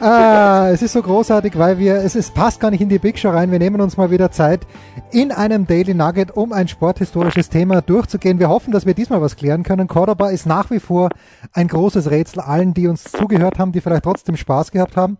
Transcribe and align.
Ah, 0.00 0.70
es 0.72 0.80
ist 0.80 0.94
so 0.94 1.02
großartig, 1.02 1.58
weil 1.58 1.78
wir, 1.78 1.96
es 1.96 2.16
ist, 2.16 2.32
passt 2.32 2.58
gar 2.58 2.70
nicht 2.70 2.80
in 2.80 2.88
die 2.88 2.98
Big 2.98 3.18
Show 3.18 3.28
rein. 3.28 3.50
Wir 3.52 3.58
nehmen 3.58 3.82
uns 3.82 3.98
mal 3.98 4.10
wieder 4.10 4.30
Zeit 4.30 4.66
in 5.10 5.30
einem 5.30 5.66
Daily 5.66 5.92
Nugget, 5.92 6.34
um 6.34 6.54
ein 6.54 6.68
sporthistorisches 6.68 7.50
Thema 7.50 7.82
durchzugehen. 7.82 8.38
Wir 8.38 8.48
hoffen, 8.48 8.72
dass 8.72 8.86
wir 8.86 8.94
diesmal 8.94 9.20
was 9.20 9.36
klären 9.36 9.62
können. 9.62 9.88
Cordoba 9.88 10.30
ist 10.30 10.46
nach 10.46 10.70
wie 10.70 10.80
vor 10.80 11.10
ein 11.52 11.68
großes 11.68 12.10
Rätsel 12.10 12.40
allen, 12.40 12.72
die 12.72 12.88
uns 12.88 13.04
zugehört 13.04 13.58
haben, 13.58 13.72
die 13.72 13.82
vielleicht 13.82 14.04
trotzdem 14.04 14.38
Spaß 14.38 14.70
gehabt 14.70 14.96
haben. 14.96 15.18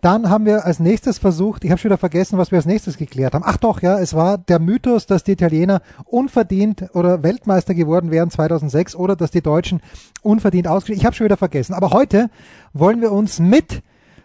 Dann 0.00 0.30
haben 0.30 0.46
wir 0.46 0.64
als 0.64 0.80
nächstes 0.80 1.18
versucht, 1.18 1.62
ich 1.62 1.70
habe 1.70 1.78
schon 1.78 1.90
wieder 1.90 1.98
vergessen, 1.98 2.38
was 2.38 2.50
wir 2.50 2.56
als 2.56 2.64
nächstes 2.64 2.96
geklärt 2.96 3.34
haben. 3.34 3.44
Ach 3.46 3.58
doch, 3.58 3.82
ja, 3.82 3.98
es 3.98 4.14
war 4.14 4.38
der 4.38 4.58
Mythos, 4.58 5.04
dass 5.06 5.24
die 5.24 5.32
Italiener 5.32 5.82
unverdient 6.06 6.86
oder 6.94 7.22
Weltmeister 7.22 7.74
geworden 7.74 8.10
wären 8.10 8.30
2006 8.30 8.96
oder 8.96 9.14
dass 9.14 9.30
die 9.30 9.42
Deutschen 9.42 9.80
unverdient 10.22 10.68
ausgeschieden. 10.68 11.00
Ich 11.00 11.06
habe 11.06 11.14
schon 11.14 11.26
wieder 11.26 11.36
vergessen. 11.36 11.74
Aber 11.74 11.90
heute 11.90 12.30
wollen 12.72 13.02
wir 13.02 13.12
uns 13.12 13.40
mit 13.40 13.82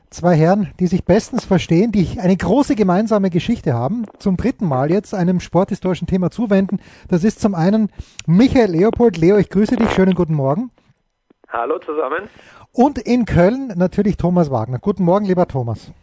zwei 0.10 0.38
Herren, 0.38 0.70
die 0.80 0.88
sich 0.88 1.04
bestens 1.04 1.44
verstehen, 1.44 1.92
die 1.92 2.20
eine 2.22 2.38
große 2.38 2.76
gemeinsame 2.76 3.30
Geschichte 3.30 3.74
haben, 3.74 4.06
zum 4.18 4.38
dritten 4.38 4.66
Mal 4.66 4.92
jetzt 4.92 5.14
einem 5.14 5.42
sporthistorischen 5.42 6.08
Thema 6.08 6.32
zuwenden. 6.32 6.80
Das 7.10 7.26
ist 7.26 7.42
zum 7.42 7.54
einen 7.54 7.90
Michael 8.26 8.72
Leopold. 8.72 9.18
Leo, 9.18 9.36
ich 9.36 9.50
grüße 9.50 9.76
dich. 9.76 9.92
Schönen 9.92 10.16
guten 10.16 10.36
Morgen. 10.36 10.72
Hallo 11.58 11.80
zusammen. 11.80 12.28
Und 12.74 12.98
in 12.98 13.24
Köln 13.24 13.72
natürlich 13.78 14.18
Thomas 14.18 14.52
Wagner. 14.52 14.78
Guten 14.78 15.06
Morgen, 15.06 15.24
lieber 15.24 15.48
Thomas. 15.48 15.94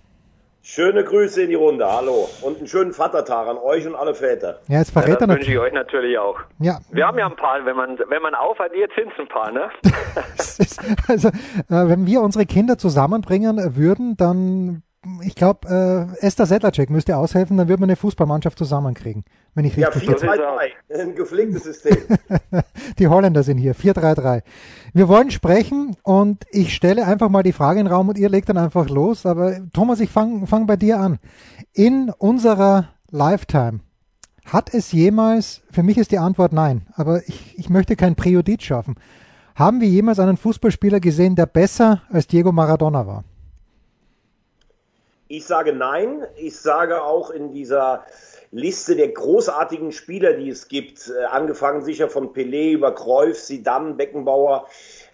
Schöne 0.63 1.05
Grüße 1.05 1.43
in 1.43 1.51
die 1.51 1.57
Runde, 1.57 1.85
hallo. 1.85 2.27
Und 2.41 2.57
einen 2.57 2.67
schönen 2.67 2.95
Vatertag 2.95 3.49
an 3.49 3.59
euch 3.59 3.87
und 3.87 3.95
alle 3.95 4.15
Väter. 4.15 4.61
Ja, 4.69 4.79
jetzt 4.79 4.93
verrät 4.93 5.09
ja, 5.09 5.15
er 5.17 5.27
das 5.27 5.37
wünsche 5.37 5.53
ich 5.53 5.59
euch 5.59 5.75
natürlich 5.75 6.17
auch. 6.19 6.39
Ja. 6.59 6.79
Wir 6.91 7.07
haben 7.07 7.19
ja 7.19 7.27
ein 7.27 7.37
paar, 7.37 7.67
wenn 7.67 7.77
man, 7.77 7.99
wenn 7.99 8.23
man 8.23 8.35
aufaddiert, 8.35 8.93
sind 8.97 9.13
es 9.13 9.19
ein 9.19 9.29
paar, 9.29 9.53
ne? 9.53 9.69
also, 11.09 11.29
äh, 11.29 11.33
wenn 11.69 12.07
wir 12.07 12.23
unsere 12.23 12.47
Kinder 12.47 12.79
zusammenbringen 12.79 13.77
würden, 13.77 14.17
dann, 14.17 14.83
ich 15.23 15.35
glaube, 15.35 15.69
äh, 16.21 16.25
Esther 16.25 16.47
Sedlacek 16.47 16.89
müsste 16.89 17.17
aushelfen, 17.17 17.57
dann 17.57 17.69
würde 17.69 17.81
man 17.81 17.91
eine 17.91 17.97
Fußballmannschaft 17.97 18.57
zusammenkriegen, 18.57 19.25
wenn 19.55 19.65
ich 19.65 19.77
Ja, 19.77 19.89
richtig 19.89 20.11
4-2-3, 20.11 21.01
ein 21.01 21.15
gepflegtes 21.17 21.65
System. 21.65 21.97
Die 22.99 23.09
Holländer 23.09 23.43
sind 23.43 23.59
hier, 23.59 23.75
4-3-3. 23.75 24.43
Wir 24.93 25.09
wollen 25.09 25.31
sprechen 25.31 25.97
und 26.05 26.45
ich 26.51 26.75
stelle 26.75 27.07
einfach 27.07 27.29
mal 27.31 27.43
die 27.43 27.53
Frage 27.53 27.81
in 27.81 27.87
den 27.87 27.93
Raum 27.93 28.09
und 28.09 28.19
ihr 28.19 28.29
legt 28.29 28.49
dann 28.49 28.59
einfach 28.59 28.89
los. 28.89 29.27
Aber 29.27 29.57
Thomas, 29.73 30.01
ich 30.01 30.11
fange 30.11 30.47
fang 30.47 30.67
bei 30.67 30.77
dir 30.77 31.01
an. 31.01 31.19
In 31.73 32.11
unserer 32.11 32.91
Lifetime 33.11 33.81
hat 34.45 34.73
es 34.73 34.93
jemals, 34.93 35.63
für 35.71 35.83
mich 35.83 35.99
ist 35.99 36.13
die 36.13 36.19
Antwort 36.19 36.53
nein, 36.53 36.87
aber 36.95 37.27
ich, 37.27 37.59
ich 37.59 37.71
möchte 37.71 37.97
kein 37.97 38.15
Präjudiz 38.15 38.63
schaffen. 38.63 38.97
Haben 39.55 39.81
wir 39.81 39.89
jemals 39.89 40.19
einen 40.19 40.37
Fußballspieler 40.37 41.01
gesehen, 41.01 41.35
der 41.35 41.47
besser 41.47 42.03
als 42.11 42.27
Diego 42.27 42.53
Maradona 42.53 43.07
war? 43.07 43.25
Ich 45.33 45.47
sage 45.47 45.73
nein. 45.73 46.27
Ich 46.37 46.59
sage 46.61 47.03
auch 47.03 47.31
in 47.31 47.53
dieser 47.53 48.05
Liste 48.51 48.97
der 48.97 49.09
großartigen 49.09 49.91
Spieler, 49.91 50.35
die 50.35 50.51
es 50.51 50.69
gibt, 50.69 51.09
äh, 51.09 51.25
angefangen 51.25 51.81
sicher 51.81 52.11
von 52.11 52.35
Pelé 52.35 52.73
über 52.73 52.95
Cruyff, 52.95 53.43
Zidane, 53.43 53.95
Beckenbauer, 53.95 54.69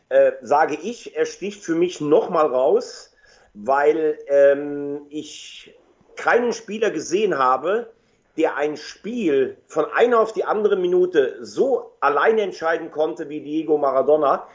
äh, 0.08 0.32
sage 0.42 0.76
ich, 0.82 1.16
er 1.16 1.24
sticht 1.24 1.62
für 1.62 1.76
mich 1.76 2.00
nochmal 2.00 2.46
raus, 2.46 3.14
weil 3.54 4.18
ähm, 4.26 5.06
ich 5.08 5.72
keinen 6.16 6.52
Spieler 6.52 6.90
gesehen 6.90 7.38
habe, 7.38 7.92
der 8.36 8.56
ein 8.56 8.76
Spiel 8.76 9.56
von 9.68 9.84
einer 9.84 10.18
auf 10.18 10.32
die 10.32 10.44
andere 10.44 10.74
Minute 10.74 11.36
so 11.42 11.92
alleine 12.00 12.42
entscheiden 12.42 12.90
konnte 12.90 13.28
wie 13.28 13.40
Diego 13.40 13.78
Maradona. 13.78 14.48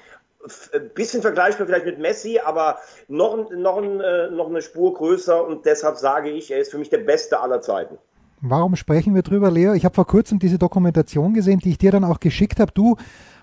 Ein 0.73 0.89
bisschen 0.93 1.21
vergleichbar 1.21 1.67
vielleicht 1.67 1.85
mit 1.85 1.99
Messi, 1.99 2.39
aber 2.43 2.79
noch, 3.07 3.49
noch, 3.51 3.81
äh, 3.81 4.29
noch 4.29 4.49
eine 4.49 4.61
Spur 4.61 4.93
größer 4.93 5.45
und 5.45 5.65
deshalb 5.65 5.97
sage 5.97 6.29
ich, 6.29 6.51
er 6.51 6.59
ist 6.59 6.71
für 6.71 6.77
mich 6.77 6.89
der 6.89 6.97
Beste 6.99 7.39
aller 7.39 7.61
Zeiten. 7.61 7.97
Warum 8.41 8.75
sprechen 8.75 9.15
wir 9.15 9.21
drüber, 9.21 9.49
Leo? 9.49 9.71
Ich 9.71 9.85
habe 9.85 9.95
vor 9.95 10.05
kurzem 10.05 10.37
diese 10.37 10.59
Dokumentation 10.59 11.33
gesehen, 11.33 11.59
die 11.59 11.69
ich 11.69 11.77
dir 11.77 11.91
dann 11.91 12.03
auch 12.03 12.19
geschickt 12.19 12.59
habe. 12.59 12.73
Du 12.73 12.97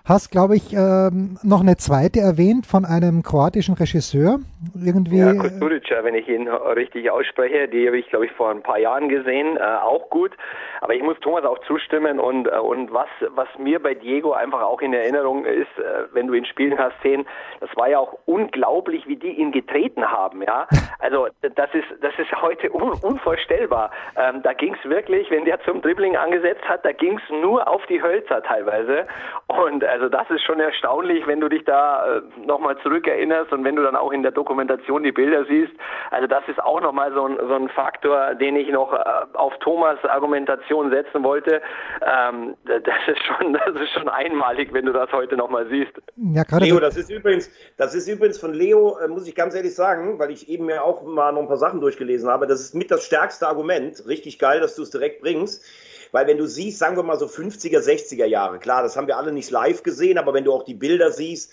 hast, 0.05 0.31
glaube 0.31 0.57
ich, 0.57 0.73
ähm, 0.73 1.39
noch 1.43 1.61
eine 1.61 1.77
zweite 1.77 2.21
erwähnt 2.21 2.67
von 2.67 2.85
einem 2.85 3.23
kroatischen 3.23 3.75
Regisseur. 3.75 4.41
Irgendwie. 4.75 5.19
Ja, 5.19 5.35
Kusturica, 5.35 6.05
wenn 6.05 6.15
ich 6.15 6.29
ihn 6.29 6.47
richtig 6.49 7.11
ausspreche, 7.11 7.69
die 7.69 7.87
habe 7.87 7.99
ich, 7.99 8.09
glaube 8.11 8.27
ich, 8.27 8.33
vor 8.33 8.51
ein 8.51 8.63
paar 8.63 8.79
Jahren 8.79 9.09
gesehen, 9.09 9.57
äh, 9.57 9.61
auch 9.61 10.11
gut. 10.11 10.33
Aber 10.83 10.95
ich 10.95 11.03
muss 11.03 11.19
Thomas 11.21 11.45
auch 11.45 11.59
zustimmen 11.67 12.19
und 12.21 12.47
äh, 12.47 12.59
und 12.59 12.93
was 12.93 13.09
was 13.35 13.49
mir 13.59 13.81
bei 13.81 13.95
Diego 13.95 14.33
einfach 14.33 14.63
auch 14.63 14.81
in 14.81 14.93
Erinnerung 14.93 15.45
ist, 15.45 15.79
äh, 15.79 16.13
wenn 16.13 16.27
du 16.27 16.35
ihn 16.35 16.45
spielen 16.45 16.79
hast 16.79 16.95
sehen, 17.03 17.27
das 17.61 17.71
war 17.77 17.89
ja 17.89 17.99
auch 17.99 18.19
unglaublich, 18.27 19.07
wie 19.07 19.17
die 19.17 19.33
ihn 19.33 19.53
getreten 19.53 20.05
haben, 20.05 20.43
ja. 20.43 20.67
Also 20.99 21.29
das 21.41 21.73
ist 21.73 21.87
das 22.03 22.13
ist 22.19 22.31
heute 22.43 22.71
un, 22.75 22.93
unvorstellbar. 23.03 23.91
Ähm, 24.17 24.43
da 24.43 24.53
ging 24.53 24.75
es 24.75 24.89
wirklich, 24.89 25.31
wenn 25.31 25.47
der 25.47 25.59
zum 25.63 25.81
Dribbling 25.81 26.17
angesetzt 26.17 26.63
hat, 26.69 26.85
da 26.85 26.93
ging 26.93 27.19
es 27.19 27.31
nur 27.41 27.67
auf 27.67 27.85
die 27.87 28.03
Hölzer 28.03 28.43
teilweise 28.43 29.07
und 29.47 29.83
also 29.91 30.09
das 30.09 30.31
ist 30.31 30.43
schon 30.45 30.61
erstaunlich, 30.61 31.27
wenn 31.27 31.41
du 31.41 31.49
dich 31.49 31.65
da 31.65 32.19
äh, 32.19 32.47
nochmal 32.47 32.77
zurückerinnerst 32.83 33.53
und 33.53 33.65
wenn 33.65 33.77
du 33.77 33.83
dann 33.83 33.97
auch 33.97 34.13
in 34.13 34.23
der 34.23 34.33
Dokumentation 34.33 35.03
die 35.03 35.13
Bilder 35.13 35.45
siehst. 35.45 35.73
Also 36.11 36.27
das 36.27 36.43
ist 36.49 36.63
auch 36.63 36.81
nochmal 36.81 37.13
so 37.13 37.27
ein, 37.27 37.37
so 37.37 37.55
ein 37.55 37.69
Faktor, 37.69 38.35
den 38.35 38.57
ich 38.57 38.69
noch 38.71 38.93
äh, 38.93 38.99
auf 39.35 39.53
Thomas 39.61 39.99
Argumentation 40.05 40.91
setzen 40.91 41.23
wollte. 41.25 41.61
Ähm, 42.03 42.55
das 42.65 42.95
ist 43.07 43.23
schon, 43.25 43.53
das 43.67 43.75
ist 43.81 43.91
schon 43.91 44.09
einmalig, 44.09 44.73
wenn 44.73 44.87
du 44.87 44.93
das 44.93 45.11
heute 45.13 45.37
nochmal 45.37 45.67
siehst. 45.69 45.93
Ja, 46.17 46.45
Leo, 46.59 46.81
das 46.81 46.97
ist 46.97 47.11
übrigens, 47.11 47.51
das 47.77 47.95
ist 47.95 48.09
übrigens 48.09 48.39
von 48.39 48.55
Leo, 48.55 48.99
äh, 48.99 49.09
muss 49.09 49.27
ich 49.27 49.35
ganz 49.35 49.55
ehrlich 49.55 49.75
sagen, 49.75 50.19
weil 50.19 50.31
ich 50.31 50.49
eben 50.49 50.67
mir 50.67 50.85
auch 50.85 51.03
mal 51.03 51.33
noch 51.33 51.43
ein 51.43 51.49
paar 51.49 51.57
Sachen 51.57 51.81
durchgelesen 51.81 52.31
habe. 52.31 52.47
Das 52.47 52.61
ist 52.61 52.75
mit 52.75 52.91
das 52.91 53.05
stärkste 53.05 53.49
Argument. 53.49 54.03
Richtig 54.07 54.39
geil, 54.39 54.61
dass 54.61 54.77
du 54.77 54.83
es 54.83 54.91
direkt 54.91 55.23
bringst. 55.23 55.65
Weil 56.13 56.27
wenn 56.27 56.39
du 56.39 56.47
siehst, 56.47 56.79
sagen 56.79 56.97
wir 56.97 57.03
mal 57.03 57.19
so 57.19 57.27
50er, 57.27 57.81
60er 57.81 58.27
Jahre, 58.27 58.59
klar, 58.59 58.83
das 58.83 58.97
haben 58.97 59.07
wir 59.07 59.17
alle 59.17 59.33
nicht 59.33 59.51
live 59.51 59.83
gesehen, 59.83 60.19
aber 60.19 60.35
wenn 60.35 60.45
du 60.45 60.53
auch 60.53 60.65
die 60.65 60.75
Bilder 60.75 61.13
siehst, 61.13 61.53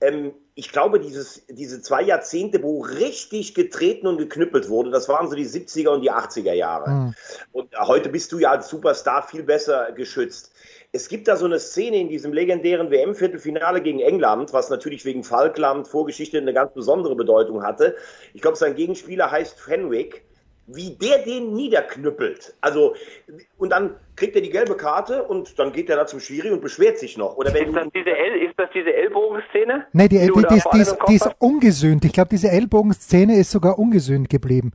ähm, 0.00 0.32
ich 0.54 0.72
glaube, 0.72 0.98
dieses, 1.00 1.46
diese 1.48 1.80
zwei 1.82 2.02
Jahrzehnte, 2.02 2.62
wo 2.62 2.80
richtig 2.80 3.54
getreten 3.54 4.06
und 4.06 4.18
geknüppelt 4.18 4.68
wurde, 4.68 4.90
das 4.90 5.08
waren 5.08 5.28
so 5.28 5.36
die 5.36 5.46
70er 5.46 5.88
und 5.88 6.02
die 6.02 6.10
80er 6.10 6.52
Jahre. 6.52 6.90
Mhm. 6.90 7.14
Und 7.52 7.78
heute 7.78 8.08
bist 8.08 8.32
du 8.32 8.38
ja 8.38 8.50
als 8.50 8.68
Superstar 8.68 9.26
viel 9.26 9.42
besser 9.42 9.92
geschützt. 9.92 10.52
Es 10.92 11.08
gibt 11.08 11.28
da 11.28 11.36
so 11.36 11.44
eine 11.44 11.60
Szene 11.60 11.98
in 11.98 12.08
diesem 12.08 12.32
legendären 12.32 12.90
WM-Viertelfinale 12.90 13.80
gegen 13.80 14.00
England, 14.00 14.52
was 14.52 14.70
natürlich 14.70 15.04
wegen 15.04 15.22
Falkland 15.22 15.86
Vorgeschichte 15.86 16.38
eine 16.38 16.52
ganz 16.52 16.72
besondere 16.74 17.14
Bedeutung 17.14 17.62
hatte. 17.62 17.96
Ich 18.34 18.42
glaube, 18.42 18.56
sein 18.56 18.74
Gegenspieler 18.74 19.30
heißt 19.30 19.60
Fenwick 19.60 20.24
wie 20.74 20.96
der 20.96 21.18
den 21.18 21.52
niederknüppelt. 21.54 22.54
Also, 22.60 22.94
und 23.58 23.70
dann 23.70 23.94
kriegt 24.16 24.36
er 24.36 24.42
die 24.42 24.50
gelbe 24.50 24.76
Karte 24.76 25.22
und 25.24 25.58
dann 25.58 25.72
geht 25.72 25.88
er 25.90 25.96
da 25.96 26.06
zum 26.06 26.20
Schiri 26.20 26.50
und 26.50 26.60
beschwert 26.60 26.98
sich 26.98 27.16
noch. 27.16 27.36
Oder 27.36 27.52
wenn 27.54 27.68
Ist 27.68 27.76
das 27.76 27.88
diese, 27.94 28.10
El 28.10 28.42
ist 28.48 28.54
das 28.58 28.68
diese 28.74 28.92
Ellbogenszene? 28.92 29.86
Nee, 29.92 30.08
die, 30.08 30.18
die 30.18 30.26
die, 30.26 30.32
die, 30.72 30.80
ist, 30.80 30.98
die 31.08 31.14
ist 31.14 31.26
hast? 31.26 31.36
ungesühnt. 31.40 32.04
Ich 32.04 32.12
glaube, 32.12 32.30
diese 32.30 32.50
Ellbogenszene 32.50 33.36
ist 33.36 33.50
sogar 33.50 33.78
ungesühnt 33.78 34.28
geblieben. 34.28 34.72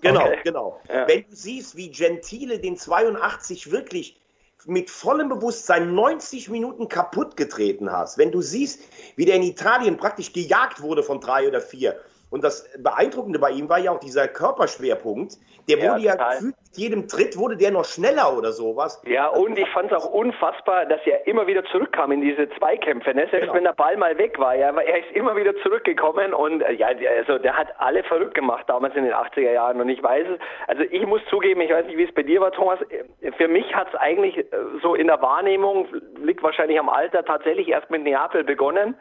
Genau, 0.00 0.26
Okay. 0.26 0.38
genau. 0.44 0.80
Ja. 0.88 1.08
Wenn 1.08 1.22
du 1.28 1.34
siehst, 1.34 1.76
wie 1.76 1.90
Gentile 1.90 2.58
den 2.60 2.76
82 2.76 3.70
wirklich 3.72 4.20
mit 4.66 4.90
vollem 4.90 5.28
Bewusstsein 5.28 5.94
90 5.94 6.50
Minuten 6.50 6.88
kaputt 6.88 7.36
getreten 7.36 7.90
hast, 7.90 8.18
wenn 8.18 8.30
du 8.32 8.40
siehst, 8.42 8.80
wie 9.16 9.24
der 9.24 9.36
in 9.36 9.42
Italien 9.42 9.96
praktisch 9.96 10.32
gejagt 10.32 10.82
wurde 10.82 11.02
von 11.02 11.20
drei 11.20 11.48
oder 11.48 11.60
vier. 11.60 11.96
Und 12.30 12.44
das 12.44 12.68
Beeindruckende 12.82 13.38
bei 13.38 13.50
ihm 13.50 13.68
war 13.70 13.78
ja 13.78 13.90
auch 13.92 14.00
dieser 14.00 14.28
Körperschwerpunkt. 14.28 15.32
Der 15.68 15.78
Ja, 15.78 15.92
wurde 15.92 16.02
ja 16.02 16.14
gefühlt 16.14 16.54
mit 16.56 16.76
jedem 16.76 17.08
Tritt 17.08 17.36
wurde 17.38 17.56
der 17.56 17.70
noch 17.70 17.84
schneller 17.84 18.36
oder 18.36 18.52
sowas. 18.52 19.02
Ja, 19.06 19.28
und 19.28 19.58
ich 19.58 19.68
fand 19.70 19.90
es 19.92 19.96
auch 19.98 20.10
unfassbar, 20.12 20.86
dass 20.86 21.00
er 21.06 21.26
immer 21.26 21.46
wieder 21.46 21.64
zurückkam 21.66 22.12
in 22.12 22.20
diese 22.22 22.48
Zweikämpfe. 22.58 23.14
Ne? 23.14 23.22
Selbst 23.30 23.40
Genau. 23.40 23.54
wenn 23.54 23.64
der 23.64 23.72
Ball 23.72 23.96
mal 23.96 24.16
weg 24.18 24.38
war, 24.38 24.54
ja, 24.54 24.70
er 24.70 24.98
ist 24.98 25.10
immer 25.14 25.36
wieder 25.36 25.54
zurückgekommen 25.62 26.32
und 26.34 26.62
äh, 26.62 26.72
ja, 26.72 26.92
der- 26.94 27.10
also 27.18 27.38
der 27.38 27.56
hat 27.56 27.68
alle 27.78 28.02
verrückt 28.04 28.34
gemacht 28.34 28.64
damals 28.66 28.94
in 28.94 29.04
den 29.04 29.12
80er 29.14 29.52
Jahren. 29.52 29.80
Und 29.80 29.88
ich 29.88 30.02
weiß 30.02 30.26
es, 30.28 30.38
also 30.68 30.82
ich 30.90 31.06
muss 31.06 31.20
zugeben, 31.30 31.60
ich 31.60 31.70
weiß 31.70 31.86
nicht, 31.86 31.96
wie 31.98 32.04
es 32.04 32.14
bei 32.14 32.22
dir 32.22 32.40
war, 32.40 32.52
Thomas. 32.52 32.78
äh, 33.22 33.32
Für 33.32 33.48
mich 33.48 33.74
hat 33.74 33.88
es 33.88 33.94
eigentlich 33.94 34.38
äh, 34.38 34.44
so 34.82 34.94
in 34.94 35.06
der 35.06 35.20
Wahrnehmung, 35.22 35.86
liegt 36.22 36.42
wahrscheinlich 36.42 36.78
am 36.78 36.88
Alter, 36.88 37.24
tatsächlich 37.24 37.68
erst 37.68 37.90
mit 37.90 38.02
Neapel 38.04 38.44
begonnen. 38.44 38.94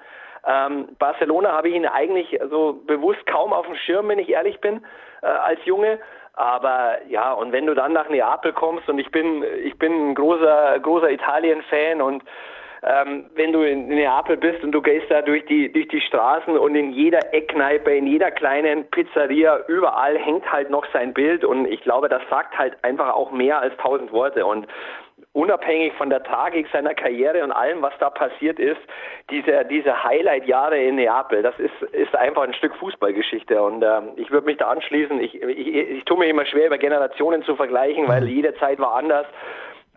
Ähm, 0.45 0.89
Barcelona 0.99 1.51
habe 1.51 1.69
ich 1.69 1.75
ihn 1.75 1.85
eigentlich 1.85 2.39
so 2.49 2.81
bewusst 2.85 3.25
kaum 3.25 3.53
auf 3.53 3.65
dem 3.65 3.75
Schirm, 3.75 4.09
wenn 4.09 4.19
ich 4.19 4.29
ehrlich 4.29 4.59
bin, 4.61 4.83
äh, 5.21 5.27
als 5.27 5.63
Junge. 5.65 5.99
Aber 6.33 6.97
ja, 7.07 7.33
und 7.33 7.51
wenn 7.51 7.65
du 7.65 7.73
dann 7.73 7.93
nach 7.93 8.09
Neapel 8.09 8.53
kommst 8.53 8.87
und 8.89 8.99
ich 8.99 9.09
bin, 9.11 9.43
ich 9.63 9.77
bin 9.79 10.09
ein 10.09 10.15
großer, 10.15 10.79
großer 10.79 11.09
Italien-Fan 11.09 12.01
und 12.01 12.23
ähm, 12.83 13.25
wenn 13.33 13.51
du 13.51 13.63
in 13.63 13.87
Neapel 13.87 14.37
bist 14.37 14.63
und 14.63 14.71
du 14.71 14.81
gehst 14.81 15.09
da 15.09 15.23
durch 15.23 15.43
die, 15.45 15.71
durch 15.71 15.87
die 15.87 16.01
Straßen 16.01 16.55
und 16.57 16.75
in 16.75 16.91
jeder 16.91 17.33
Eckkneipe, 17.33 17.91
in 17.91 18.05
jeder 18.05 18.29
kleinen 18.29 18.85
Pizzeria, 18.91 19.59
überall 19.67 20.17
hängt 20.17 20.49
halt 20.51 20.69
noch 20.69 20.85
sein 20.93 21.13
Bild 21.13 21.43
und 21.43 21.65
ich 21.65 21.81
glaube, 21.81 22.07
das 22.07 22.21
sagt 22.29 22.57
halt 22.57 22.77
einfach 22.83 23.13
auch 23.15 23.31
mehr 23.31 23.59
als 23.59 23.75
tausend 23.77 24.11
Worte 24.11 24.45
und 24.45 24.67
unabhängig 25.37 25.93
von 25.93 26.09
der 26.09 26.23
Tragik 26.23 26.67
seiner 26.73 26.95
Karriere 26.95 27.43
und 27.43 27.51
allem, 27.51 27.83
was 27.83 27.93
da 27.99 28.09
passiert 28.09 28.57
ist, 28.59 28.81
diese, 29.29 29.65
diese 29.65 30.03
Highlight-Jahre 30.03 30.79
in 30.79 30.95
Neapel, 30.95 31.43
das 31.43 31.57
ist, 31.59 31.79
ist 31.93 32.15
einfach 32.15 32.41
ein 32.41 32.55
Stück 32.55 32.75
Fußballgeschichte. 32.77 33.61
Und 33.61 33.83
äh, 33.83 34.01
ich 34.15 34.31
würde 34.31 34.47
mich 34.47 34.57
da 34.57 34.69
anschließen. 34.69 35.19
Ich, 35.21 35.35
ich, 35.35 35.75
ich 35.75 36.05
tue 36.05 36.17
mir 36.17 36.25
immer 36.25 36.45
schwer, 36.45 36.65
über 36.65 36.79
Generationen 36.79 37.43
zu 37.43 37.55
vergleichen, 37.55 38.07
weil 38.07 38.21
mhm. 38.21 38.27
jede 38.27 38.55
Zeit 38.55 38.79
war 38.79 38.95
anders. 38.95 39.27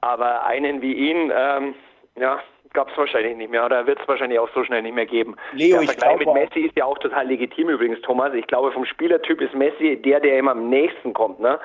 Aber 0.03 0.45
einen 0.45 0.83
wie 0.83 0.93
ihn, 0.93 1.33
ähm, 1.35 1.75
ja, 2.17 2.41
gab 2.75 2.91
es 2.91 2.99
wahrscheinlich 2.99 3.37
nicht 3.37 3.51
mehr 3.51 3.65
oder 3.65 3.87
wird 3.87 3.99
es 3.99 4.09
wahrscheinlich 4.09 4.39
auch 4.39 4.51
so 4.55 4.63
schnell 4.65 4.83
nicht 4.83 4.95
mehr 4.95 5.07
geben. 5.07 5.37
Leo, 5.53 5.79
der 5.79 5.89
Vergleich 5.89 6.19
mit 6.19 6.35
Messi 6.35 6.61
ist 6.61 6.77
ja 6.77 6.85
auch 6.85 6.99
total 6.99 7.27
legitim 7.27 7.71
übrigens, 7.71 8.01
Thomas. 8.03 8.35
Ich 8.35 8.47
glaube, 8.47 8.73
vom 8.73 8.85
Spielertyp 8.85 9.41
ist 9.41 9.55
Messi 9.55 9.97
der, 10.05 10.21
der 10.21 10.39
immer 10.39 10.51
am 10.51 10.69
nächsten 10.69 11.15
kommt. 11.15 11.41
Ne? 11.41 11.59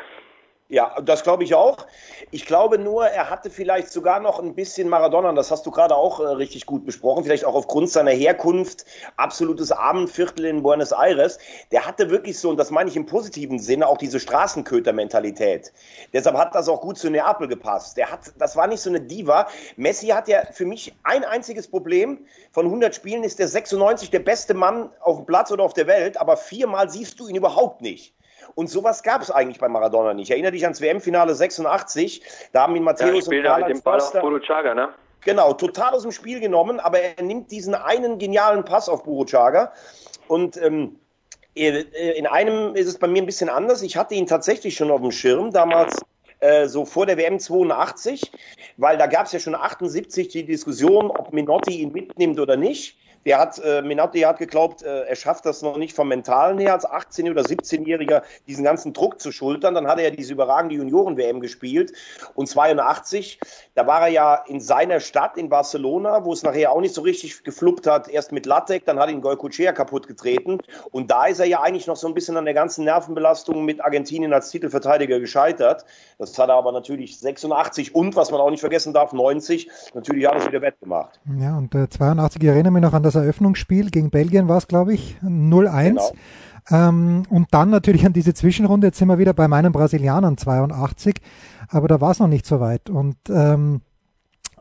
Ja, 0.67 0.99
das 0.99 1.21
glaube 1.21 1.43
ich 1.43 1.53
auch. 1.53 1.77
Ich 2.31 2.47
glaube 2.47 2.79
nur, 2.79 3.05
er 3.05 3.29
hatte 3.29 3.51
vielleicht 3.51 3.91
sogar 3.91 4.19
noch 4.19 4.39
ein 4.39 4.55
bisschen 4.55 4.89
Maradona, 4.89 5.31
das 5.33 5.51
hast 5.51 5.63
du 5.67 5.69
gerade 5.69 5.95
auch 5.95 6.19
äh, 6.19 6.23
richtig 6.23 6.65
gut 6.65 6.87
besprochen, 6.87 7.23
vielleicht 7.23 7.45
auch 7.45 7.53
aufgrund 7.53 7.91
seiner 7.91 8.09
Herkunft, 8.09 8.83
absolutes 9.15 9.71
Abendviertel 9.71 10.45
in 10.45 10.63
Buenos 10.63 10.91
Aires. 10.91 11.37
Der 11.71 11.85
hatte 11.85 12.09
wirklich 12.09 12.39
so, 12.39 12.49
und 12.49 12.57
das 12.57 12.71
meine 12.71 12.89
ich 12.89 12.95
im 12.95 13.05
positiven 13.05 13.59
Sinne, 13.59 13.87
auch 13.87 13.99
diese 13.99 14.19
Straßenköter-Mentalität. 14.19 15.71
Deshalb 16.13 16.35
hat 16.35 16.55
das 16.55 16.67
auch 16.67 16.81
gut 16.81 16.97
zu 16.97 17.11
Neapel 17.11 17.47
gepasst. 17.47 17.95
Der 17.97 18.11
hat, 18.11 18.33
das 18.39 18.55
war 18.55 18.65
nicht 18.65 18.81
so 18.81 18.89
eine 18.89 19.01
Diva. 19.01 19.47
Messi 19.75 20.07
hat 20.07 20.27
ja 20.27 20.47
für 20.51 20.65
mich 20.65 20.95
ein 21.03 21.23
einziges 21.25 21.67
Problem. 21.67 22.25
Von 22.51 22.65
100 22.65 22.95
Spielen 22.95 23.23
ist 23.23 23.37
der 23.37 23.49
96 23.49 24.09
der 24.09 24.19
beste 24.19 24.55
Mann 24.55 24.89
auf 25.01 25.17
dem 25.17 25.27
Platz 25.27 25.51
oder 25.51 25.63
auf 25.63 25.73
der 25.73 25.85
Welt, 25.85 26.17
aber 26.19 26.37
viermal 26.37 26.89
siehst 26.89 27.19
du 27.19 27.27
ihn 27.27 27.35
überhaupt 27.35 27.81
nicht. 27.81 28.15
Und 28.53 28.69
sowas 28.69 29.03
gab 29.03 29.21
es 29.21 29.31
eigentlich 29.31 29.59
bei 29.59 29.67
Maradona 29.67 30.13
nicht. 30.13 30.29
Erinnere 30.29 30.51
dich 30.51 30.63
ans 30.63 30.81
WM-Finale 30.81 31.33
86, 31.33 32.21
da 32.53 32.63
haben 32.63 32.75
ihn 32.75 32.83
Matthäus 32.83 33.27
ja, 33.27 33.37
und 33.37 33.43
Karl 33.43 33.61
mit 33.61 33.69
dem 33.69 33.81
Ball 33.81 33.99
auf 33.99 34.13
Buruchaga, 34.13 34.75
ne? 34.75 34.89
Genau, 35.21 35.53
total 35.53 35.93
aus 35.93 36.03
dem 36.03 36.11
Spiel 36.11 36.39
genommen, 36.39 36.79
aber 36.79 36.99
er 36.99 37.23
nimmt 37.23 37.49
diesen 37.49 37.73
einen 37.73 38.19
genialen 38.19 38.63
Pass 38.63 38.87
auf 38.87 39.03
Buruchaga 39.03 39.73
und 40.27 40.55
ähm, 40.57 40.99
äh, 41.55 41.81
in 42.17 42.27
einem 42.27 42.75
ist 42.75 42.87
es 42.87 42.99
bei 42.99 43.07
mir 43.07 43.23
ein 43.23 43.25
bisschen 43.25 43.49
anders. 43.49 43.81
Ich 43.81 43.97
hatte 43.97 44.13
ihn 44.13 44.27
tatsächlich 44.27 44.75
schon 44.75 44.91
auf 44.91 45.01
dem 45.01 45.11
Schirm, 45.11 45.51
damals 45.51 45.99
äh, 46.39 46.67
so 46.67 46.85
vor 46.85 47.05
der 47.05 47.17
WM 47.17 47.39
82, 47.39 48.31
weil 48.77 48.97
da 48.97 49.07
gab 49.07 49.25
es 49.25 49.31
ja 49.31 49.39
schon 49.39 49.55
78 49.55 50.27
die 50.27 50.45
Diskussion, 50.45 51.09
ob 51.09 51.33
Minotti 51.33 51.81
ihn 51.81 51.91
mitnimmt 51.91 52.39
oder 52.39 52.55
nicht. 52.55 52.97
Der 53.25 53.39
hat, 53.39 53.59
äh, 53.59 53.81
Menotti 53.81 54.21
hat 54.21 54.37
geglaubt, 54.37 54.83
äh, 54.83 55.01
er 55.05 55.15
schafft 55.15 55.45
das 55.45 55.61
noch 55.61 55.77
nicht 55.77 55.95
vom 55.95 56.07
Mentalen 56.07 56.59
her, 56.59 56.73
als 56.73 56.87
18- 56.87 57.31
oder 57.31 57.41
17-Jähriger 57.41 58.21
diesen 58.47 58.63
ganzen 58.63 58.93
Druck 58.93 59.19
zu 59.19 59.31
schultern. 59.31 59.73
Dann 59.73 59.87
hat 59.87 59.97
er 59.97 60.05
ja 60.05 60.09
diese 60.11 60.33
überragende 60.33 60.75
Junioren-WM 60.75 61.39
gespielt. 61.39 61.91
Und 62.35 62.47
82, 62.47 63.39
da 63.73 63.87
war 63.87 64.01
er 64.01 64.07
ja 64.09 64.35
in 64.47 64.59
seiner 64.59 64.99
Stadt 64.99 65.37
in 65.37 65.49
Barcelona, 65.49 66.23
wo 66.23 66.33
es 66.33 66.43
nachher 66.43 66.71
auch 66.71 66.81
nicht 66.81 66.93
so 66.93 67.01
richtig 67.01 67.43
gefluppt 67.43 67.87
hat. 67.87 68.07
Erst 68.07 68.31
mit 68.31 68.45
Lattek, 68.45 68.85
dann 68.85 68.99
hat 68.99 69.09
ihn 69.09 69.21
Goycochea 69.21 69.71
kaputt 69.71 70.07
getreten. 70.07 70.59
Und 70.91 71.09
da 71.09 71.25
ist 71.25 71.39
er 71.39 71.47
ja 71.47 71.61
eigentlich 71.61 71.87
noch 71.87 71.95
so 71.95 72.07
ein 72.07 72.13
bisschen 72.13 72.37
an 72.37 72.45
der 72.45 72.53
ganzen 72.53 72.85
Nervenbelastung 72.85 73.65
mit 73.65 73.83
Argentinien 73.83 74.33
als 74.33 74.51
Titelverteidiger 74.51 75.19
gescheitert. 75.19 75.83
Das 76.19 76.37
hat 76.37 76.49
er 76.49 76.55
aber 76.55 76.71
natürlich 76.71 77.19
86 77.19 77.95
und, 77.95 78.15
was 78.15 78.29
man 78.29 78.39
auch 78.39 78.51
nicht 78.51 78.59
vergessen 78.59 78.93
darf, 78.93 79.13
90 79.13 79.69
natürlich 79.93 80.29
alles 80.29 80.47
wieder 80.47 80.61
wettgemacht. 80.61 81.19
Ja, 81.39 81.57
und 81.57 81.73
äh, 81.73 81.89
82, 81.89 82.41
ich 82.41 82.49
erinnere 82.49 82.71
mich 82.71 82.81
noch 82.81 82.93
an 82.93 83.03
das 83.03 83.14
das 83.15 83.23
Eröffnungsspiel 83.23 83.89
gegen 83.89 84.09
Belgien 84.09 84.47
war 84.47 84.57
es, 84.57 84.67
glaube 84.67 84.93
ich, 84.93 85.17
0-1. 85.23 85.89
Genau. 85.89 86.11
Ähm, 86.71 87.23
und 87.29 87.47
dann 87.51 87.69
natürlich 87.69 88.05
an 88.05 88.13
diese 88.13 88.33
Zwischenrunde, 88.33 88.87
jetzt 88.87 88.97
sind 88.97 89.07
wir 89.07 89.19
wieder 89.19 89.33
bei 89.33 89.47
meinen 89.47 89.71
Brasilianern 89.71 90.37
82, 90.37 91.15
aber 91.69 91.87
da 91.87 92.01
war 92.01 92.11
es 92.11 92.19
noch 92.19 92.27
nicht 92.27 92.45
so 92.45 92.59
weit. 92.59 92.89
Und 92.89 93.17
ähm, 93.29 93.81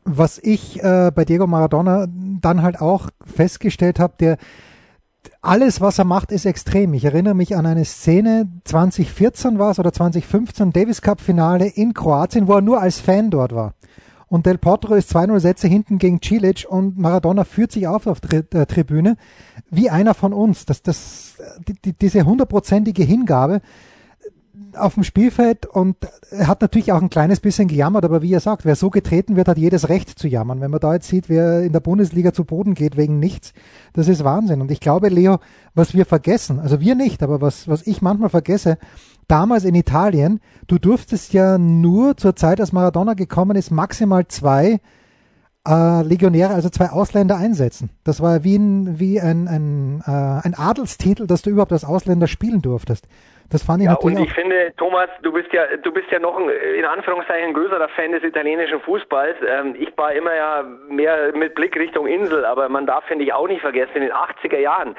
was 0.05 0.39
ich 0.39 0.83
äh, 0.83 1.11
bei 1.15 1.25
Diego 1.25 1.47
Maradona 1.47 2.07
dann 2.09 2.63
halt 2.63 2.81
auch 2.81 3.09
festgestellt 3.25 3.99
habe, 3.99 4.15
der 4.21 4.37
alles, 5.41 5.81
was 5.81 5.99
er 5.99 6.05
macht, 6.05 6.31
ist 6.31 6.45
extrem. 6.45 6.93
Ich 6.93 7.07
erinnere 7.07 7.35
mich 7.35 7.57
an 7.57 7.65
eine 7.65 7.87
Szene, 7.87 8.49
2014 8.65 9.59
war 9.59 9.71
es 9.71 9.79
oder 9.79 9.93
2015, 9.93 10.73
Davis 10.73 11.01
Cup 11.01 11.23
Finale 11.23 11.67
in 11.67 11.95
Kroatien, 11.95 12.47
wo 12.47 12.55
er 12.55 12.61
nur 12.61 12.81
als 12.81 13.01
Fan 13.01 13.31
dort 13.31 13.55
war 13.55 13.75
und 14.29 14.47
Del 14.47 14.59
Potro 14.59 14.95
ist 14.95 15.15
2-0 15.15 15.41
Sätze 15.41 15.69
hinten 15.69 15.99
gegen 15.99 16.21
Cilic 16.23 16.67
und 16.69 16.99
Maradona 16.99 17.45
führt 17.45 17.73
sich 17.73 17.87
auf 17.87 18.07
auf 18.07 18.21
der 18.21 18.67
Tribüne 18.67 19.17
wie 19.71 19.91
einer 19.91 20.15
von 20.15 20.33
uns. 20.33 20.67
Das, 20.67 20.83
das, 20.83 21.37
die, 21.85 21.93
diese 21.93 22.25
hundertprozentige 22.25 23.03
Hingabe 23.03 23.61
auf 24.77 24.95
dem 24.95 25.05
Spielfeld 25.05 25.67
und 25.67 25.97
er 26.31 26.47
hat 26.47 26.61
natürlich 26.61 26.93
auch 26.93 27.03
ein 27.03 27.11
kleines 27.11 27.41
bisschen 27.41 27.69
gejammert, 27.69 28.05
aber 28.05 28.23
wie 28.23 28.33
er 28.33 28.41
sagt, 28.41 28.65
wer 28.65 28.77
so 28.77 28.91
getreten 28.91 29.37
wird, 29.37 29.49
hat 29.49 29.59
jedes 29.59 29.89
Recht 29.89 30.19
zu 30.19 30.29
jammern. 30.29 30.61
Wenn 30.61 30.71
man 30.71 30.81
da 30.81 30.95
jetzt 30.95 31.09
sieht, 31.09 31.29
wer 31.29 31.63
in 31.63 31.73
der 31.73 31.81
Bundesliga 31.81 32.33
zu 32.33 32.45
Boden 32.45 32.75
geht 32.75 32.97
wegen 32.97 33.19
nichts, 33.19 33.53
das 33.93 34.09
ist 34.09 34.25
Wahnsinn. 34.25 34.61
Und 34.61 34.71
ich 34.71 34.81
glaube, 34.81 35.09
Leo, 35.09 35.39
was 35.75 35.95
wir 35.95 36.07
vergessen, 36.07 36.61
also 36.61 36.81
wir 36.81 36.95
nicht, 36.95 37.23
aber 37.23 37.41
was, 37.41 37.69
was 37.69 37.87
ich 37.87 38.03
manchmal 38.03 38.31
vergesse, 38.31 38.79
damals 39.29 39.65
in 39.65 39.75
Italien, 39.75 40.41
du 40.67 40.79
durftest 40.79 41.33
ja 41.33 41.59
nur 41.59 42.17
zur 42.17 42.37
Zeit, 42.37 42.61
als 42.61 42.73
Maradona 42.73 43.15
gekommen 43.15 43.57
ist, 43.57 43.71
maximal 43.71 44.27
zwei 44.29 44.81
äh, 45.67 46.03
Legionäre, 46.03 46.55
also 46.55 46.69
zwei 46.69 46.91
Ausländer 46.91 47.37
einsetzen. 47.37 47.91
Das 48.05 48.21
war 48.21 48.45
wie 48.45 48.57
ein, 48.57 48.99
wie 48.99 49.21
ein, 49.21 49.49
ein, 49.49 50.03
äh, 50.07 50.11
ein 50.11 50.55
Adelstitel, 50.55 51.27
dass 51.27 51.43
du 51.43 51.51
überhaupt 51.51 51.73
als 51.73 51.85
Ausländer 51.85 52.27
spielen 52.27 52.63
durftest. 52.63 53.07
Das 53.51 53.63
fand 53.63 53.81
ich 53.81 53.87
ja, 53.87 53.93
natürlich 53.93 54.19
und 54.19 54.25
ich 54.25 54.33
finde, 54.33 54.73
Thomas, 54.77 55.09
du 55.23 55.33
bist 55.33 55.53
ja, 55.53 55.77
du 55.77 55.93
bist 55.93 56.11
ja 56.11 56.19
noch 56.19 56.37
ein, 56.37 56.49
in 56.49 56.85
Anführungszeichen 56.85 57.55
größerer 57.55 57.89
Fan 57.91 58.13
des 58.13 58.23
italienischen 58.23 58.81
Fußballs. 58.81 59.37
Ähm, 59.47 59.77
ich 59.79 59.97
war 59.97 60.13
immer 60.13 60.35
ja 60.35 60.65
mehr 60.89 61.33
mit 61.35 61.55
Blick 61.55 61.77
Richtung 61.77 62.07
Insel, 62.07 62.45
aber 62.45 62.69
man 62.69 62.87
darf, 62.87 63.05
finde 63.05 63.25
ich, 63.25 63.33
auch 63.33 63.47
nicht 63.47 63.61
vergessen, 63.61 63.97
in 63.97 64.03
den 64.03 64.13
80er 64.13 64.59
Jahren 64.59 64.97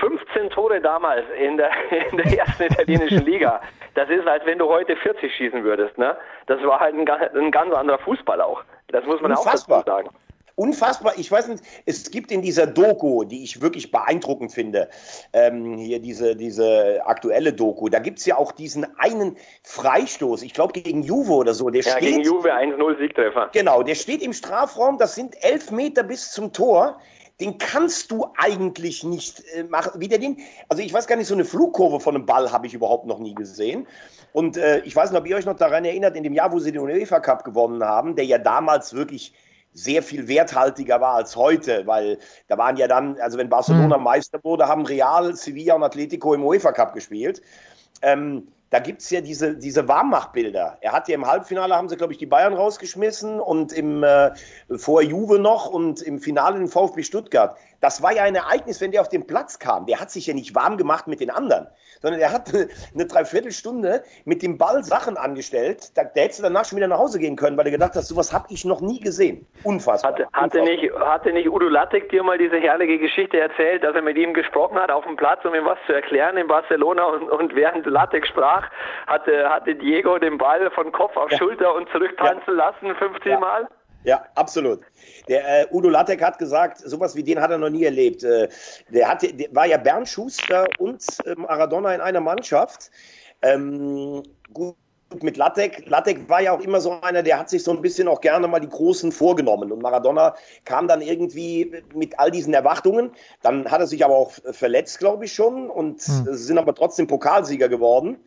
15 0.00 0.50
Tore 0.50 0.80
damals 0.80 1.24
in 1.38 1.56
der, 1.56 1.70
in 2.10 2.16
der 2.16 2.38
ersten 2.38 2.64
italienischen 2.64 3.20
Liga. 3.24 3.60
Das 3.94 4.08
ist, 4.08 4.26
als 4.26 4.44
wenn 4.44 4.58
du 4.58 4.68
heute 4.68 4.96
40 4.96 5.32
schießen 5.34 5.62
würdest. 5.62 5.96
Ne? 5.98 6.16
Das 6.46 6.62
war 6.64 6.80
halt 6.80 6.94
ein, 6.94 7.08
ein 7.08 7.50
ganz 7.50 7.72
anderer 7.72 7.98
Fußball 7.98 8.40
auch. 8.40 8.62
Das 8.88 9.04
muss 9.06 9.20
man 9.20 9.30
Unfassbar. 9.30 9.78
auch 9.78 9.84
dazu 9.84 10.02
sagen. 10.02 10.16
Unfassbar. 10.56 11.14
Ich 11.16 11.30
weiß 11.30 11.48
nicht, 11.48 11.64
es 11.84 12.10
gibt 12.10 12.30
in 12.30 12.42
dieser 12.42 12.66
Doku, 12.66 13.24
die 13.24 13.42
ich 13.42 13.60
wirklich 13.60 13.90
beeindruckend 13.90 14.52
finde, 14.52 14.88
ähm, 15.32 15.76
hier 15.78 16.00
diese, 16.00 16.36
diese 16.36 17.00
aktuelle 17.04 17.52
Doku, 17.52 17.88
da 17.88 17.98
gibt 17.98 18.20
es 18.20 18.26
ja 18.26 18.36
auch 18.36 18.52
diesen 18.52 18.86
einen 18.98 19.36
Freistoß, 19.64 20.42
ich 20.42 20.54
glaube 20.54 20.72
gegen 20.72 21.02
Juve 21.02 21.32
oder 21.32 21.54
so. 21.54 21.70
Der 21.70 21.82
ja, 21.82 21.92
steht, 21.92 22.02
gegen 22.02 22.22
Juve 22.22 22.52
1-0 22.52 22.98
Siegtreffer. 22.98 23.50
Genau, 23.52 23.82
der 23.82 23.96
steht 23.96 24.22
im 24.22 24.32
Strafraum, 24.32 24.98
das 24.98 25.14
sind 25.14 25.34
elf 25.42 25.70
Meter 25.70 26.02
bis 26.02 26.30
zum 26.32 26.52
Tor 26.52 26.98
den 27.40 27.58
kannst 27.58 28.10
du 28.10 28.26
eigentlich 28.36 29.02
nicht 29.02 29.42
äh, 29.54 29.64
machen. 29.64 30.00
Wie 30.00 30.08
der 30.08 30.18
den, 30.18 30.38
also 30.68 30.82
ich 30.82 30.92
weiß 30.92 31.06
gar 31.06 31.16
nicht, 31.16 31.26
so 31.26 31.34
eine 31.34 31.44
Flugkurve 31.44 31.98
von 31.98 32.14
einem 32.14 32.26
Ball 32.26 32.52
habe 32.52 32.66
ich 32.66 32.74
überhaupt 32.74 33.06
noch 33.06 33.18
nie 33.18 33.34
gesehen. 33.34 33.86
Und 34.32 34.56
äh, 34.56 34.80
ich 34.80 34.94
weiß 34.94 35.10
nicht, 35.10 35.20
ob 35.20 35.26
ihr 35.26 35.36
euch 35.36 35.44
noch 35.44 35.56
daran 35.56 35.84
erinnert, 35.84 36.16
in 36.16 36.22
dem 36.22 36.32
Jahr, 36.32 36.52
wo 36.52 36.58
sie 36.58 36.70
den 36.70 36.82
UEFA 36.82 37.20
Cup 37.20 37.44
gewonnen 37.44 37.82
haben, 37.82 38.14
der 38.14 38.24
ja 38.24 38.38
damals 38.38 38.94
wirklich 38.94 39.32
sehr 39.74 40.02
viel 40.02 40.28
werthaltiger 40.28 41.00
war 41.00 41.16
als 41.16 41.36
heute, 41.36 41.86
weil 41.86 42.18
da 42.48 42.56
waren 42.56 42.76
ja 42.76 42.88
dann, 42.88 43.20
also 43.20 43.36
wenn 43.36 43.48
Barcelona 43.48 43.98
mhm. 43.98 44.04
Meister 44.04 44.38
wurde, 44.42 44.68
haben 44.68 44.86
Real, 44.86 45.34
Sevilla 45.34 45.74
und 45.74 45.82
Atletico 45.82 46.32
im 46.32 46.44
UEFA 46.44 46.72
Cup 46.72 46.94
gespielt. 46.94 47.42
Ähm, 48.00 48.48
da 48.70 48.80
gibt 48.80 49.02
es 49.02 49.10
ja 49.10 49.20
diese, 49.20 49.56
diese 49.56 49.86
Warmmachbilder. 49.86 50.78
Er 50.80 50.92
hat 50.92 51.08
ja 51.08 51.14
im 51.14 51.26
Halbfinale, 51.26 51.76
haben 51.76 51.88
sie, 51.88 51.96
glaube 51.96 52.12
ich, 52.12 52.18
die 52.18 52.26
Bayern 52.26 52.54
rausgeschmissen 52.54 53.38
und 53.38 53.72
im 53.72 54.02
äh, 54.02 54.32
vor 54.76 55.00
Juve 55.00 55.38
noch 55.38 55.68
und 55.68 56.02
im 56.02 56.18
Finale 56.18 56.58
den 56.58 56.66
VfB 56.66 57.04
Stuttgart. 57.04 57.56
Das 57.84 58.02
war 58.02 58.14
ja 58.14 58.22
ein 58.22 58.34
Ereignis, 58.34 58.80
wenn 58.80 58.92
der 58.92 59.02
auf 59.02 59.10
den 59.10 59.26
Platz 59.26 59.58
kam. 59.58 59.84
Der 59.84 60.00
hat 60.00 60.10
sich 60.10 60.26
ja 60.26 60.32
nicht 60.32 60.54
warm 60.54 60.78
gemacht 60.78 61.06
mit 61.06 61.20
den 61.20 61.28
anderen, 61.28 61.66
sondern 62.00 62.18
er 62.18 62.32
hat 62.32 62.50
eine 62.94 63.06
Dreiviertelstunde 63.06 64.02
mit 64.24 64.42
dem 64.42 64.56
Ball 64.56 64.82
Sachen 64.82 65.18
angestellt. 65.18 65.92
Da, 65.94 66.04
der 66.04 66.24
hätte 66.24 66.40
danach 66.40 66.64
schon 66.64 66.78
wieder 66.78 66.88
nach 66.88 66.96
Hause 66.96 67.18
gehen 67.18 67.36
können, 67.36 67.58
weil 67.58 67.66
er 67.66 67.72
gedacht 67.72 67.94
hat, 67.94 68.04
sowas 68.04 68.32
habe 68.32 68.46
ich 68.48 68.64
noch 68.64 68.80
nie 68.80 69.00
gesehen. 69.00 69.46
Unfassbar. 69.64 70.12
Hatte, 70.12 70.26
hatte, 70.32 70.60
Unfassbar. 70.60 70.82
Nicht, 70.82 70.94
hatte 70.94 71.32
nicht 71.34 71.50
Udo 71.50 71.68
Lattek 71.68 72.08
dir 72.08 72.22
mal 72.22 72.38
diese 72.38 72.56
herrliche 72.56 72.98
Geschichte 72.98 73.38
erzählt, 73.38 73.84
dass 73.84 73.94
er 73.94 74.00
mit 74.00 74.16
ihm 74.16 74.32
gesprochen 74.32 74.78
hat 74.78 74.90
auf 74.90 75.04
dem 75.04 75.16
Platz, 75.16 75.44
um 75.44 75.54
ihm 75.54 75.66
was 75.66 75.76
zu 75.84 75.92
erklären 75.92 76.38
in 76.38 76.46
Barcelona 76.46 77.04
und, 77.04 77.28
und 77.28 77.54
während 77.54 77.84
Lattek 77.84 78.26
sprach, 78.26 78.66
hatte, 79.06 79.50
hatte 79.50 79.74
Diego 79.74 80.18
den 80.18 80.38
Ball 80.38 80.70
von 80.70 80.90
Kopf 80.90 81.18
auf 81.18 81.30
ja. 81.30 81.36
Schulter 81.36 81.74
und 81.74 81.86
zurücktanzen 81.90 82.56
ja. 82.56 82.64
lassen 82.64 82.94
15 82.94 83.32
ja. 83.32 83.38
Mal? 83.38 83.68
Ja, 84.04 84.24
absolut. 84.34 84.80
Der 85.28 85.62
äh, 85.62 85.66
Udo 85.72 85.88
Lattek 85.88 86.22
hat 86.22 86.38
gesagt, 86.38 86.78
sowas 86.78 87.16
wie 87.16 87.22
den 87.22 87.40
hat 87.40 87.50
er 87.50 87.58
noch 87.58 87.70
nie 87.70 87.84
erlebt. 87.84 88.22
Äh, 88.22 88.48
der, 88.90 89.08
hat, 89.08 89.22
der 89.22 89.48
war 89.52 89.66
ja 89.66 89.78
Bernd 89.78 90.08
Schuster 90.08 90.66
und 90.78 91.02
äh, 91.24 91.34
Maradona 91.34 91.94
in 91.94 92.00
einer 92.02 92.20
Mannschaft. 92.20 92.90
Ähm, 93.40 94.22
gut, 94.52 94.76
mit 95.22 95.38
Lattek. 95.38 95.88
Lattek 95.88 96.28
war 96.28 96.42
ja 96.42 96.52
auch 96.52 96.60
immer 96.60 96.80
so 96.80 97.00
einer, 97.00 97.22
der 97.22 97.38
hat 97.38 97.48
sich 97.48 97.64
so 97.64 97.70
ein 97.70 97.80
bisschen 97.80 98.06
auch 98.06 98.20
gerne 98.20 98.46
mal 98.46 98.60
die 98.60 98.68
Großen 98.68 99.10
vorgenommen. 99.10 99.72
Und 99.72 99.80
Maradona 99.80 100.34
kam 100.66 100.86
dann 100.86 101.00
irgendwie 101.00 101.72
mit 101.94 102.18
all 102.18 102.30
diesen 102.30 102.52
Erwartungen. 102.52 103.10
Dann 103.42 103.70
hat 103.70 103.80
er 103.80 103.86
sich 103.86 104.04
aber 104.04 104.16
auch 104.16 104.32
verletzt, 104.52 104.98
glaube 104.98 105.24
ich 105.24 105.32
schon, 105.32 105.70
und 105.70 106.02
hm. 106.02 106.26
sind 106.30 106.58
aber 106.58 106.74
trotzdem 106.74 107.06
Pokalsieger 107.06 107.68
geworden 107.68 108.18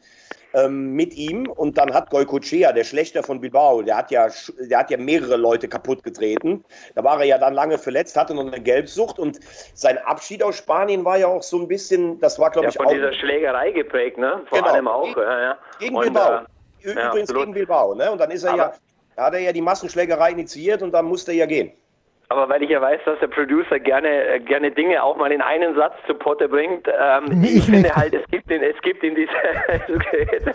ähm, 0.54 0.94
mit 0.94 1.14
ihm 1.16 1.48
und 1.48 1.78
dann 1.78 1.94
hat 1.94 2.10
Goicochea, 2.10 2.72
der 2.72 2.84
Schlechter 2.84 3.24
von 3.24 3.42
Bilbao, 3.42 3.82
der 3.82 3.98
hat 3.98 4.12
ja, 4.12 4.28
der 4.70 4.80
hat 4.80 4.90
ja 4.90 4.98
mehrere 4.98 5.38
Leute 5.38 5.68
kaputt 5.68 6.04
getreten. 6.04 6.64
Da 6.96 7.04
war 7.04 7.20
er 7.20 7.26
ja 7.26 7.38
dann 7.38 7.54
lange 7.54 7.78
verletzt, 7.78 8.16
hatte 8.16 8.34
noch 8.34 8.48
eine 8.48 8.60
Gelbsucht 8.60 9.20
und 9.20 9.40
sein 9.74 9.98
Abschied 10.00 10.44
aus 10.44 10.58
Spanien 10.58 11.04
war 11.06 11.18
ja 11.18 11.28
auch 11.28 11.44
so 11.44 11.60
ein 11.60 11.68
bisschen, 11.68 12.20
das 12.20 12.40
war 12.40 12.52
glaube 12.52 12.68
ja, 12.68 12.70
ich 12.70 12.78
von 12.78 12.86
auch. 12.86 12.90
von 12.90 13.00
dieser 13.00 13.14
Schlägerei 13.14 13.72
geprägt, 13.72 14.18
ne? 14.18 14.42
Vor 14.48 14.60
genau. 14.60 14.72
allem 14.72 14.88
auch. 14.88 15.04
Gegen, 15.04 15.22
ja, 15.22 15.42
ja. 15.42 15.58
gegen 15.80 15.96
und, 15.96 16.04
Bilbao. 16.04 16.40
Äh, 16.84 16.92
Übrigens 16.92 17.30
ja, 17.30 17.38
gegen 17.38 17.54
Bilbao, 17.54 17.96
ne? 17.96 18.12
Und 18.12 18.20
dann 18.20 18.32
ist 18.32 18.44
er 18.44 18.54
Aber 18.54 18.74
ja, 19.18 19.24
hat 19.24 19.34
er 19.34 19.40
ja 19.40 19.52
die 19.52 19.62
Massenschlägerei 19.62 20.32
initiiert 20.32 20.82
und 20.82 20.92
dann 20.92 21.06
musste 21.06 21.32
er 21.32 21.38
ja 21.38 21.46
gehen. 21.46 21.72
Aber 22.30 22.50
weil 22.50 22.62
ich 22.62 22.70
ja 22.70 22.82
weiß, 22.82 23.00
dass 23.06 23.20
der 23.20 23.28
Producer 23.28 23.80
gerne, 23.80 24.10
äh, 24.10 24.40
gerne 24.42 24.72
Dinge 24.72 25.02
auch 25.02 25.16
mal 25.16 25.32
in 25.32 25.42
einen 25.42 25.76
Satz 25.76 25.94
zu 26.08 26.14
Potte 26.14 26.50
bringt, 26.50 26.86
ähm, 26.88 27.42
ich, 27.42 27.58
ich 27.58 27.66
finde 27.66 27.96
halt, 27.96 28.14
es 28.14 28.26
gibt 28.30 28.52
in, 28.52 28.62
es 28.62 28.80
gibt 28.82 29.02
in 29.02 29.16
dieser, 29.16 29.32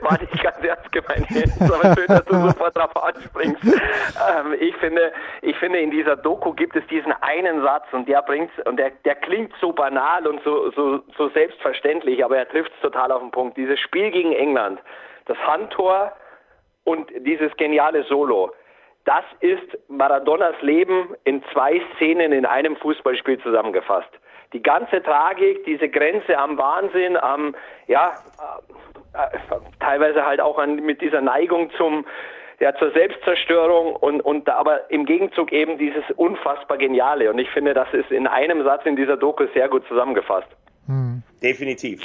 war 0.00 0.18
nicht 0.20 0.42
ganz 0.42 0.64
ernst 0.64 0.90
gemeint 0.90 1.26
aber 1.60 1.94
schön, 1.94 2.08
dass 2.08 2.24
du 2.24 2.34
sofort 2.34 2.76
drauf 2.76 3.04
anspringst. 3.04 3.64
Ähm, 3.64 4.56
ich 4.58 4.74
finde, 4.76 5.12
ich 5.42 5.56
finde, 5.58 5.78
in 5.78 5.92
dieser 5.92 6.16
Doku 6.16 6.52
gibt 6.52 6.74
es 6.74 6.84
diesen 6.88 7.12
einen 7.22 7.62
Satz 7.62 7.84
und 7.92 8.08
der 8.08 8.22
bringt, 8.22 8.50
und 8.66 8.76
der, 8.76 8.90
der 9.04 9.14
klingt 9.14 9.52
so 9.60 9.72
banal 9.72 10.26
und 10.26 10.42
so, 10.42 10.72
so, 10.72 11.00
so 11.16 11.28
selbstverständlich, 11.28 12.24
aber 12.24 12.38
er 12.38 12.48
trifft 12.48 12.72
es 12.74 12.80
total 12.80 13.12
auf 13.12 13.20
den 13.20 13.30
Punkt. 13.30 13.56
Dieses 13.56 13.78
Spiel 13.78 14.10
gegen 14.10 14.32
England, 14.32 14.80
das 15.26 15.38
Handtor 15.46 16.12
und 16.82 17.08
dieses 17.20 17.56
geniale 17.56 18.02
Solo 18.04 18.52
das 19.04 19.24
ist 19.40 19.78
Maradonas 19.88 20.60
Leben 20.62 21.14
in 21.24 21.42
zwei 21.52 21.82
Szenen 21.94 22.32
in 22.32 22.46
einem 22.46 22.76
Fußballspiel 22.76 23.38
zusammengefasst. 23.40 24.08
Die 24.52 24.62
ganze 24.62 25.02
Tragik, 25.02 25.64
diese 25.64 25.88
Grenze 25.88 26.38
am 26.38 26.56
Wahnsinn, 26.56 27.16
am, 27.16 27.54
ja, 27.86 28.14
äh, 29.14 29.38
teilweise 29.80 30.24
halt 30.24 30.40
auch 30.40 30.58
an, 30.58 30.76
mit 30.76 31.00
dieser 31.02 31.20
Neigung 31.20 31.70
zum, 31.72 32.06
ja, 32.60 32.74
zur 32.76 32.92
Selbstzerstörung 32.92 33.96
und, 33.96 34.20
und 34.22 34.48
aber 34.48 34.90
im 34.90 35.04
Gegenzug 35.04 35.52
eben 35.52 35.76
dieses 35.76 36.04
unfassbar 36.16 36.78
Geniale. 36.78 37.30
Und 37.30 37.38
ich 37.38 37.50
finde, 37.50 37.74
das 37.74 37.92
ist 37.92 38.10
in 38.10 38.26
einem 38.26 38.62
Satz 38.64 38.86
in 38.86 38.96
dieser 38.96 39.16
Doku 39.16 39.46
sehr 39.52 39.68
gut 39.68 39.86
zusammengefasst. 39.88 40.48
Hm. 40.86 41.22
Definitiv. 41.42 42.00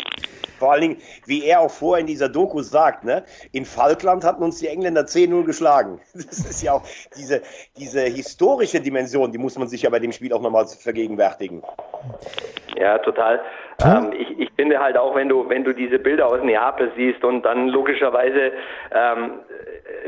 Vor 0.59 0.73
allen 0.73 0.81
Dingen, 0.81 0.97
wie 1.25 1.45
er 1.45 1.61
auch 1.61 1.71
vorher 1.71 2.01
in 2.01 2.07
dieser 2.07 2.27
Doku 2.27 2.61
sagt, 2.61 3.05
ne, 3.05 3.23
in 3.53 3.65
Falkland 3.65 4.25
hatten 4.25 4.43
uns 4.43 4.59
die 4.59 4.67
Engländer 4.67 5.01
10-0 5.01 5.45
geschlagen. 5.45 6.01
Das 6.13 6.39
ist 6.39 6.61
ja 6.61 6.73
auch 6.73 6.83
diese, 7.17 7.41
diese 7.77 8.01
historische 8.01 8.81
Dimension, 8.81 9.31
die 9.31 9.37
muss 9.37 9.57
man 9.57 9.67
sich 9.67 9.83
ja 9.83 9.89
bei 9.89 9.99
dem 9.99 10.11
Spiel 10.11 10.33
auch 10.33 10.41
nochmal 10.41 10.67
vergegenwärtigen. 10.67 11.63
Ja, 12.77 12.97
total. 12.99 13.41
Ähm, 13.83 14.11
ich, 14.13 14.39
ich 14.39 14.49
finde 14.55 14.79
halt 14.79 14.97
auch, 14.97 15.15
wenn 15.15 15.29
du, 15.29 15.47
wenn 15.47 15.63
du 15.63 15.73
diese 15.73 15.97
Bilder 15.97 16.27
aus 16.27 16.43
Neapel 16.43 16.91
siehst 16.95 17.23
und 17.23 17.43
dann 17.43 17.69
logischerweise 17.69 18.51
ähm, 18.91 19.39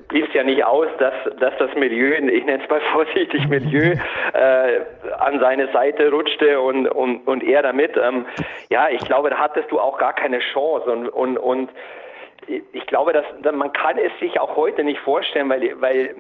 blieb 0.08 0.34
ja 0.34 0.44
nicht 0.44 0.64
aus, 0.64 0.88
dass, 1.00 1.14
dass 1.40 1.54
das 1.58 1.74
Milieu, 1.76 2.14
ich 2.14 2.46
nenne 2.46 2.64
es 2.64 2.70
mal 2.70 2.82
vorsichtig 2.94 3.48
Milieu, 3.48 3.96
äh, 4.34 4.82
an 5.20 5.40
seine 5.40 5.72
Seite 5.72 6.12
rutschte 6.12 6.60
und, 6.60 6.88
und, 6.88 7.28
und 7.28 7.44
er 7.44 7.64
damit. 7.64 7.96
Ähm, 7.98 8.26
ja, 8.70 8.90
ich 8.90 9.04
glaube, 9.06 9.30
da 9.30 9.38
hattest 9.38 9.72
du 9.72 9.80
auch 9.80 9.98
gar 9.98 10.14
keine 10.14 10.40
Chance 10.40 10.92
und, 10.92 11.10
und, 11.10 11.38
und 11.38 11.70
ich 12.74 12.86
glaube, 12.88 13.14
dass 13.14 13.26
man 13.54 13.72
kann 13.72 13.98
es 13.98 14.12
sich 14.20 14.40
auch 14.40 14.56
heute 14.56 14.84
nicht 14.84 15.00
vorstellen, 15.00 15.50
weil, 15.50 15.80
weil 15.80 16.16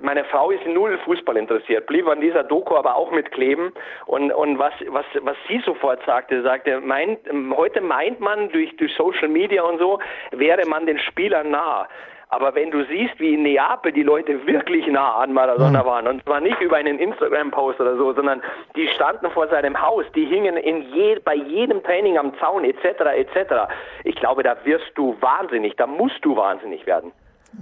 meine 0.00 0.24
Frau 0.24 0.50
ist 0.50 0.66
null 0.66 0.98
Fußball 1.04 1.36
interessiert, 1.36 1.86
blieb 1.86 2.06
an 2.08 2.20
dieser 2.20 2.42
Doku 2.42 2.76
aber 2.76 2.96
auch 2.96 3.12
mitkleben 3.12 3.72
und, 4.06 4.32
und 4.32 4.58
was, 4.58 4.72
was, 4.88 5.04
was 5.20 5.36
sie 5.48 5.60
sofort 5.64 6.04
sagte, 6.04 6.42
sagte, 6.42 6.80
meint, 6.80 7.20
heute 7.54 7.80
meint 7.80 8.20
man 8.20 8.50
durch, 8.50 8.76
durch 8.76 8.94
Social 8.96 9.28
Media 9.28 9.62
und 9.62 9.78
so, 9.78 9.98
wäre 10.32 10.66
man 10.66 10.86
den 10.86 10.98
Spielern 10.98 11.50
nah. 11.50 11.88
Aber 12.32 12.54
wenn 12.54 12.70
du 12.70 12.82
siehst, 12.86 13.20
wie 13.20 13.34
in 13.34 13.42
Neapel 13.42 13.92
die 13.92 14.02
Leute 14.02 14.46
wirklich 14.46 14.86
nah 14.86 15.16
an 15.16 15.34
Maradona 15.34 15.82
mhm. 15.82 15.86
waren, 15.86 16.06
und 16.06 16.24
zwar 16.24 16.40
nicht 16.40 16.58
über 16.62 16.76
einen 16.76 16.98
Instagram-Post 16.98 17.78
oder 17.78 17.94
so, 17.98 18.14
sondern 18.14 18.40
die 18.74 18.88
standen 18.94 19.30
vor 19.32 19.48
seinem 19.48 19.78
Haus, 19.78 20.06
die 20.16 20.24
hingen 20.24 20.56
in 20.56 20.80
je, 20.94 21.18
bei 21.22 21.34
jedem 21.34 21.82
Training 21.82 22.16
am 22.16 22.32
Zaun 22.40 22.64
etc. 22.64 23.00
etc. 23.16 23.70
Ich 24.04 24.14
glaube, 24.16 24.42
da 24.42 24.56
wirst 24.64 24.92
du 24.94 25.14
wahnsinnig, 25.20 25.76
da 25.76 25.86
musst 25.86 26.20
du 26.22 26.34
wahnsinnig 26.34 26.86
werden. 26.86 27.12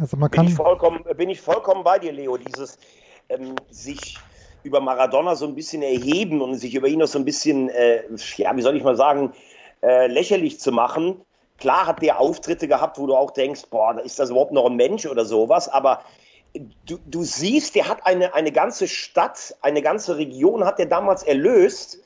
Also 0.00 0.16
man 0.16 0.30
kann 0.30 0.44
bin, 0.44 0.52
ich 0.52 0.56
vollkommen, 0.56 1.04
bin 1.16 1.30
ich 1.30 1.40
vollkommen 1.40 1.82
bei 1.82 1.98
dir, 1.98 2.12
Leo. 2.12 2.36
Dieses 2.36 2.78
ähm, 3.28 3.56
sich 3.70 4.18
über 4.62 4.80
Maradona 4.80 5.34
so 5.34 5.46
ein 5.46 5.56
bisschen 5.56 5.82
erheben 5.82 6.40
und 6.40 6.54
sich 6.54 6.76
über 6.76 6.86
ihn 6.86 7.00
noch 7.00 7.08
so 7.08 7.18
ein 7.18 7.24
bisschen, 7.24 7.70
äh, 7.70 8.04
ja, 8.36 8.54
wie 8.54 8.62
soll 8.62 8.76
ich 8.76 8.84
mal 8.84 8.94
sagen, 8.94 9.32
äh, 9.82 10.06
lächerlich 10.06 10.60
zu 10.60 10.70
machen. 10.70 11.22
Klar 11.60 11.86
hat 11.86 12.02
der 12.02 12.18
Auftritte 12.18 12.66
gehabt, 12.66 12.98
wo 12.98 13.06
du 13.06 13.14
auch 13.14 13.30
denkst, 13.30 13.62
boah, 13.70 14.00
ist 14.00 14.18
das 14.18 14.30
überhaupt 14.30 14.52
noch 14.52 14.66
ein 14.66 14.76
Mensch 14.76 15.06
oder 15.06 15.24
sowas, 15.24 15.68
aber 15.68 16.02
du, 16.86 16.98
du 17.06 17.22
siehst, 17.22 17.74
der 17.74 17.88
hat 17.88 18.06
eine, 18.06 18.34
eine 18.34 18.50
ganze 18.50 18.88
Stadt, 18.88 19.54
eine 19.60 19.82
ganze 19.82 20.16
Region 20.16 20.64
hat 20.64 20.80
er 20.80 20.86
damals 20.86 21.22
erlöst 21.22 21.98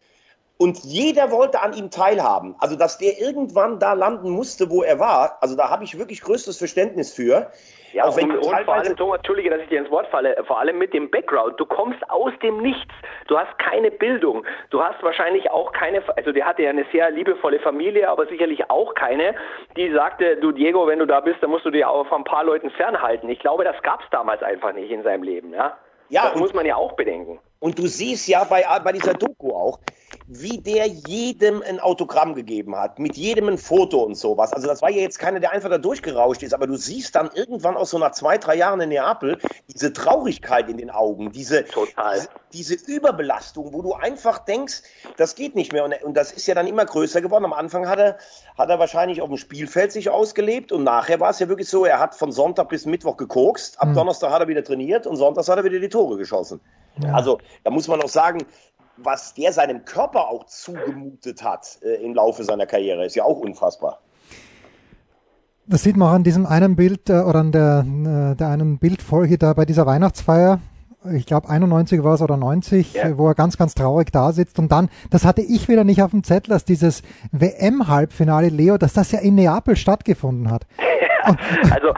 und 0.57 0.79
jeder 0.85 1.31
wollte 1.31 1.61
an 1.61 1.73
ihm 1.73 1.91
teilhaben. 1.91 2.55
Also, 2.59 2.77
dass 2.77 2.99
der 2.99 3.19
irgendwann 3.21 3.79
da 3.79 3.93
landen 3.93 4.31
musste, 4.31 4.71
wo 4.71 4.83
er 4.83 4.99
war, 4.99 5.39
also 5.41 5.57
da 5.57 5.71
habe 5.71 5.85
ich 5.85 5.99
wirklich 5.99 6.21
größtes 6.23 6.59
Verständnis 6.59 7.13
für. 7.13 7.51
Ja, 7.93 8.07
und, 8.09 8.21
und 8.21 8.45
vor 8.45 8.75
allem, 8.75 8.97
Thomas, 8.97 9.19
Entschuldige, 9.19 9.51
dass 9.51 9.61
ich 9.61 9.69
dir 9.69 9.79
ins 9.79 9.91
Wort 9.91 10.09
falle, 10.09 10.37
vor 10.49 10.59
allem 10.59 10.79
mit 10.79 10.93
dem 10.93 11.11
Background. 11.11 11.61
Du 11.61 11.65
kommst 11.65 11.99
aus 12.11 12.33
dem 12.43 12.61
Nichts. 12.61 12.93
Du 13.29 13.39
hast 13.39 13.57
keine 13.59 13.93
Bildung. 13.93 14.45
Du 14.71 14.83
hast 14.83 15.01
wahrscheinlich 15.03 15.49
auch 15.51 15.73
keine, 15.73 16.03
also 16.17 16.33
der 16.33 16.45
hatte 16.45 16.63
ja 16.63 16.71
eine 16.71 16.85
sehr 16.91 17.13
liebevolle 17.13 17.61
Familie, 17.61 18.09
aber 18.09 18.27
sicherlich 18.27 18.69
auch 18.69 18.95
keine, 18.95 19.37
die 19.77 19.93
sagte, 19.93 20.37
du 20.39 20.51
Diego, 20.51 20.89
wenn 20.89 20.99
du 20.99 21.07
da 21.07 21.21
bist, 21.21 21.41
dann 21.41 21.51
musst 21.51 21.65
du 21.65 21.71
dir 21.71 21.89
auch 21.89 22.05
von 22.09 22.23
ein 22.23 22.25
paar 22.25 22.43
Leuten 22.43 22.71
fernhalten. 22.71 23.29
Ich 23.29 23.39
glaube, 23.39 23.63
das 23.63 23.81
gab 23.83 24.01
es 24.01 24.07
damals 24.11 24.43
einfach 24.43 24.73
nicht 24.73 24.91
in 24.91 25.05
seinem 25.05 25.23
Leben, 25.23 25.53
ja. 25.53 25.77
Ja, 26.09 26.31
das 26.31 26.39
muss 26.39 26.53
man 26.53 26.67
ja 26.67 26.77
auch 26.77 26.93
bedenken. 26.95 27.41
Und 27.61 27.79
du 27.79 27.87
siehst 27.87 28.29
ja 28.29 28.45
bei, 28.45 28.65
bei 28.85 28.93
dieser 28.93 29.15
Doku 29.15 29.55
auch, 29.55 29.79
wie 30.27 30.59
der 30.59 30.87
jedem 30.87 31.63
ein 31.63 31.81
Autogramm 31.81 32.35
gegeben 32.35 32.77
hat, 32.77 32.99
mit 32.99 33.17
jedem 33.17 33.49
ein 33.49 33.59
Foto 33.59 34.03
und 34.03 34.17
sowas. 34.17 34.53
Also 34.53 34.67
das 34.67 34.83
war 34.83 34.91
ja 34.91 35.01
jetzt 35.01 35.19
keiner, 35.19 35.41
der 35.41 35.53
einfach 35.53 35.71
da 35.71 35.79
durchgerauscht 35.79 36.43
ist, 36.43 36.55
aber 36.55 36.67
du 36.67 36.77
siehst 36.77 37.15
dann 37.15 37.31
irgendwann 37.35 37.77
auch 37.77 37.87
so 37.87 37.99
nach 37.99 38.13
zwei, 38.13 38.39
drei 38.39 38.57
Jahren 38.57 38.81
in 38.81 38.91
Neapel 38.91 39.39
diese 39.73 39.93
Traurigkeit 39.93 40.69
in 40.69 40.77
den 40.77 40.91
Augen, 40.91 41.33
diese, 41.33 41.65
diese, 41.65 42.29
diese, 42.53 42.75
Überbelastung, 42.93 43.73
wo 43.73 43.83
du 43.83 43.93
einfach 43.95 44.39
denkst, 44.39 44.83
das 45.17 45.35
geht 45.35 45.55
nicht 45.55 45.73
mehr. 45.73 45.85
Und, 45.85 45.95
und, 46.03 46.17
das 46.17 46.33
ist 46.33 46.47
ja 46.47 46.55
dann 46.55 46.67
immer 46.67 46.85
größer 46.85 47.21
geworden. 47.21 47.45
Am 47.45 47.53
Anfang 47.53 47.89
hat 47.89 47.99
er, 47.99 48.19
hat 48.57 48.69
er 48.69 48.79
wahrscheinlich 48.79 49.21
auf 49.23 49.29
dem 49.29 49.39
Spielfeld 49.39 49.93
sich 49.93 50.11
ausgelebt 50.11 50.73
und 50.73 50.85
nachher 50.85 51.21
war 51.21 51.31
es 51.31 51.39
ja 51.39 51.49
wirklich 51.49 51.69
so, 51.69 51.85
er 51.85 51.99
hat 51.99 52.15
von 52.15 52.33
Sonntag 52.33 52.69
bis 52.69 52.87
Mittwoch 52.87 53.17
gekokst, 53.17 53.81
ab 53.81 53.89
mhm. 53.89 53.95
Donnerstag 53.95 54.31
hat 54.31 54.41
er 54.41 54.49
wieder 54.49 54.65
trainiert 54.65 55.07
und 55.07 55.17
Sonntags 55.17 55.49
hat 55.49 55.59
er 55.59 55.65
wieder 55.65 55.81
die 55.81 55.89
Tore 55.89 56.17
geschossen. 56.17 56.61
Ja. 57.03 57.13
Also 57.15 57.39
da 57.65 57.71
muss 57.71 57.89
man 57.89 58.01
auch 58.03 58.09
sagen, 58.09 58.45
was 58.97 59.35
der 59.35 59.53
seinem 59.53 59.85
Körper 59.85 60.29
auch 60.29 60.45
zugemutet 60.45 61.43
hat 61.43 61.79
äh, 61.83 62.05
im 62.05 62.15
Laufe 62.15 62.45
seiner 62.45 62.67
Karriere, 62.67 63.05
ist 63.05 63.17
ja 63.17 63.25
auch 63.25 63.41
unfassbar. 63.41 64.01
Das 65.67 65.83
sieht 65.83 65.97
man 65.97 66.09
auch 66.09 66.15
an 66.15 66.25
diesem 66.25 66.47
einen 66.47 66.77
Bild 66.77 67.09
äh, 67.09 67.21
oder 67.21 67.41
an 67.41 67.53
der, 67.53 67.85
äh, 67.87 68.37
der 68.37 68.49
einen 68.49 68.79
Bildfolge 68.79 69.39
da 69.39 69.55
bei 69.55 69.65
dieser 69.65 69.87
Weihnachtsfeier. 69.87 70.61
Ich 71.13 71.27
glaube 71.27 71.51
91 71.51 72.03
war 72.03 72.15
es 72.15 72.23
oder 72.23 72.37
90, 72.37 72.95
ja. 72.95 73.19
wo 73.19 73.29
er 73.29 73.35
ganz, 73.35 73.59
ganz 73.59 73.75
traurig 73.75 74.11
da 74.11 74.33
sitzt. 74.33 74.59
Und 74.59 74.73
dann, 74.73 74.89
das 75.11 75.25
hatte 75.25 75.43
ich 75.43 75.69
wieder 75.69 75.85
nicht 75.85 76.03
auf 76.03 76.13
dem 76.13 76.25
Zettel, 76.25 76.51
dass 76.51 76.65
dieses 76.65 77.03
WM-Halbfinale 77.33 78.49
Leo, 78.49 78.79
dass 78.79 78.95
das 78.95 79.13
ja 79.13 79.19
in 79.19 79.35
Neapel 79.35 79.77
stattgefunden 79.77 80.51
hat. 80.51 80.67
also 81.75 81.95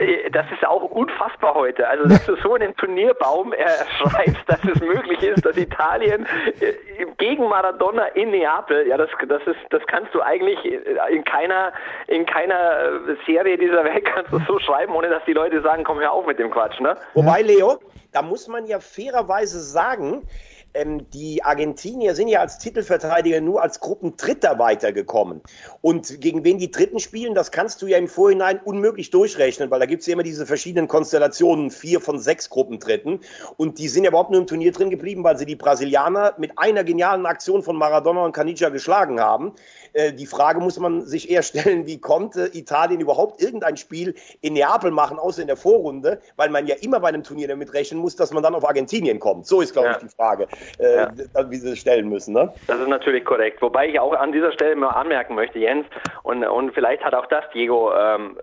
äh, 0.00 0.30
das 0.30 0.46
ist 0.52 0.66
auch 0.66 0.82
unfassbar 0.82 1.54
heute. 1.54 1.86
Also, 1.88 2.08
dass 2.08 2.24
du 2.26 2.36
so 2.36 2.54
einen 2.54 2.74
Turnierbaum 2.76 3.52
äh, 3.52 3.66
schreibst, 3.98 4.42
dass 4.46 4.64
es 4.64 4.80
möglich 4.80 5.22
ist, 5.22 5.44
dass 5.44 5.56
Italien 5.56 6.26
äh, 6.60 7.06
gegen 7.18 7.48
Maradona 7.48 8.06
in 8.14 8.30
Neapel, 8.30 8.86
ja, 8.86 8.96
das, 8.96 9.10
das 9.28 9.42
ist, 9.46 9.58
das 9.70 9.82
kannst 9.86 10.14
du 10.14 10.22
eigentlich 10.22 10.58
in 10.64 11.24
keiner, 11.24 11.72
in 12.06 12.24
keiner 12.26 13.00
Serie 13.26 13.58
dieser 13.58 13.84
Welt 13.84 14.04
kannst 14.04 14.32
du 14.32 14.38
so 14.46 14.58
schreiben, 14.58 14.94
ohne 14.94 15.08
dass 15.08 15.24
die 15.26 15.32
Leute 15.32 15.60
sagen, 15.60 15.84
komm 15.84 16.00
hör 16.00 16.12
auf 16.12 16.26
mit 16.26 16.38
dem 16.38 16.50
Quatsch, 16.50 16.80
ne? 16.80 16.96
Wobei, 17.14 17.42
Leo, 17.42 17.78
da 18.12 18.22
muss 18.22 18.48
man 18.48 18.66
ja 18.66 18.80
fairerweise 18.80 19.60
sagen, 19.60 20.26
ähm, 20.74 21.10
die 21.10 21.42
Argentinier 21.42 22.14
sind 22.14 22.28
ja 22.28 22.40
als 22.40 22.58
Titelverteidiger 22.58 23.40
nur 23.40 23.62
als 23.62 23.80
Gruppendritter 23.80 24.58
weitergekommen. 24.58 25.40
Und 25.80 26.20
gegen 26.20 26.44
wen 26.44 26.58
die 26.58 26.70
Dritten 26.70 26.98
spielen, 26.98 27.34
das 27.34 27.50
kannst 27.50 27.82
du 27.82 27.86
ja 27.86 27.98
im 27.98 28.08
Vorhinein 28.08 28.60
unmöglich 28.64 29.10
durchrechnen, 29.10 29.70
weil 29.70 29.80
da 29.80 29.86
gibt 29.86 30.02
es 30.02 30.06
ja 30.06 30.12
immer 30.14 30.22
diese 30.22 30.46
verschiedenen 30.46 30.88
Konstellationen, 30.88 31.70
vier 31.70 32.00
von 32.00 32.18
sechs 32.18 32.50
Gruppendritten. 32.50 33.20
Und 33.56 33.78
die 33.78 33.88
sind 33.88 34.04
ja 34.04 34.10
überhaupt 34.10 34.30
nur 34.30 34.40
im 34.40 34.46
Turnier 34.46 34.72
drin 34.72 34.90
geblieben, 34.90 35.24
weil 35.24 35.36
sie 35.36 35.46
die 35.46 35.56
Brasilianer 35.56 36.34
mit 36.38 36.58
einer 36.58 36.84
genialen 36.84 37.26
Aktion 37.26 37.62
von 37.62 37.76
Maradona 37.76 38.24
und 38.24 38.32
Caniggia 38.32 38.68
geschlagen 38.68 39.20
haben. 39.20 39.52
Äh, 39.92 40.12
die 40.12 40.26
Frage 40.26 40.60
muss 40.60 40.78
man 40.78 41.02
sich 41.02 41.30
eher 41.30 41.42
stellen, 41.42 41.86
wie 41.86 42.00
konnte 42.00 42.50
Italien 42.52 43.00
überhaupt 43.00 43.42
irgendein 43.42 43.76
Spiel 43.76 44.14
in 44.40 44.54
Neapel 44.54 44.90
machen, 44.90 45.18
außer 45.18 45.42
in 45.42 45.48
der 45.48 45.56
Vorrunde, 45.56 46.20
weil 46.36 46.50
man 46.50 46.66
ja 46.66 46.76
immer 46.80 47.00
bei 47.00 47.08
einem 47.08 47.22
Turnier 47.22 47.48
damit 47.48 47.72
rechnen 47.74 48.00
muss, 48.00 48.16
dass 48.16 48.32
man 48.32 48.42
dann 48.42 48.54
auf 48.54 48.66
Argentinien 48.66 49.18
kommt. 49.18 49.46
So 49.46 49.60
ist, 49.60 49.72
glaube 49.72 49.88
ja. 49.88 49.94
ich, 49.94 49.98
die 49.98 50.08
Frage, 50.08 50.46
äh, 50.78 50.96
ja. 50.96 51.10
wie 51.50 51.56
sie 51.56 51.76
stellen 51.76 52.08
müssen. 52.08 52.34
Ne? 52.34 52.52
Das 52.66 52.78
ist 52.80 52.88
natürlich 52.88 53.24
korrekt. 53.24 53.60
Wobei 53.62 53.88
ich 53.88 53.98
auch 53.98 54.12
an 54.12 54.32
dieser 54.32 54.52
Stelle 54.52 54.76
mal 54.76 54.90
anmerken 54.90 55.34
möchte, 55.34 55.58
Jens, 55.58 55.86
und, 56.22 56.44
und 56.44 56.72
vielleicht 56.72 57.04
hat 57.04 57.14
auch 57.14 57.26
das 57.26 57.44
Diego 57.52 57.92
ähm, 57.94 58.36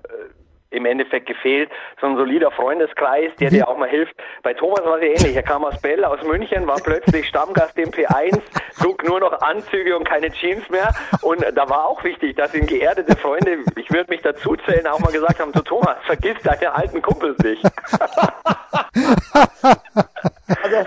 im 0.70 0.86
Endeffekt 0.86 1.28
gefehlt. 1.28 1.70
So 2.02 2.08
ein 2.08 2.18
solider 2.18 2.52
Freundeskreis, 2.52 3.32
der 3.40 3.50
dir 3.50 3.68
auch 3.68 3.78
mal 3.78 3.90
hilft. 3.90 4.16
Bei 4.44 4.54
Thomas 4.54 4.84
war 4.84 4.98
es 4.98 5.04
ja 5.04 5.10
ähnlich. 5.10 5.36
Er 5.36 5.44
kam 5.44 5.64
aus 5.64 5.80
Bell, 5.82 6.04
aus 6.04 6.22
München, 6.24 6.68
war 6.68 6.80
plötzlich 6.84 7.28
Stammgast 7.28 7.78
im 7.78 7.90
P1, 7.90 8.40
trug 8.80 9.08
nur 9.08 9.20
noch 9.20 9.42
Anzüge 9.42 9.98
und 9.98 10.08
keine 10.08 10.32
Jeans 10.32 10.68
mehr. 10.70 10.94
Und 11.22 11.46
da 11.56 11.70
war 11.70 11.88
auch 11.88 12.04
wichtig, 12.04 12.36
dass 12.36 12.54
ihm 12.54 12.66
geerdete 12.66 13.16
Freunde, 13.18 13.60
ich 13.76 13.90
würde 13.92 14.10
mich 14.10 14.22
dazu 14.22 14.56
zählen, 14.66 14.88
auch 14.88 15.00
mal 15.00 15.12
gesagt 15.12 15.40
haben, 15.40 15.54
zu 15.54 15.62
Thomas, 15.62 15.98
vergiss 16.06 16.38
deine 16.44 16.74
alten 16.74 17.02
Kumpels 17.02 17.38
nicht. 17.40 17.64
Also, 20.48 20.78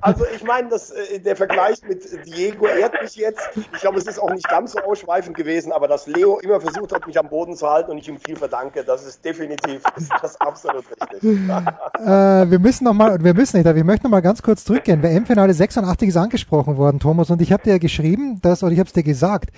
also 0.00 0.24
ich 0.34 0.44
meine, 0.44 0.68
äh, 0.68 1.18
der 1.18 1.36
Vergleich 1.36 1.78
mit 1.88 2.04
Diego 2.26 2.66
ehrt 2.66 3.00
mich 3.02 3.16
jetzt. 3.16 3.40
Ich 3.56 3.80
glaube, 3.80 3.98
es 3.98 4.06
ist 4.06 4.18
auch 4.18 4.30
nicht 4.30 4.48
ganz 4.48 4.72
so 4.72 4.80
ausschweifend 4.80 5.36
gewesen, 5.36 5.72
aber 5.72 5.88
dass 5.88 6.06
Leo 6.06 6.38
immer 6.38 6.60
versucht 6.60 6.92
hat, 6.92 7.06
mich 7.06 7.18
am 7.18 7.28
Boden 7.28 7.56
zu 7.56 7.68
halten 7.68 7.90
und 7.90 7.98
ich 7.98 8.08
ihm 8.08 8.18
viel 8.18 8.36
verdanke, 8.36 8.84
das 8.84 9.04
ist 9.06 9.24
definitiv 9.24 9.82
ist 9.96 10.12
das 10.22 10.40
absolut 10.40 10.84
richtig. 10.90 11.22
äh, 11.22 12.50
wir 12.50 12.58
müssen 12.58 12.84
noch 12.84 12.92
mal, 12.92 13.22
wir 13.22 13.34
müssen 13.34 13.56
nicht, 13.56 13.66
aber 13.66 13.78
ich 13.78 13.84
möchte 13.84 14.04
noch 14.04 14.10
mal 14.10 14.22
ganz 14.22 14.42
kurz 14.42 14.64
zurückgehen. 14.64 15.02
WM-Finale 15.02 15.54
86 15.54 16.08
ist 16.08 16.16
angesprochen 16.16 16.76
worden, 16.76 17.00
Thomas, 17.00 17.30
und 17.30 17.40
ich 17.42 17.52
habe 17.52 17.62
dir 17.62 17.72
ja 17.72 17.78
geschrieben, 17.78 18.40
dass, 18.42 18.62
oder 18.62 18.72
ich 18.72 18.78
habe 18.78 18.86
es 18.86 18.92
dir 18.92 19.02
gesagt, 19.02 19.50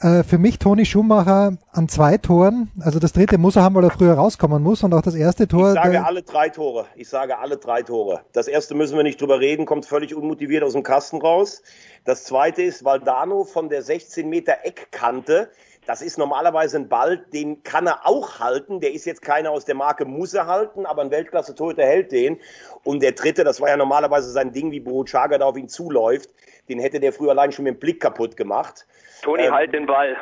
äh, 0.00 0.22
für 0.22 0.38
mich 0.38 0.58
Toni 0.58 0.86
Schumacher 0.86 1.56
an 1.72 1.88
zwei 1.88 2.18
Toren. 2.18 2.70
Also 2.80 2.98
das 2.98 3.12
dritte 3.12 3.38
muss 3.38 3.56
er 3.56 3.62
haben, 3.62 3.74
weil 3.74 3.84
er 3.84 3.90
früher 3.90 4.14
rauskommen 4.14 4.62
muss 4.62 4.82
und 4.82 4.94
auch 4.94 5.02
das 5.02 5.14
erste 5.14 5.48
Tor. 5.48 5.68
Ich 5.68 5.74
sage 5.74 6.04
alle 6.04 6.22
drei 6.22 6.48
Tore. 6.48 6.86
Ich 6.94 7.08
sage 7.08 7.38
alle 7.38 7.56
drei 7.56 7.82
Tore. 7.82 8.20
Das 8.32 8.48
erste 8.48 8.74
müssen 8.74 8.96
wir 8.96 9.02
nicht 9.02 9.20
drüber 9.20 9.40
reden, 9.40 9.66
kommt 9.66 9.86
völlig 9.86 10.14
unmotiviert 10.14 10.62
aus 10.62 10.74
dem 10.74 10.82
Kasten 10.82 11.20
raus. 11.20 11.62
Das 12.04 12.24
zweite 12.24 12.62
ist 12.62 12.84
Valdano 12.84 13.44
von 13.44 13.68
der 13.68 13.82
16 13.82 14.28
Meter 14.28 14.58
Eckkante. 14.62 15.50
Das 15.88 16.02
ist 16.02 16.18
normalerweise 16.18 16.76
ein 16.76 16.90
Ball, 16.90 17.16
den 17.32 17.62
kann 17.62 17.86
er 17.86 18.06
auch 18.06 18.40
halten. 18.40 18.78
Der 18.78 18.92
ist 18.92 19.06
jetzt 19.06 19.22
keiner 19.22 19.50
aus 19.50 19.64
der 19.64 19.74
Marke, 19.74 20.04
muss 20.04 20.34
er 20.34 20.46
halten, 20.46 20.84
aber 20.84 21.00
ein 21.00 21.10
Weltklasse-Torhüter 21.10 21.82
hält 21.82 22.12
den. 22.12 22.38
Und 22.84 23.02
der 23.02 23.12
dritte, 23.12 23.42
das 23.42 23.58
war 23.58 23.70
ja 23.70 23.76
normalerweise 23.78 24.30
sein 24.30 24.52
Ding, 24.52 24.70
wie 24.70 24.80
Boruchaga 24.80 25.38
da 25.38 25.46
auf 25.46 25.56
ihn 25.56 25.70
zuläuft. 25.70 26.28
Den 26.68 26.78
hätte 26.78 27.00
der 27.00 27.14
früher 27.14 27.30
allein 27.30 27.52
schon 27.52 27.64
mit 27.64 27.76
dem 27.76 27.80
Blick 27.80 28.00
kaputt 28.00 28.36
gemacht. 28.36 28.86
Toni, 29.22 29.44
ähm, 29.44 29.54
halt 29.54 29.72
den 29.72 29.86
Ball. 29.86 30.14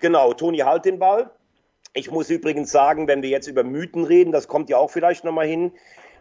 Genau, 0.00 0.32
Toni, 0.32 0.58
halt 0.58 0.86
den 0.86 0.98
Ball. 0.98 1.30
Ich 1.94 2.10
muss 2.10 2.28
übrigens 2.28 2.72
sagen, 2.72 3.06
wenn 3.06 3.22
wir 3.22 3.30
jetzt 3.30 3.46
über 3.46 3.62
Mythen 3.62 4.02
reden, 4.02 4.32
das 4.32 4.48
kommt 4.48 4.70
ja 4.70 4.78
auch 4.78 4.90
vielleicht 4.90 5.22
nochmal 5.22 5.46
hin, 5.46 5.70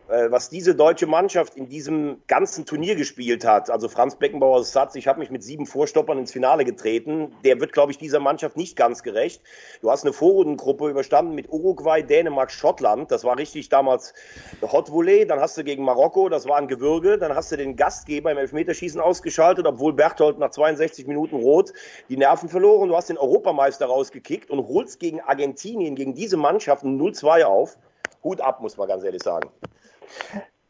was 0.08 0.50
diese 0.50 0.76
deutsche 0.76 1.08
Mannschaft 1.08 1.56
in 1.56 1.70
diesem 1.70 2.22
ganzen 2.28 2.66
Turnier 2.66 2.96
gespielt 2.96 3.46
hat, 3.46 3.70
also 3.70 3.88
Franz 3.88 4.18
Beckenbauer 4.18 4.64
Satz, 4.64 4.96
ich 4.96 5.08
habe 5.08 5.20
mich 5.20 5.30
mit 5.30 5.42
sieben 5.42 5.66
Vorstoppern 5.66 6.18
ins 6.18 6.34
Finale 6.34 6.66
getreten, 6.66 7.34
der 7.46 7.62
wird, 7.62 7.72
glaube 7.72 7.94
ich, 7.94 7.98
dieser 7.98 8.20
Mannschaft 8.20 8.58
nicht 8.58 8.76
ganz 8.76 9.04
gerecht. 9.04 9.42
Du 9.82 9.90
hast 9.90 10.04
eine 10.04 10.12
Vorrundengruppe 10.12 10.90
überstanden 10.90 11.34
mit 11.34 11.50
Uruguay, 11.50 12.04
Dänemark, 12.04 12.52
Schottland, 12.52 13.10
das 13.10 13.24
war 13.24 13.38
richtig 13.38 13.70
damals 13.70 14.14
Hot 14.62 14.92
Volley, 14.92 15.26
dann 15.26 15.40
hast 15.40 15.58
du 15.58 15.64
gegen 15.64 15.86
Marokko, 15.86 16.28
das 16.28 16.46
war 16.46 16.58
ein 16.58 16.68
Gewürge, 16.68 17.18
dann 17.18 17.34
hast 17.34 17.52
du 17.54 17.56
den 17.56 17.78
Gastgeber 17.78 18.32
im 18.32 18.38
Elfmeterschießen 18.38 19.00
ausgeschaltet, 19.00 19.66
obwohl 19.66 19.94
Berthold 19.94 20.40
nach 20.40 20.52
62 20.52 21.08
Minuten 21.08 21.38
rot 21.38 21.72
die 22.10 22.18
Nerven 22.18 22.50
verloren, 22.50 22.90
du 22.90 22.98
hast 22.98 23.10
den 23.10 23.18
Europameister 23.18 23.86
rausgekickt 23.86 24.50
und 24.50 24.68
holst 24.68 25.00
gegen 25.00 25.22
Argentinien, 25.22 25.96
gegen 25.96 26.16
diese 26.16 26.36
Mannschaft 26.36 26.84
0-2 26.84 27.44
auf. 27.44 27.78
Hut 28.24 28.40
ab, 28.40 28.62
muss 28.62 28.78
man 28.78 28.88
ganz 28.88 29.04
ehrlich 29.04 29.24
sagen. 29.24 29.50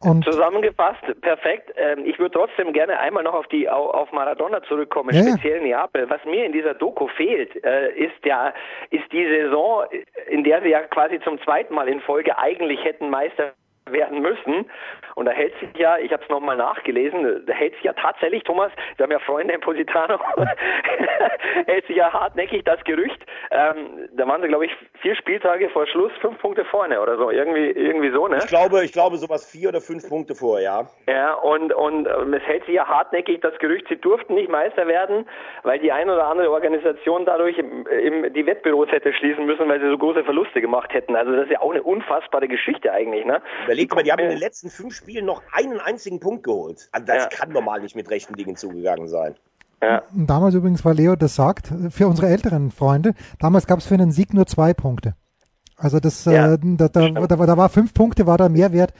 Und 0.04 0.24
Zusammengefasst, 0.24 1.02
perfekt. 1.20 1.72
Ähm, 1.76 2.04
ich 2.04 2.18
würde 2.18 2.36
trotzdem 2.36 2.72
gerne 2.72 2.98
einmal 2.98 3.22
noch 3.22 3.34
auf 3.34 3.46
die 3.48 3.68
auf 3.68 4.10
Maradona 4.10 4.60
zurückkommen, 4.64 5.14
ja, 5.14 5.22
speziell 5.22 5.58
in 5.58 5.64
Neapel. 5.64 6.10
Was 6.10 6.24
mir 6.24 6.44
in 6.44 6.52
dieser 6.52 6.74
Doku 6.74 7.06
fehlt, 7.06 7.64
äh, 7.64 7.92
ist 7.92 8.24
ja 8.24 8.52
ist 8.90 9.10
die 9.12 9.24
Saison, 9.24 9.84
in 10.28 10.42
der 10.42 10.60
sie 10.62 10.70
ja 10.70 10.80
quasi 10.80 11.20
zum 11.20 11.40
zweiten 11.42 11.74
Mal 11.74 11.88
in 11.88 12.00
Folge 12.00 12.36
eigentlich 12.36 12.82
hätten 12.84 13.10
Meister 13.10 13.52
werden 13.92 14.20
müssen. 14.20 14.70
Und 15.14 15.26
da 15.26 15.32
hält 15.32 15.52
sich 15.60 15.68
ja, 15.76 15.98
ich 15.98 16.12
habe 16.12 16.22
es 16.22 16.28
nochmal 16.28 16.56
nachgelesen, 16.56 17.44
da 17.46 17.52
hält 17.52 17.74
sich 17.74 17.84
ja 17.84 17.92
tatsächlich, 17.92 18.44
Thomas, 18.44 18.72
wir 18.96 19.04
haben 19.04 19.12
ja 19.12 19.18
Freunde 19.18 19.54
in 19.54 19.60
Positano, 19.60 20.18
hält 21.66 21.86
sich 21.86 21.96
ja 21.96 22.12
hartnäckig 22.12 22.64
das 22.64 22.82
Gerücht. 22.84 23.20
Ähm, 23.50 24.08
da 24.16 24.26
waren 24.26 24.40
sie, 24.42 24.48
glaube 24.48 24.66
ich, 24.66 24.72
vier 25.00 25.14
Spieltage 25.16 25.68
vor 25.70 25.86
Schluss, 25.86 26.12
fünf 26.20 26.38
Punkte 26.38 26.64
vorne 26.64 27.00
oder 27.00 27.16
so, 27.16 27.30
irgendwie, 27.30 27.70
irgendwie 27.70 28.10
so, 28.10 28.26
ne? 28.28 28.38
Ich 28.38 28.46
glaube, 28.46 28.84
ich 28.84 28.92
glaube 28.92 29.16
sowas 29.16 29.50
vier 29.50 29.68
oder 29.68 29.80
fünf 29.80 30.08
Punkte 30.08 30.34
vor, 30.34 30.60
ja. 30.60 30.86
Ja, 31.06 31.34
und, 31.34 31.72
und 31.74 32.06
ähm, 32.06 32.34
es 32.34 32.42
hält 32.44 32.64
sich 32.64 32.74
ja 32.74 32.86
hartnäckig 32.86 33.40
das 33.40 33.58
Gerücht, 33.58 33.86
sie 33.88 33.96
durften 33.96 34.34
nicht 34.34 34.48
Meister 34.48 34.86
werden, 34.86 35.26
weil 35.62 35.78
die 35.78 35.92
ein 35.92 36.08
oder 36.08 36.26
andere 36.26 36.50
Organisation 36.50 37.24
dadurch 37.26 37.58
im, 37.58 37.86
im, 37.86 38.32
die 38.32 38.46
Wettbüros 38.46 38.90
hätte 38.90 39.12
schließen 39.12 39.44
müssen, 39.44 39.68
weil 39.68 39.80
sie 39.80 39.88
so 39.88 39.98
große 39.98 40.24
Verluste 40.24 40.60
gemacht 40.60 40.92
hätten. 40.94 41.16
Also 41.16 41.32
das 41.32 41.44
ist 41.44 41.52
ja 41.52 41.60
auch 41.60 41.70
eine 41.70 41.82
unfassbare 41.82 42.48
Geschichte 42.48 42.92
eigentlich, 42.92 43.24
ne? 43.24 43.42
Überleg 43.82 43.94
mal, 43.94 44.02
die 44.02 44.12
haben 44.12 44.22
in 44.22 44.30
den 44.30 44.38
letzten 44.38 44.70
fünf 44.70 44.94
Spielen 44.94 45.26
noch 45.26 45.42
einen 45.52 45.80
einzigen 45.80 46.20
Punkt 46.20 46.44
geholt. 46.44 46.88
Also 46.92 47.06
das 47.06 47.24
ja. 47.24 47.28
kann 47.28 47.50
normal 47.50 47.80
nicht 47.80 47.96
mit 47.96 48.08
rechten 48.10 48.34
Dingen 48.34 48.56
zugegangen 48.56 49.08
sein. 49.08 49.34
Ja. 49.82 50.02
Damals 50.12 50.54
übrigens, 50.54 50.84
weil 50.84 50.94
Leo 50.94 51.16
das 51.16 51.34
sagt, 51.34 51.72
für 51.90 52.06
unsere 52.06 52.28
älteren 52.28 52.70
Freunde, 52.70 53.14
damals 53.40 53.66
gab 53.66 53.80
es 53.80 53.86
für 53.86 53.94
einen 53.94 54.12
Sieg 54.12 54.32
nur 54.32 54.46
zwei 54.46 54.74
Punkte. 54.74 55.14
Also 55.76 56.00
das, 56.00 56.24
ja, 56.26 56.54
äh, 56.54 56.58
da, 56.60 56.88
da, 56.88 57.08
da, 57.08 57.26
da, 57.26 57.56
war 57.56 57.68
fünf 57.68 57.94
Punkte, 57.94 58.26
war 58.26 58.38
da 58.38 58.48
mehr 58.48 58.72
wert, 58.72 58.92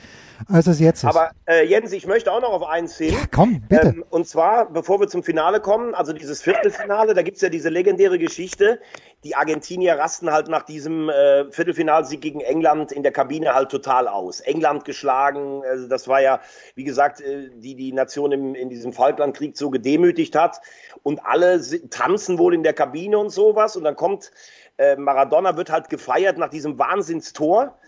als 0.48 0.66
es 0.66 0.80
jetzt 0.80 1.04
ist. 1.04 1.08
Aber 1.08 1.30
äh, 1.46 1.64
Jens, 1.64 1.92
ich 1.92 2.06
möchte 2.06 2.32
auch 2.32 2.40
noch 2.40 2.50
auf 2.50 2.64
eins 2.64 2.96
hin. 2.96 3.12
Ja, 3.12 3.20
komm, 3.30 3.62
bitte. 3.68 3.88
Ähm, 3.88 4.04
und 4.10 4.26
zwar, 4.26 4.70
bevor 4.70 4.98
wir 4.98 5.08
zum 5.08 5.22
Finale 5.22 5.60
kommen, 5.60 5.94
also 5.94 6.12
dieses 6.12 6.42
Viertelfinale, 6.42 7.14
da 7.14 7.22
gibt's 7.22 7.40
ja 7.40 7.50
diese 7.50 7.68
legendäre 7.68 8.18
Geschichte. 8.18 8.80
Die 9.22 9.36
Argentinier 9.36 9.96
rasten 9.96 10.32
halt 10.32 10.48
nach 10.48 10.64
diesem 10.64 11.08
äh, 11.08 11.50
Viertelfinalsieg 11.52 12.20
gegen 12.20 12.40
England 12.40 12.90
in 12.90 13.04
der 13.04 13.12
Kabine 13.12 13.54
halt 13.54 13.70
total 13.70 14.08
aus. 14.08 14.40
England 14.40 14.84
geschlagen, 14.84 15.62
also 15.64 15.86
das 15.86 16.08
war 16.08 16.20
ja, 16.20 16.40
wie 16.74 16.84
gesagt, 16.84 17.20
äh, 17.20 17.50
die 17.54 17.76
die 17.76 17.92
Nation 17.92 18.32
im, 18.32 18.54
in 18.56 18.70
diesem 18.70 18.92
Falklandkrieg 18.92 19.56
so 19.56 19.70
gedemütigt 19.70 20.34
hat. 20.34 20.60
Und 21.04 21.24
alle 21.24 21.60
tanzen 21.90 22.38
wohl 22.38 22.54
in 22.54 22.62
der 22.62 22.72
Kabine 22.72 23.18
und 23.18 23.30
sowas. 23.30 23.76
Und 23.76 23.84
dann 23.84 23.94
kommt 23.96 24.32
äh, 24.78 24.96
Maradona 24.96 25.56
wird 25.56 25.70
halt 25.70 25.88
gefeiert 25.88 26.38
nach 26.38 26.50
diesem 26.50 26.78
Wahnsinnstor. 26.78 27.78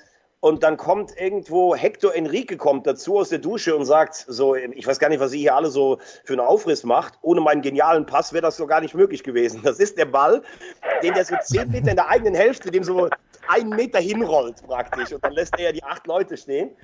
Und 0.41 0.63
dann 0.63 0.77
kommt 0.77 1.19
irgendwo 1.19 1.75
Hector 1.75 2.15
Enrique 2.15 2.59
kommt 2.59 2.87
dazu 2.87 3.19
aus 3.19 3.31
der 3.31 3.39
Dusche 3.39 3.75
und 3.75 3.87
sagt 3.87 4.15
so, 4.29 4.55
ich 4.55 4.87
weiß 4.87 4.99
gar 4.99 5.09
nicht, 5.09 5.21
was 5.21 5.33
ihr 5.33 5.39
hier 5.39 5.55
alle 5.55 5.71
so 5.71 5.99
für 6.25 6.35
einen 6.35 6.41
Aufriss 6.41 6.85
macht. 6.85 7.15
Ohne 7.23 7.41
meinen 7.41 7.63
genialen 7.63 8.05
Pass 8.05 8.35
wäre 8.35 8.43
das 8.43 8.59
so 8.59 8.67
gar 8.67 8.83
nicht 8.83 8.95
möglich 8.95 9.25
gewesen. 9.25 9.63
Das 9.65 9.79
ist 9.79 9.97
der 9.97 10.05
Ball, 10.05 10.43
den 11.03 11.15
der 11.15 11.25
so 11.25 11.35
zehn 11.41 11.71
Meter 11.71 11.89
in 11.89 11.97
der 11.97 12.11
eigenen 12.11 12.35
Hälfte, 12.35 12.71
dem 12.71 12.85
so 12.85 13.09
einen 13.49 13.71
Meter 13.71 14.01
hinrollt 14.01 14.63
praktisch. 14.67 15.15
Und 15.15 15.25
dann 15.25 15.33
lässt 15.33 15.55
er 15.57 15.65
ja 15.65 15.73
die 15.73 15.83
acht 15.83 16.07
Leute 16.07 16.37
stehen. 16.37 16.77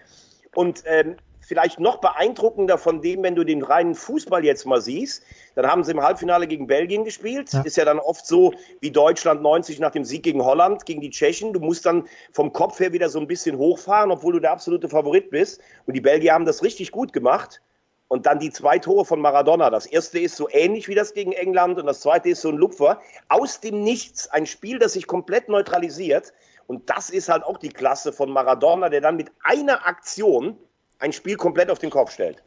Und 0.54 0.82
ähm, 0.86 1.16
vielleicht 1.40 1.80
noch 1.80 1.98
beeindruckender 1.98 2.78
von 2.78 3.00
dem, 3.02 3.22
wenn 3.22 3.34
du 3.34 3.44
den 3.44 3.62
reinen 3.62 3.94
Fußball 3.94 4.44
jetzt 4.44 4.66
mal 4.66 4.80
siehst. 4.80 5.22
Dann 5.54 5.66
haben 5.66 5.84
sie 5.84 5.92
im 5.92 6.02
Halbfinale 6.02 6.46
gegen 6.46 6.66
Belgien 6.66 7.04
gespielt. 7.04 7.52
Ja. 7.52 7.62
Ist 7.62 7.76
ja 7.76 7.84
dann 7.84 7.98
oft 7.98 8.26
so 8.26 8.52
wie 8.80 8.90
Deutschland 8.90 9.42
90 9.42 9.80
nach 9.80 9.90
dem 9.90 10.04
Sieg 10.04 10.22
gegen 10.22 10.44
Holland, 10.44 10.86
gegen 10.86 11.00
die 11.00 11.10
Tschechen. 11.10 11.52
Du 11.52 11.60
musst 11.60 11.86
dann 11.86 12.06
vom 12.32 12.52
Kopf 12.52 12.78
her 12.80 12.92
wieder 12.92 13.08
so 13.08 13.18
ein 13.18 13.26
bisschen 13.26 13.58
hochfahren, 13.58 14.10
obwohl 14.10 14.34
du 14.34 14.40
der 14.40 14.52
absolute 14.52 14.88
Favorit 14.88 15.30
bist. 15.30 15.60
Und 15.86 15.94
die 15.94 16.00
Belgier 16.00 16.34
haben 16.34 16.44
das 16.44 16.62
richtig 16.62 16.92
gut 16.92 17.12
gemacht. 17.12 17.60
Und 18.08 18.26
dann 18.26 18.40
die 18.40 18.50
zwei 18.50 18.78
Tore 18.80 19.04
von 19.04 19.20
Maradona. 19.20 19.70
Das 19.70 19.86
erste 19.86 20.18
ist 20.18 20.34
so 20.34 20.48
ähnlich 20.50 20.88
wie 20.88 20.96
das 20.96 21.14
gegen 21.14 21.30
England 21.30 21.78
und 21.78 21.86
das 21.86 22.00
zweite 22.00 22.30
ist 22.30 22.40
so 22.40 22.48
ein 22.48 22.56
Lupfer. 22.56 23.00
Aus 23.28 23.60
dem 23.60 23.84
Nichts. 23.84 24.26
Ein 24.28 24.46
Spiel, 24.46 24.80
das 24.80 24.94
sich 24.94 25.06
komplett 25.06 25.48
neutralisiert. 25.48 26.32
Und 26.66 26.90
das 26.90 27.10
ist 27.10 27.28
halt 27.28 27.44
auch 27.44 27.58
die 27.58 27.68
Klasse 27.68 28.12
von 28.12 28.30
Maradona, 28.30 28.88
der 28.88 29.00
dann 29.00 29.16
mit 29.16 29.30
einer 29.42 29.86
Aktion 29.86 30.56
ein 31.00 31.12
Spiel 31.12 31.36
komplett 31.36 31.70
auf 31.70 31.78
den 31.78 31.90
Kopf 31.90 32.12
stellt. 32.12 32.42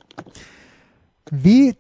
Wie 1.30 1.76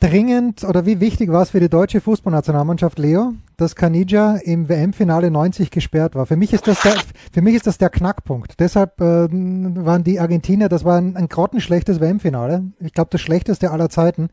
dringend 0.00 0.62
oder 0.62 0.86
wie 0.86 1.00
wichtig 1.00 1.30
war 1.30 1.42
es 1.42 1.50
für 1.50 1.60
die 1.60 1.68
deutsche 1.68 2.00
Fußballnationalmannschaft, 2.00 2.98
Leo, 2.98 3.34
dass 3.56 3.74
Canija 3.74 4.36
im 4.36 4.68
WM-Finale 4.68 5.30
90 5.30 5.70
gesperrt 5.70 6.14
war? 6.14 6.26
Für 6.26 6.36
mich 6.36 6.52
ist 6.52 6.66
das 6.66 6.80
der, 6.82 6.94
für 7.32 7.42
mich 7.42 7.54
ist 7.54 7.66
das 7.66 7.78
der 7.78 7.90
Knackpunkt. 7.90 8.60
Deshalb 8.60 9.00
äh, 9.00 9.28
waren 9.28 10.04
die 10.04 10.20
Argentinier, 10.20 10.68
das 10.68 10.84
war 10.84 10.98
ein, 10.98 11.16
ein 11.16 11.28
grottenschlechtes 11.28 12.00
WM-Finale. 12.00 12.64
Ich 12.80 12.92
glaube, 12.92 13.10
das 13.10 13.20
schlechteste 13.20 13.70
aller 13.70 13.90
Zeiten. 13.90 14.28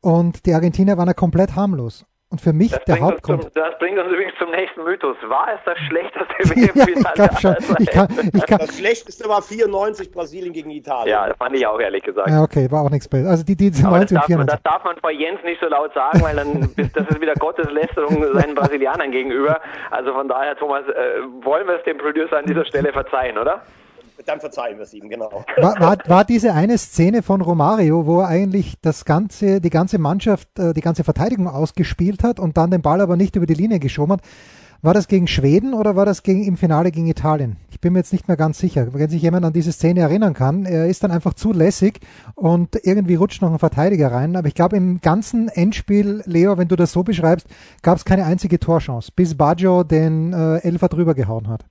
Und 0.00 0.46
die 0.46 0.54
Argentinier 0.54 0.98
waren 0.98 1.08
ja 1.08 1.14
komplett 1.14 1.56
harmlos. 1.56 2.04
Und 2.36 2.42
für 2.42 2.52
mich 2.52 2.70
das 2.70 2.84
der 2.84 3.00
Hauptgrund. 3.00 3.44
Zum, 3.44 3.50
das 3.54 3.78
bringt 3.78 3.98
uns 3.98 4.12
übrigens 4.12 4.34
zum 4.38 4.50
nächsten 4.50 4.84
Mythos. 4.84 5.16
War 5.26 5.48
es 5.54 5.60
das 5.64 5.78
schlechteste 5.88 6.28
WM-Finale? 6.54 7.14
ja, 7.16 7.30
ich 7.32 7.40
schon. 7.40 7.76
Ich 7.78 7.90
kann, 7.90 8.08
ich 8.34 8.46
kann, 8.46 8.58
das 8.58 8.76
schlechteste 8.76 9.26
war 9.26 9.40
94 9.40 10.12
Brasilien 10.12 10.52
gegen 10.52 10.70
Italien. 10.70 11.08
Ja, 11.08 11.28
das 11.28 11.36
fand 11.38 11.56
ich 11.56 11.66
auch 11.66 11.80
ehrlich 11.80 12.02
gesagt. 12.02 12.28
Ja, 12.28 12.42
okay, 12.42 12.70
war 12.70 12.82
auch 12.82 12.90
nichts 12.90 13.08
besser. 13.08 13.30
Also 13.30 13.42
die, 13.42 13.56
die 13.56 13.70
90 13.70 14.18
das, 14.18 14.26
darf 14.26 14.28
man, 14.28 14.46
das 14.46 14.62
darf 14.64 14.84
man 14.84 14.96
vor 14.98 15.10
Jens 15.10 15.42
nicht 15.44 15.62
so 15.62 15.66
laut 15.66 15.94
sagen, 15.94 16.20
weil 16.20 16.36
dann 16.36 16.68
das 16.94 17.08
ist 17.08 17.20
wieder 17.22 17.32
Gotteslästerung 17.36 18.22
seinen 18.34 18.54
Brasilianern 18.54 19.10
gegenüber. 19.10 19.58
Also 19.90 20.12
von 20.12 20.28
daher, 20.28 20.54
Thomas, 20.56 20.86
äh, 20.88 21.22
wollen 21.42 21.66
wir 21.66 21.76
es 21.76 21.84
dem 21.84 21.96
Producer 21.96 22.36
an 22.36 22.44
dieser 22.44 22.66
Stelle 22.66 22.92
verzeihen, 22.92 23.38
oder? 23.38 23.62
Dann 24.26 24.40
verzeihen 24.40 24.76
wir 24.76 24.84
es 24.84 24.94
ihm, 24.94 25.08
genau. 25.08 25.44
War, 25.56 25.80
war, 25.80 25.98
war, 26.06 26.24
diese 26.24 26.52
eine 26.52 26.78
Szene 26.78 27.22
von 27.22 27.40
Romario, 27.40 28.06
wo 28.06 28.20
er 28.20 28.28
eigentlich 28.28 28.74
das 28.82 29.04
ganze, 29.04 29.60
die 29.60 29.70
ganze 29.70 29.98
Mannschaft, 29.98 30.58
äh, 30.58 30.74
die 30.74 30.80
ganze 30.80 31.04
Verteidigung 31.04 31.48
ausgespielt 31.48 32.22
hat 32.22 32.40
und 32.40 32.56
dann 32.56 32.70
den 32.70 32.82
Ball 32.82 33.00
aber 33.00 33.16
nicht 33.16 33.36
über 33.36 33.46
die 33.46 33.54
Linie 33.54 33.78
geschoben 33.78 34.14
hat, 34.14 34.20
war 34.82 34.94
das 34.94 35.08
gegen 35.08 35.26
Schweden 35.26 35.74
oder 35.74 35.96
war 35.96 36.04
das 36.04 36.22
gegen, 36.22 36.44
im 36.44 36.56
Finale 36.56 36.92
gegen 36.92 37.06
Italien? 37.06 37.56
Ich 37.70 37.80
bin 37.80 37.92
mir 37.92 38.00
jetzt 38.00 38.12
nicht 38.12 38.28
mehr 38.28 38.36
ganz 38.36 38.58
sicher. 38.58 38.92
Wenn 38.92 39.08
sich 39.08 39.22
jemand 39.22 39.44
an 39.44 39.52
diese 39.52 39.72
Szene 39.72 40.00
erinnern 40.00 40.34
kann, 40.34 40.64
er 40.64 40.86
ist 40.86 41.02
dann 41.02 41.10
einfach 41.10 41.34
zu 41.34 41.52
lässig 41.52 42.00
und 42.34 42.78
irgendwie 42.84 43.14
rutscht 43.14 43.42
noch 43.42 43.52
ein 43.52 43.58
Verteidiger 43.58 44.12
rein. 44.12 44.36
Aber 44.36 44.48
ich 44.48 44.54
glaube, 44.54 44.76
im 44.76 45.00
ganzen 45.00 45.48
Endspiel, 45.48 46.22
Leo, 46.26 46.58
wenn 46.58 46.68
du 46.68 46.76
das 46.76 46.92
so 46.92 47.02
beschreibst, 47.02 47.46
gab 47.82 47.96
es 47.96 48.04
keine 48.04 48.24
einzige 48.24 48.58
Torchance, 48.58 49.10
bis 49.14 49.34
Baggio 49.34 49.82
den 49.82 50.32
äh, 50.32 50.58
Elfer 50.58 50.88
drüber 50.88 51.14
gehauen 51.14 51.48
hat. 51.48 51.64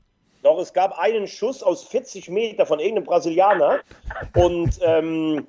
Doch, 0.46 0.60
es 0.60 0.74
gab 0.74 1.00
einen 1.00 1.26
Schuss 1.26 1.64
aus 1.64 1.88
40 1.88 2.30
Meter 2.30 2.68
von 2.68 2.80
irgendeinem 2.80 3.06
Brasilianer 3.06 3.80
und 4.36 4.80
ähm, 4.84 5.48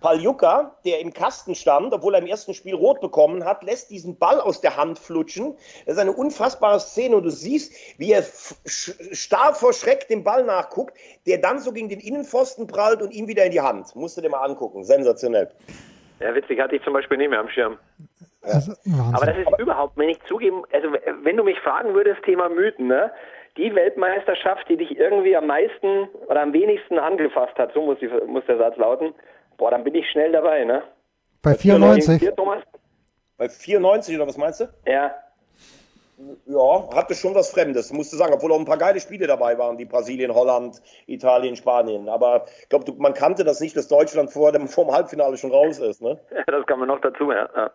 Paljuka, 0.00 0.76
der 0.84 1.00
im 1.00 1.12
Kasten 1.12 1.56
stand, 1.56 1.92
obwohl 1.92 2.14
er 2.14 2.20
im 2.20 2.28
ersten 2.28 2.54
Spiel 2.54 2.76
rot 2.76 3.00
bekommen 3.00 3.44
hat, 3.44 3.64
lässt 3.64 3.90
diesen 3.90 4.16
Ball 4.18 4.40
aus 4.40 4.60
der 4.60 4.76
Hand 4.76 5.00
flutschen. 5.00 5.56
Das 5.84 5.96
ist 5.96 6.00
eine 6.00 6.12
unfassbare 6.12 6.78
Szene 6.78 7.16
und 7.16 7.24
du 7.24 7.30
siehst, 7.30 7.72
wie 7.98 8.12
er 8.12 8.22
starr 8.64 9.52
vor 9.52 9.72
Schreck 9.72 10.06
dem 10.06 10.22
Ball 10.22 10.44
nachguckt, 10.44 10.96
der 11.26 11.38
dann 11.38 11.58
so 11.58 11.72
gegen 11.72 11.88
den 11.88 11.98
Innenpfosten 11.98 12.68
prallt 12.68 13.02
und 13.02 13.12
ihm 13.12 13.26
wieder 13.26 13.44
in 13.44 13.50
die 13.50 13.60
Hand. 13.60 13.96
Musst 13.96 14.16
du 14.16 14.20
dir 14.20 14.30
mal 14.30 14.44
angucken. 14.44 14.84
Sensationell. 14.84 15.50
Ja, 16.20 16.32
witzig, 16.36 16.60
hatte 16.60 16.76
ich 16.76 16.84
zum 16.84 16.92
Beispiel 16.92 17.18
nicht 17.18 17.30
mehr 17.30 17.40
am 17.40 17.48
Schirm. 17.48 17.78
Also, 18.42 18.74
Aber 19.12 19.26
das 19.26 19.38
ist 19.38 19.58
überhaupt, 19.58 19.96
wenn 19.96 20.08
ich 20.08 20.22
zugeben, 20.28 20.62
also 20.72 20.92
wenn 21.24 21.36
du 21.36 21.42
mich 21.42 21.58
fragen 21.58 21.94
würdest, 21.94 22.22
Thema 22.22 22.48
Mythen, 22.48 22.86
ne? 22.86 23.10
Die 23.56 23.74
Weltmeisterschaft, 23.74 24.68
die 24.68 24.76
dich 24.76 24.98
irgendwie 24.98 25.36
am 25.36 25.46
meisten 25.46 26.08
oder 26.28 26.42
am 26.42 26.52
wenigsten 26.52 26.98
angefasst 26.98 27.56
hat, 27.58 27.72
so 27.72 27.82
muss, 27.82 27.98
die, 27.98 28.08
muss 28.26 28.44
der 28.46 28.58
Satz 28.58 28.76
lauten, 28.76 29.14
boah, 29.56 29.70
dann 29.70 29.84
bin 29.84 29.94
ich 29.94 30.08
schnell 30.10 30.32
dabei, 30.32 30.64
ne? 30.64 30.82
Bei 31.42 31.54
94? 31.54 32.20
Hier, 32.20 32.34
Thomas? 32.34 32.62
Bei 33.36 33.48
94 33.48 34.16
oder 34.16 34.26
was 34.26 34.36
meinst 34.36 34.60
du? 34.60 34.68
Ja. 34.86 35.14
Ja, 36.46 36.88
hatte 36.94 37.14
schon 37.14 37.34
was 37.34 37.50
Fremdes, 37.50 37.92
musst 37.92 38.10
du 38.10 38.16
sagen, 38.16 38.32
obwohl 38.32 38.50
auch 38.50 38.58
ein 38.58 38.64
paar 38.64 38.78
geile 38.78 38.98
Spiele 39.00 39.26
dabei 39.26 39.58
waren, 39.58 39.76
die 39.76 39.84
Brasilien, 39.84 40.34
Holland, 40.34 40.80
Italien, 41.06 41.56
Spanien. 41.56 42.08
Aber 42.08 42.46
ich 42.62 42.70
glaube, 42.70 42.90
man 42.96 43.12
kannte 43.12 43.44
das 43.44 43.60
nicht, 43.60 43.76
dass 43.76 43.86
Deutschland 43.86 44.30
vor 44.32 44.50
dem, 44.50 44.66
vor 44.66 44.86
dem 44.86 44.94
Halbfinale 44.94 45.36
schon 45.36 45.50
raus 45.50 45.78
ist. 45.78 46.00
Ne? 46.00 46.18
Ja, 46.34 46.44
das 46.46 46.66
kann 46.66 46.78
man 46.78 46.88
noch 46.88 47.00
dazu, 47.00 47.30
ja. 47.32 47.48
ja. 47.54 47.70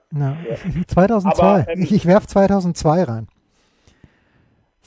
ja. 0.49 0.55
2002, 0.87 1.43
Aber, 1.43 1.67
ähm, 1.69 1.83
ich, 1.83 1.93
ich 1.93 2.07
werf 2.07 2.25
2002 2.25 3.03
rein 3.03 3.27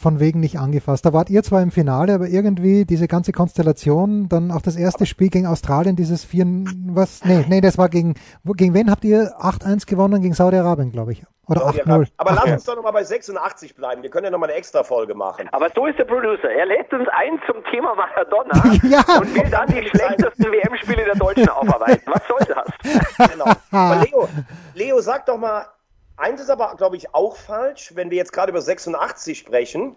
von 0.04 0.20
wegen 0.20 0.38
nicht 0.38 0.58
angefasst. 0.58 1.06
Da 1.06 1.14
wart 1.14 1.30
ihr 1.30 1.42
zwar 1.42 1.62
im 1.62 1.70
Finale, 1.70 2.12
aber 2.12 2.28
irgendwie 2.28 2.84
diese 2.84 3.08
ganze 3.08 3.32
Konstellation, 3.32 4.28
dann 4.28 4.50
auch 4.50 4.60
das 4.60 4.76
erste 4.76 5.06
Spiel 5.06 5.30
gegen 5.30 5.46
Australien, 5.46 5.96
dieses 5.96 6.26
4, 6.26 6.44
was, 6.88 7.24
nee, 7.24 7.42
nee, 7.48 7.62
das 7.62 7.78
war 7.78 7.88
gegen, 7.88 8.12
gegen 8.44 8.74
wen 8.74 8.90
habt 8.90 9.02
ihr 9.04 9.32
8-1 9.40 9.86
gewonnen? 9.86 10.20
Gegen 10.20 10.34
Saudi-Arabien, 10.34 10.92
glaube 10.92 11.12
ich. 11.12 11.22
Oder 11.46 11.62
8-0. 11.62 12.08
Aber 12.18 12.32
lass 12.32 12.44
uns 12.44 12.64
doch 12.64 12.76
nochmal 12.76 12.92
bei 12.92 13.04
86 13.04 13.74
bleiben. 13.74 14.02
Wir 14.02 14.10
können 14.10 14.24
ja 14.26 14.30
nochmal 14.30 14.50
eine 14.50 14.58
extra 14.58 14.82
Folge 14.82 15.14
machen. 15.14 15.48
Aber 15.52 15.68
so 15.74 15.86
ist 15.86 15.98
der 15.98 16.04
Producer. 16.04 16.50
Er 16.50 16.66
lädt 16.66 16.92
uns 16.92 17.08
ein 17.08 17.40
zum 17.46 17.64
Thema 17.70 17.94
Maradona 17.94 18.54
ja. 18.88 19.00
und 19.18 19.34
will 19.34 19.50
dann 19.50 19.68
die 19.68 19.88
schlechtesten 19.88 20.44
WM-Spiele 20.44 21.04
der 21.04 21.14
Deutschen 21.14 21.48
aufarbeiten. 21.48 22.12
Was 22.12 22.22
soll 22.28 22.46
das? 22.46 23.30
Genau. 23.32 23.46
Aber 23.70 24.04
Leo, 24.04 24.28
Leo, 24.74 25.00
sag 25.00 25.24
doch 25.26 25.38
mal, 25.38 25.64
Eins 26.16 26.40
ist 26.40 26.50
aber, 26.50 26.74
glaube 26.76 26.96
ich, 26.96 27.14
auch 27.14 27.36
falsch, 27.36 27.92
wenn 27.94 28.10
wir 28.10 28.18
jetzt 28.18 28.32
gerade 28.32 28.50
über 28.50 28.60
86 28.60 29.38
sprechen 29.38 29.96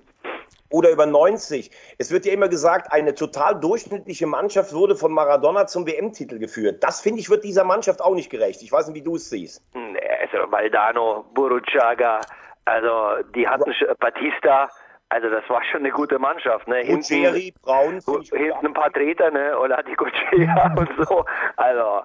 oder 0.69 0.89
über 0.89 1.05
90. 1.05 1.71
Es 1.97 2.11
wird 2.11 2.25
ja 2.25 2.33
immer 2.33 2.49
gesagt, 2.49 2.91
eine 2.91 3.13
total 3.13 3.59
durchschnittliche 3.59 4.25
Mannschaft 4.25 4.73
wurde 4.73 4.95
von 4.95 5.11
Maradona 5.11 5.67
zum 5.67 5.85
WM-Titel 5.85 6.39
geführt. 6.39 6.83
Das, 6.83 7.01
finde 7.01 7.19
ich, 7.19 7.29
wird 7.29 7.43
dieser 7.43 7.63
Mannschaft 7.63 8.01
auch 8.01 8.15
nicht 8.15 8.29
gerecht. 8.29 8.61
Ich 8.63 8.71
weiß 8.71 8.87
nicht, 8.87 8.95
wie 8.95 9.03
du 9.03 9.15
es 9.15 9.29
siehst. 9.29 9.63
Also 9.73 10.51
Valdano, 10.51 11.25
Buruchaga, 11.33 12.21
also 12.65 13.23
die 13.35 13.47
hatten 13.47 13.71
Batista, 13.99 14.69
also 15.09 15.29
das 15.29 15.47
war 15.49 15.63
schon 15.71 15.81
eine 15.81 15.91
gute 15.91 16.19
Mannschaft. 16.19 16.67
Ne? 16.67 16.77
Hinten, 16.77 17.53
Braun, 17.61 18.01
hinten 18.01 18.65
ein 18.65 18.73
paar 18.73 18.91
Treter, 18.91 19.31
ne? 19.31 19.57
Oder 19.57 19.83
die 19.83 19.93
Gutschea 19.93 20.75
und 20.77 20.89
so. 21.07 21.25
Also 21.55 22.01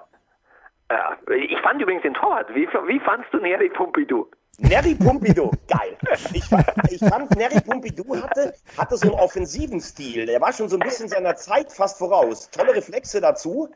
ich 1.35 1.59
fand 1.61 1.81
übrigens 1.81 2.03
den 2.03 2.13
Torwart. 2.13 2.53
Wie, 2.53 2.67
wie 2.67 2.99
fandst 2.99 3.33
du 3.33 3.37
Neri 3.37 3.69
Pompidou? 3.69 4.29
Neri 4.59 4.93
Pompidou, 4.93 5.51
geil. 5.67 5.97
Ich, 6.33 6.43
ich 6.91 6.99
fand, 6.99 7.35
Neri 7.35 7.59
Pompidou 7.61 8.15
hatte, 8.21 8.53
hatte 8.77 8.97
so 8.97 9.07
einen 9.07 9.19
offensiven 9.19 9.79
Stil. 9.79 10.27
Der 10.27 10.39
war 10.41 10.53
schon 10.53 10.69
so 10.69 10.77
ein 10.77 10.81
bisschen 10.81 11.07
seiner 11.07 11.35
Zeit 11.35 11.71
fast 11.71 11.97
voraus. 11.97 12.49
Tolle 12.51 12.75
Reflexe 12.75 13.19
dazu. 13.19 13.69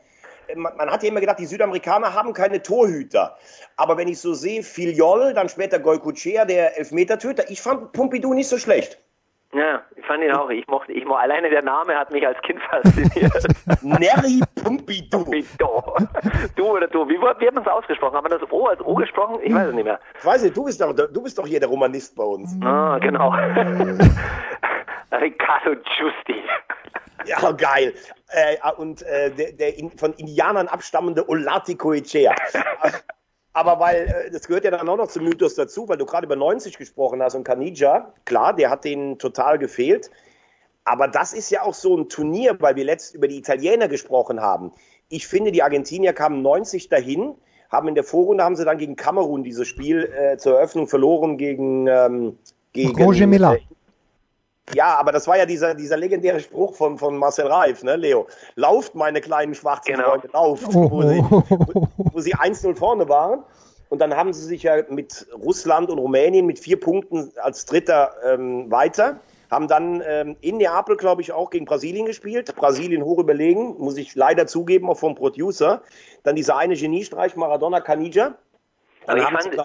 Man, 0.54 0.76
man 0.76 0.90
hat 0.90 1.02
ja 1.02 1.08
immer 1.08 1.20
gedacht, 1.20 1.40
die 1.40 1.46
Südamerikaner 1.46 2.14
haben 2.14 2.32
keine 2.32 2.62
Torhüter. 2.62 3.36
Aber 3.76 3.96
wenn 3.96 4.08
ich 4.08 4.20
so 4.20 4.34
sehe, 4.34 4.62
Filiol, 4.62 5.34
dann 5.34 5.48
später 5.48 5.78
Goycochea, 5.78 6.44
der 6.44 6.78
Elfmetertöter, 6.78 7.50
ich 7.50 7.60
fand 7.60 7.92
Pompidou 7.92 8.32
nicht 8.32 8.48
so 8.48 8.56
schlecht. 8.56 9.00
Ja, 9.54 9.82
ich 9.96 10.04
fand 10.04 10.22
ihn 10.22 10.32
auch. 10.32 10.50
Ich 10.50 10.66
mochte, 10.66 10.92
ich 10.92 11.06
mochte, 11.06 11.22
alleine 11.22 11.48
der 11.48 11.62
Name 11.62 11.96
hat 11.96 12.10
mich 12.10 12.26
als 12.26 12.38
Kind 12.42 12.60
fasziniert. 12.70 13.32
Neri 13.82 14.40
Pumpido. 14.62 15.24
Pumpido. 15.24 15.96
Du 16.54 16.66
oder 16.66 16.86
du. 16.86 17.08
Wie, 17.08 17.14
wie 17.18 17.46
hat 17.46 17.54
man 17.54 17.64
es 17.64 17.68
ausgesprochen? 17.68 18.14
Haben 18.14 18.30
wir 18.30 18.38
das 18.38 18.52
O 18.52 18.66
als 18.66 18.80
O 18.82 18.94
gesprochen? 18.94 19.38
Ich 19.42 19.54
weiß 19.54 19.68
es 19.68 19.74
nicht 19.74 19.84
mehr. 19.84 20.00
Ich 20.18 20.24
weiß 20.24 20.42
nicht, 20.42 20.56
du 20.56 20.64
bist 20.64 20.80
doch, 20.80 20.92
du 20.94 21.22
bist 21.22 21.38
doch 21.38 21.46
hier 21.46 21.60
der 21.60 21.68
Romanist 21.68 22.14
bei 22.14 22.24
uns. 22.24 22.54
Ah, 22.62 22.98
genau. 22.98 23.30
Riccardo 25.12 25.76
Giusti. 25.76 26.42
Ja, 27.24 27.50
geil. 27.52 27.94
Äh, 28.28 28.56
und 28.76 29.02
äh, 29.02 29.30
der, 29.30 29.52
der 29.52 29.78
in, 29.78 29.90
von 29.90 30.12
Indianern 30.14 30.68
abstammende 30.68 31.26
Olati 31.28 31.74
Coechea. 31.74 32.34
Aber 33.52 33.80
weil, 33.80 34.06
äh, 34.26 34.30
das 34.30 34.46
gehört 34.46 34.64
ja 34.64 34.70
dann 34.70 34.88
auch 34.88 34.96
noch 34.96 35.08
zum 35.08 35.24
Mythos 35.24 35.54
dazu, 35.54 35.88
weil 35.88 35.96
du 35.96 36.06
gerade 36.06 36.26
über 36.26 36.36
90 36.36 36.78
gesprochen 36.78 37.22
hast 37.22 37.34
und 37.34 37.44
Kanija, 37.44 38.12
klar, 38.24 38.54
der 38.54 38.70
hat 38.70 38.84
denen 38.84 39.18
total 39.18 39.58
gefehlt. 39.58 40.10
Aber 40.84 41.08
das 41.08 41.32
ist 41.32 41.50
ja 41.50 41.62
auch 41.62 41.74
so 41.74 41.96
ein 41.96 42.08
Turnier, 42.08 42.56
weil 42.60 42.76
wir 42.76 42.84
letzt 42.84 43.14
über 43.14 43.28
die 43.28 43.36
Italiener 43.36 43.88
gesprochen 43.88 44.40
haben. 44.40 44.72
Ich 45.08 45.26
finde, 45.26 45.52
die 45.52 45.62
Argentinier 45.62 46.12
kamen 46.12 46.40
90 46.42 46.88
dahin, 46.88 47.34
haben 47.70 47.88
in 47.88 47.94
der 47.94 48.04
Vorrunde 48.04 48.44
haben 48.44 48.56
sie 48.56 48.64
dann 48.64 48.78
gegen 48.78 48.96
Kamerun 48.96 49.42
dieses 49.44 49.68
Spiel 49.68 50.04
äh, 50.04 50.38
zur 50.38 50.56
Eröffnung 50.56 50.88
verloren 50.88 51.36
gegen 51.36 51.86
ähm, 51.86 52.38
gegen 52.72 53.02
Roger 53.02 53.26
Miller. 53.26 53.56
Äh, 53.56 53.60
ja, 54.74 54.96
aber 54.96 55.12
das 55.12 55.26
war 55.26 55.36
ja 55.36 55.46
dieser, 55.46 55.74
dieser 55.74 55.96
legendäre 55.96 56.40
Spruch 56.40 56.74
von, 56.74 56.98
von 56.98 57.16
Marcel 57.16 57.46
Reif, 57.46 57.82
ne, 57.82 57.96
Leo? 57.96 58.26
Lauft, 58.56 58.94
meine 58.94 59.20
kleinen 59.20 59.54
schwarzen 59.54 59.94
genau. 59.94 60.10
Freunde, 60.10 60.28
lauft, 60.32 60.64
oh. 60.74 60.90
wo 60.90 61.02
sie, 61.02 61.24
wo, 61.28 61.88
wo 62.12 62.20
sie 62.20 62.34
1-0 62.34 62.74
vorne 62.76 63.08
waren. 63.08 63.42
Und 63.88 64.00
dann 64.00 64.14
haben 64.14 64.32
sie 64.32 64.44
sich 64.44 64.64
ja 64.64 64.82
mit 64.88 65.26
Russland 65.42 65.90
und 65.90 65.98
Rumänien 65.98 66.46
mit 66.46 66.58
vier 66.58 66.78
Punkten 66.78 67.32
als 67.42 67.64
Dritter 67.64 68.14
ähm, 68.24 68.70
weiter. 68.70 69.18
Haben 69.50 69.66
dann 69.66 70.02
ähm, 70.06 70.36
in 70.42 70.58
Neapel, 70.58 70.96
glaube 70.96 71.22
ich, 71.22 71.32
auch 71.32 71.48
gegen 71.48 71.64
Brasilien 71.64 72.04
gespielt. 72.04 72.54
Brasilien 72.54 73.02
hoch 73.02 73.18
überlegen, 73.18 73.76
muss 73.78 73.96
ich 73.96 74.14
leider 74.14 74.46
zugeben, 74.46 74.90
auch 74.90 74.98
vom 74.98 75.14
Producer. 75.14 75.82
Dann 76.22 76.36
dieser 76.36 76.58
eine 76.58 76.76
Geniestreich 76.76 77.34
Maradona 77.34 77.80
Canija. 77.80 78.34
Aber 79.06 79.16
ich 79.16 79.24
fand, 79.24 79.56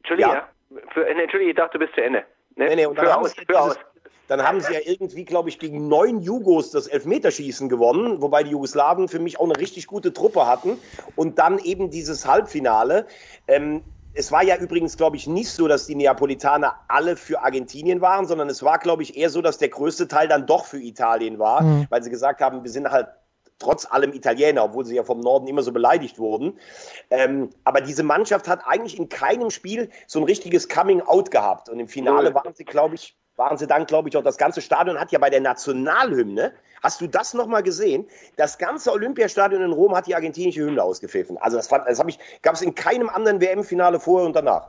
Entschuldige, 0.00 0.28
ja. 0.28 0.48
Für, 0.92 1.06
Entschuldige, 1.06 1.50
ich 1.50 1.56
dachte, 1.56 1.78
du 1.78 1.84
bist 1.84 1.94
zu 1.94 2.02
Ende. 2.02 2.24
Ne? 2.56 2.66
Nee, 2.66 2.76
nee, 2.76 2.86
und 2.86 2.98
dann 2.98 3.06
für 3.06 3.16
aus, 3.16 3.34
für 3.34 3.60
aus. 3.60 3.78
Dann 4.30 4.46
haben 4.46 4.60
sie 4.60 4.72
ja 4.72 4.78
irgendwie, 4.84 5.24
glaube 5.24 5.48
ich, 5.48 5.58
gegen 5.58 5.88
neun 5.88 6.20
Jugos 6.20 6.70
das 6.70 6.86
Elfmeterschießen 6.86 7.68
gewonnen, 7.68 8.22
wobei 8.22 8.44
die 8.44 8.50
Jugoslawen 8.50 9.08
für 9.08 9.18
mich 9.18 9.40
auch 9.40 9.44
eine 9.44 9.58
richtig 9.58 9.88
gute 9.88 10.12
Truppe 10.12 10.46
hatten. 10.46 10.78
Und 11.16 11.40
dann 11.40 11.58
eben 11.58 11.90
dieses 11.90 12.24
Halbfinale. 12.28 13.06
Ähm, 13.48 13.82
es 14.14 14.30
war 14.30 14.44
ja 14.44 14.56
übrigens, 14.56 14.96
glaube 14.96 15.16
ich, 15.16 15.26
nicht 15.26 15.50
so, 15.50 15.66
dass 15.66 15.88
die 15.88 15.96
Neapolitaner 15.96 16.76
alle 16.86 17.16
für 17.16 17.42
Argentinien 17.42 18.00
waren, 18.00 18.24
sondern 18.24 18.48
es 18.48 18.62
war, 18.62 18.78
glaube 18.78 19.02
ich, 19.02 19.16
eher 19.16 19.30
so, 19.30 19.42
dass 19.42 19.58
der 19.58 19.68
größte 19.68 20.06
Teil 20.06 20.28
dann 20.28 20.46
doch 20.46 20.64
für 20.64 20.78
Italien 20.80 21.40
war, 21.40 21.62
mhm. 21.62 21.86
weil 21.90 22.04
sie 22.04 22.10
gesagt 22.10 22.40
haben, 22.40 22.62
wir 22.62 22.70
sind 22.70 22.88
halt 22.88 23.08
trotz 23.58 23.84
allem 23.84 24.12
Italiener, 24.12 24.62
obwohl 24.62 24.84
sie 24.84 24.94
ja 24.94 25.02
vom 25.02 25.18
Norden 25.18 25.48
immer 25.48 25.62
so 25.62 25.72
beleidigt 25.72 26.20
wurden. 26.20 26.56
Ähm, 27.10 27.50
aber 27.64 27.80
diese 27.80 28.04
Mannschaft 28.04 28.46
hat 28.46 28.60
eigentlich 28.64 28.96
in 28.96 29.08
keinem 29.08 29.50
Spiel 29.50 29.90
so 30.06 30.20
ein 30.20 30.24
richtiges 30.24 30.68
Coming-out 30.68 31.32
gehabt. 31.32 31.68
Und 31.68 31.80
im 31.80 31.88
Finale 31.88 32.32
waren 32.32 32.54
sie, 32.54 32.64
glaube 32.64 32.94
ich, 32.94 33.16
waren 33.40 33.56
sie 33.56 33.66
dann, 33.66 33.86
glaube 33.86 34.08
ich, 34.08 34.16
auch 34.16 34.22
das 34.22 34.36
ganze 34.36 34.60
Stadion 34.60 35.00
hat 35.00 35.10
ja 35.10 35.18
bei 35.18 35.30
der 35.30 35.40
Nationalhymne, 35.40 36.52
hast 36.82 37.00
du 37.00 37.06
das 37.06 37.34
nochmal 37.34 37.62
gesehen? 37.62 38.06
Das 38.36 38.58
ganze 38.58 38.92
Olympiastadion 38.92 39.62
in 39.62 39.72
Rom 39.72 39.96
hat 39.96 40.06
die 40.06 40.14
argentinische 40.14 40.60
Hymne 40.60 40.82
ausgepfiffen. 40.82 41.38
Also 41.38 41.56
das, 41.56 41.68
das 41.68 42.02
ich, 42.06 42.18
gab 42.42 42.54
es 42.54 42.62
in 42.62 42.74
keinem 42.74 43.08
anderen 43.08 43.40
WM-Finale 43.40 43.98
vorher 43.98 44.26
und 44.26 44.36
danach. 44.36 44.68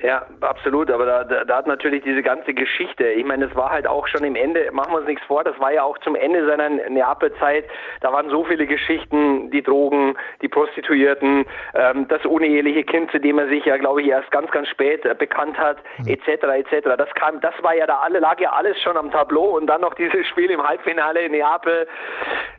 Ja, 0.00 0.26
absolut. 0.40 0.90
Aber 0.90 1.06
da, 1.06 1.24
da, 1.24 1.44
da 1.44 1.56
hat 1.56 1.66
natürlich 1.66 2.02
diese 2.02 2.22
ganze 2.22 2.52
Geschichte, 2.52 3.04
ich 3.06 3.24
meine, 3.24 3.46
es 3.46 3.54
war 3.54 3.70
halt 3.70 3.86
auch 3.86 4.06
schon 4.08 4.24
im 4.24 4.34
Ende, 4.34 4.70
machen 4.72 4.92
wir 4.92 4.98
uns 4.98 5.06
nichts 5.06 5.24
vor, 5.26 5.44
das 5.44 5.58
war 5.60 5.72
ja 5.72 5.82
auch 5.84 5.96
zum 5.98 6.16
Ende 6.16 6.44
seiner 6.46 6.68
Neapel-Zeit, 6.68 7.64
da 8.00 8.12
waren 8.12 8.28
so 8.28 8.44
viele 8.44 8.66
Geschichten, 8.66 9.50
die 9.50 9.62
Drogen, 9.62 10.16
die 10.42 10.48
Prostituierten, 10.48 11.46
ähm, 11.74 12.08
das 12.08 12.24
uneheliche 12.24 12.82
Kind, 12.82 13.12
zu 13.12 13.20
dem 13.20 13.38
er 13.38 13.48
sich 13.48 13.64
ja, 13.64 13.76
glaube 13.76 14.02
ich, 14.02 14.08
erst 14.08 14.30
ganz, 14.32 14.50
ganz 14.50 14.68
spät 14.68 15.04
äh, 15.04 15.14
bekannt 15.14 15.56
hat, 15.58 15.78
etc., 16.06 16.42
mhm. 16.42 16.50
etc. 16.50 16.88
Das 16.98 17.12
kam, 17.14 17.40
das 17.40 17.54
war 17.62 17.74
ja 17.74 17.86
da 17.86 17.98
alle, 17.98 18.18
lag 18.18 18.40
ja 18.40 18.52
alles 18.52 18.80
schon 18.82 18.96
am 18.96 19.12
Tableau 19.12 19.56
und 19.56 19.68
dann 19.68 19.80
noch 19.80 19.94
dieses 19.94 20.26
Spiel 20.26 20.50
im 20.50 20.66
Halbfinale 20.66 21.20
in 21.20 21.32
Neapel, 21.32 21.86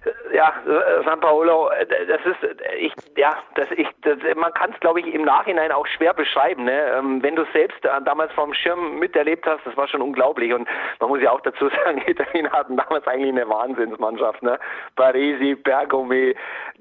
äh, 0.05 0.35
ja, 0.35 0.53
äh, 0.65 1.03
San 1.03 1.19
Paolo, 1.19 1.69
äh, 1.69 1.85
das 2.07 2.21
ist, 2.25 2.61
ich, 2.79 2.93
ja, 3.17 3.31
das, 3.55 3.67
ich, 3.75 3.87
das, 4.03 4.17
man 4.35 4.53
kann 4.53 4.71
es, 4.71 4.79
glaube 4.79 5.01
ich, 5.01 5.13
im 5.13 5.23
Nachhinein 5.23 5.71
auch 5.73 5.85
schwer 5.87 6.13
beschreiben, 6.13 6.63
ne? 6.63 6.79
Ähm, 6.97 7.21
wenn 7.25 7.35
du 7.35 7.41
es 7.41 7.51
selbst 7.53 7.83
damals 8.05 8.31
vom 8.33 8.53
Schirm 8.53 8.99
miterlebt 8.99 9.47
hast, 9.47 9.65
das 9.65 9.75
war 9.75 9.87
schon 9.87 10.03
unglaublich. 10.03 10.53
Und 10.53 10.67
man 10.99 11.09
muss 11.09 11.21
ja 11.21 11.31
auch 11.31 11.41
dazu 11.41 11.69
sagen, 11.83 12.03
die 12.05 12.11
Italiener 12.11 12.51
hatten 12.51 12.77
damals 12.77 13.07
eigentlich 13.07 13.31
eine 13.31 13.49
Wahnsinnsmannschaft. 13.49 14.43
Ne? 14.43 14.59
Parisi, 14.95 15.55
Bergomi, 15.55 16.35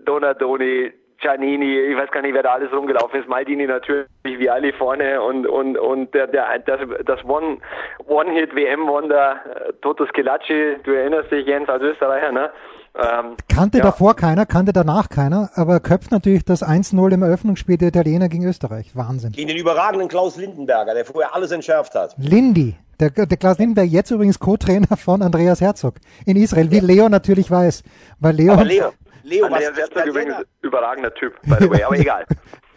Donadoni, 0.05 0.93
Giannini, 1.19 1.81
ich 1.81 1.97
weiß 1.97 2.11
gar 2.11 2.21
nicht, 2.21 2.35
wer 2.35 2.43
da 2.43 2.53
alles 2.53 2.71
rumgelaufen 2.73 3.21
ist. 3.21 3.29
Maldini 3.29 3.67
natürlich 3.67 4.07
wie 4.25 4.51
alle 4.51 4.75
vorne 4.75 5.23
und 5.23 5.47
und 5.47 5.79
und 5.79 6.13
der, 6.13 6.27
der 6.27 6.59
das, 6.59 6.81
das 7.07 7.25
One 7.25 7.59
One 8.07 8.31
Hit 8.33 8.55
WM 8.55 8.87
Wonder 8.87 9.41
äh, 9.47 9.73
Toto 9.81 10.05
Scilacci, 10.07 10.77
du 10.83 10.91
erinnerst 10.91 11.31
dich 11.31 11.47
Jens 11.47 11.71
als 11.71 11.83
Österreicher, 11.83 12.33
ne? 12.33 12.51
Ähm, 12.97 13.37
kannte 13.49 13.79
ja. 13.79 13.85
davor 13.85 14.15
keiner, 14.15 14.47
kannte 14.47 14.73
danach 14.73 15.09
keiner, 15.09 15.51
aber 15.55 15.81
köpft 15.81 16.13
natürlich 16.13 16.45
das 16.45 16.63
1-0 16.63 17.13
im 17.13 17.23
Eröffnungsspiel 17.23 17.77
der 17.77 17.89
Italiener 17.89 18.29
gegen 18.29 18.45
Österreich. 18.45 18.95
Wahnsinn. 18.95 19.33
Gegen 19.33 19.49
den 19.49 19.57
überragenden 19.57 20.09
Klaus 20.09 20.37
Lindenberger, 20.37 20.95
der 20.95 21.05
vorher 21.05 21.35
alles 21.35 21.51
entschärft 21.51 21.95
hat. 21.95 22.15
Lindy. 22.19 22.77
Der, 23.01 23.11
der 23.11 23.37
Klaus 23.37 23.59
Lindenberg, 23.59 23.89
jetzt 23.89 24.13
übrigens 24.13 24.39
Co-Trainer 24.39 24.97
von 24.97 25.23
Andreas 25.23 25.61
Herzog 25.61 25.97
in 26.25 26.37
Israel, 26.37 26.71
wie 26.71 26.77
ja. 26.77 26.85
Leo 26.85 27.09
natürlich 27.09 27.51
weiß. 27.51 27.83
Weil 28.21 28.37
Leo, 28.37 28.53
aber 28.53 28.65
Leo, 28.65 28.93
Leo 29.25 29.47
Andreas 29.47 29.77
Herzog 29.77 30.07
übrigens 30.07 30.37
überragender 30.63 31.13
Typ, 31.13 31.35
by 31.43 31.57
the 31.59 31.69
way, 31.69 31.83
aber 31.83 31.99
egal. 31.99 32.25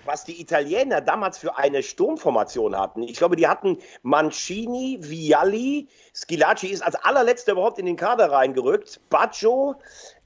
Was 0.08 0.24
die 0.24 0.42
Italiener 0.42 1.02
damals 1.02 1.38
für 1.38 1.58
eine 1.58 1.84
Sturmformation 1.84 2.76
hatten. 2.78 3.04
Ich 3.04 3.18
glaube, 3.18 3.36
die 3.36 3.48
hatten 3.48 3.78
Mancini, 4.02 4.98
Vialli, 5.02 5.88
Schilacci 6.14 6.68
ist 6.68 6.82
als 6.82 6.96
allerletzter 6.96 7.52
überhaupt 7.52 7.78
in 7.78 7.86
den 7.86 7.98
Kader 7.98 8.32
reingerückt, 8.32 9.00
Baggio, 9.10 9.76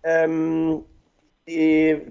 ähm, 0.04 0.86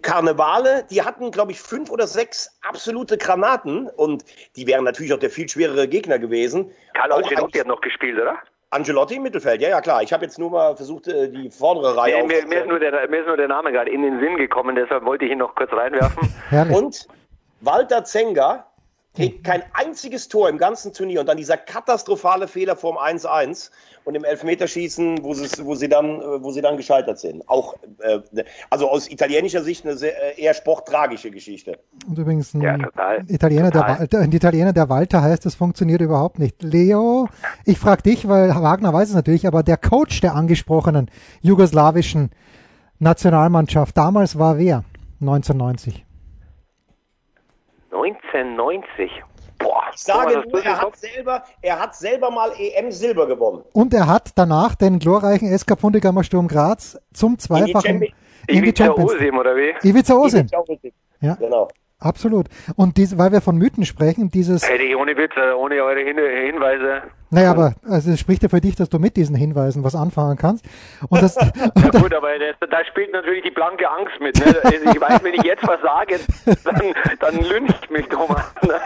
Karnevale, 0.02 0.84
die 0.90 1.02
hatten, 1.02 1.30
glaube 1.30 1.52
ich, 1.52 1.60
fünf 1.60 1.90
oder 1.90 2.06
sechs 2.06 2.58
absolute 2.68 3.16
Granaten 3.16 3.88
und 3.88 4.24
die 4.56 4.66
wären 4.66 4.84
natürlich 4.84 5.14
auch 5.14 5.18
der 5.18 5.30
viel 5.30 5.48
schwerere 5.48 5.88
Gegner 5.88 6.18
gewesen. 6.18 6.72
Carlo 6.94 7.16
Ancelotti 7.16 7.58
hat 7.58 7.66
noch 7.66 7.80
gespielt, 7.80 8.20
oder? 8.20 8.38
Angelotti 8.70 9.16
im 9.16 9.22
Mittelfeld, 9.22 9.62
ja, 9.62 9.68
ja, 9.68 9.80
klar. 9.80 10.02
Ich 10.02 10.12
habe 10.12 10.24
jetzt 10.24 10.38
nur 10.38 10.50
mal 10.50 10.76
versucht, 10.76 11.08
äh, 11.08 11.28
die 11.28 11.50
vordere 11.50 11.96
Reihe 11.96 12.18
nee, 12.18 12.26
mir, 12.26 12.46
mir, 12.46 12.60
ist 12.60 12.68
nur 12.68 12.78
der, 12.78 13.08
mir 13.08 13.20
ist 13.20 13.26
nur 13.26 13.36
der 13.36 13.48
Name 13.48 13.72
gerade 13.72 13.90
in 13.90 14.02
den 14.02 14.20
Sinn 14.20 14.36
gekommen, 14.36 14.76
deshalb 14.76 15.04
wollte 15.04 15.24
ich 15.24 15.32
ihn 15.32 15.38
noch 15.38 15.54
kurz 15.54 15.72
reinwerfen. 15.72 16.28
und 16.72 17.08
Walter 17.60 18.04
Zenga 18.04 18.66
kriegt 19.14 19.42
kein 19.42 19.62
einziges 19.72 20.28
Tor 20.28 20.48
im 20.48 20.56
ganzen 20.56 20.92
Turnier 20.92 21.20
und 21.20 21.28
dann 21.28 21.36
dieser 21.36 21.56
katastrophale 21.56 22.46
Fehler 22.46 22.76
vorm 22.76 22.96
1-1 22.96 23.70
und 24.04 24.14
im 24.14 24.22
Elfmeterschießen, 24.22 25.24
wo, 25.24 25.30
wo, 25.30 25.74
sie 25.74 25.88
dann, 25.88 26.20
wo 26.20 26.52
sie 26.52 26.60
dann 26.60 26.76
gescheitert 26.76 27.18
sind. 27.18 27.46
Auch, 27.48 27.74
äh, 27.98 28.20
also 28.70 28.88
aus 28.88 29.10
italienischer 29.10 29.62
Sicht 29.62 29.84
eine 29.84 29.96
sehr, 29.96 30.38
äh, 30.38 30.40
eher 30.40 30.54
sporttragische 30.54 31.32
Geschichte. 31.32 31.80
Und 32.06 32.18
übrigens 32.18 32.54
ein 32.54 32.60
ja, 32.62 32.78
Italiener, 33.26 33.72
total. 33.72 34.06
Der, 34.06 34.20
ein 34.20 34.32
Italiener, 34.32 34.72
der 34.72 34.88
Walter 34.88 35.22
heißt, 35.22 35.44
das 35.44 35.56
funktioniert 35.56 36.00
überhaupt 36.00 36.38
nicht. 36.38 36.62
Leo, 36.62 37.28
ich 37.64 37.78
frage 37.78 38.02
dich, 38.02 38.28
weil 38.28 38.50
Wagner 38.50 38.92
weiß 38.92 39.08
es 39.08 39.14
natürlich, 39.14 39.46
aber 39.46 39.64
der 39.64 39.76
Coach 39.76 40.20
der 40.20 40.36
angesprochenen 40.36 41.10
jugoslawischen 41.42 42.30
Nationalmannschaft 43.00 43.96
damals 43.96 44.38
war 44.38 44.56
wer? 44.56 44.84
1990. 45.20 46.06
1990. 47.92 49.10
Boah, 49.58 49.82
ich 49.94 50.00
sage 50.00 50.42
nur, 50.48 50.64
er 50.64 50.80
hat, 50.80 50.96
selber, 50.96 51.44
er 51.60 51.78
hat 51.78 51.94
selber 51.94 52.30
mal 52.30 52.50
EM 52.58 52.90
Silber 52.90 53.26
gewonnen. 53.26 53.62
Und 53.74 53.92
er 53.92 54.06
hat 54.06 54.30
danach 54.36 54.74
den 54.74 54.98
glorreichen 54.98 55.56
SK 55.56 55.78
Puntigammer 55.78 56.24
Sturm 56.24 56.48
Graz 56.48 56.98
zum 57.12 57.38
zweifachen 57.38 58.06
in 58.46 58.64
die 58.64 58.74
Champions. 58.74 59.12
Osim, 59.12 59.36
oder 59.36 59.54
wie? 59.54 59.74
Ivica 59.86 60.14
Osim. 60.14 60.46
Ivica 60.46 60.58
Osim. 60.60 60.92
Ja. 61.20 61.34
Genau. 61.34 61.68
Absolut. 62.00 62.46
Und 62.76 62.96
dies, 62.96 63.18
weil 63.18 63.30
wir 63.30 63.42
von 63.42 63.56
Mythen 63.56 63.84
sprechen, 63.84 64.30
dieses. 64.30 64.68
Hätte 64.68 64.84
ich 64.84 64.96
ohne 64.96 65.16
Witz, 65.16 65.32
äh, 65.36 65.52
ohne 65.52 65.76
eure 65.82 66.00
Hin 66.00 66.16
Hinweise. 66.16 67.02
Naja, 67.32 67.52
aber 67.52 67.74
also 67.88 68.10
es 68.10 68.18
spricht 68.18 68.42
ja 68.42 68.48
für 68.48 68.60
dich, 68.60 68.74
dass 68.74 68.88
du 68.88 68.98
mit 68.98 69.16
diesen 69.16 69.36
Hinweisen 69.36 69.84
was 69.84 69.94
anfangen 69.94 70.36
kannst. 70.36 70.64
Und 71.08 71.22
das, 71.22 71.36
ja 71.36 71.90
gut, 71.90 72.12
aber 72.12 72.30
das, 72.38 72.56
da 72.68 72.84
spielt 72.86 73.12
natürlich 73.12 73.44
die 73.44 73.50
blanke 73.50 73.88
Angst 73.88 74.20
mit. 74.20 74.36
Ne? 74.44 74.56
Ich 74.92 75.00
weiß, 75.00 75.22
wenn 75.22 75.34
ich 75.34 75.44
jetzt 75.44 75.66
was 75.66 75.80
sage, 75.80 76.18
dann, 76.64 76.94
dann 77.20 77.40
lyncht 77.40 77.90
mich 77.90 78.06
Thomas. 78.08 78.52
Ne? 78.62 78.80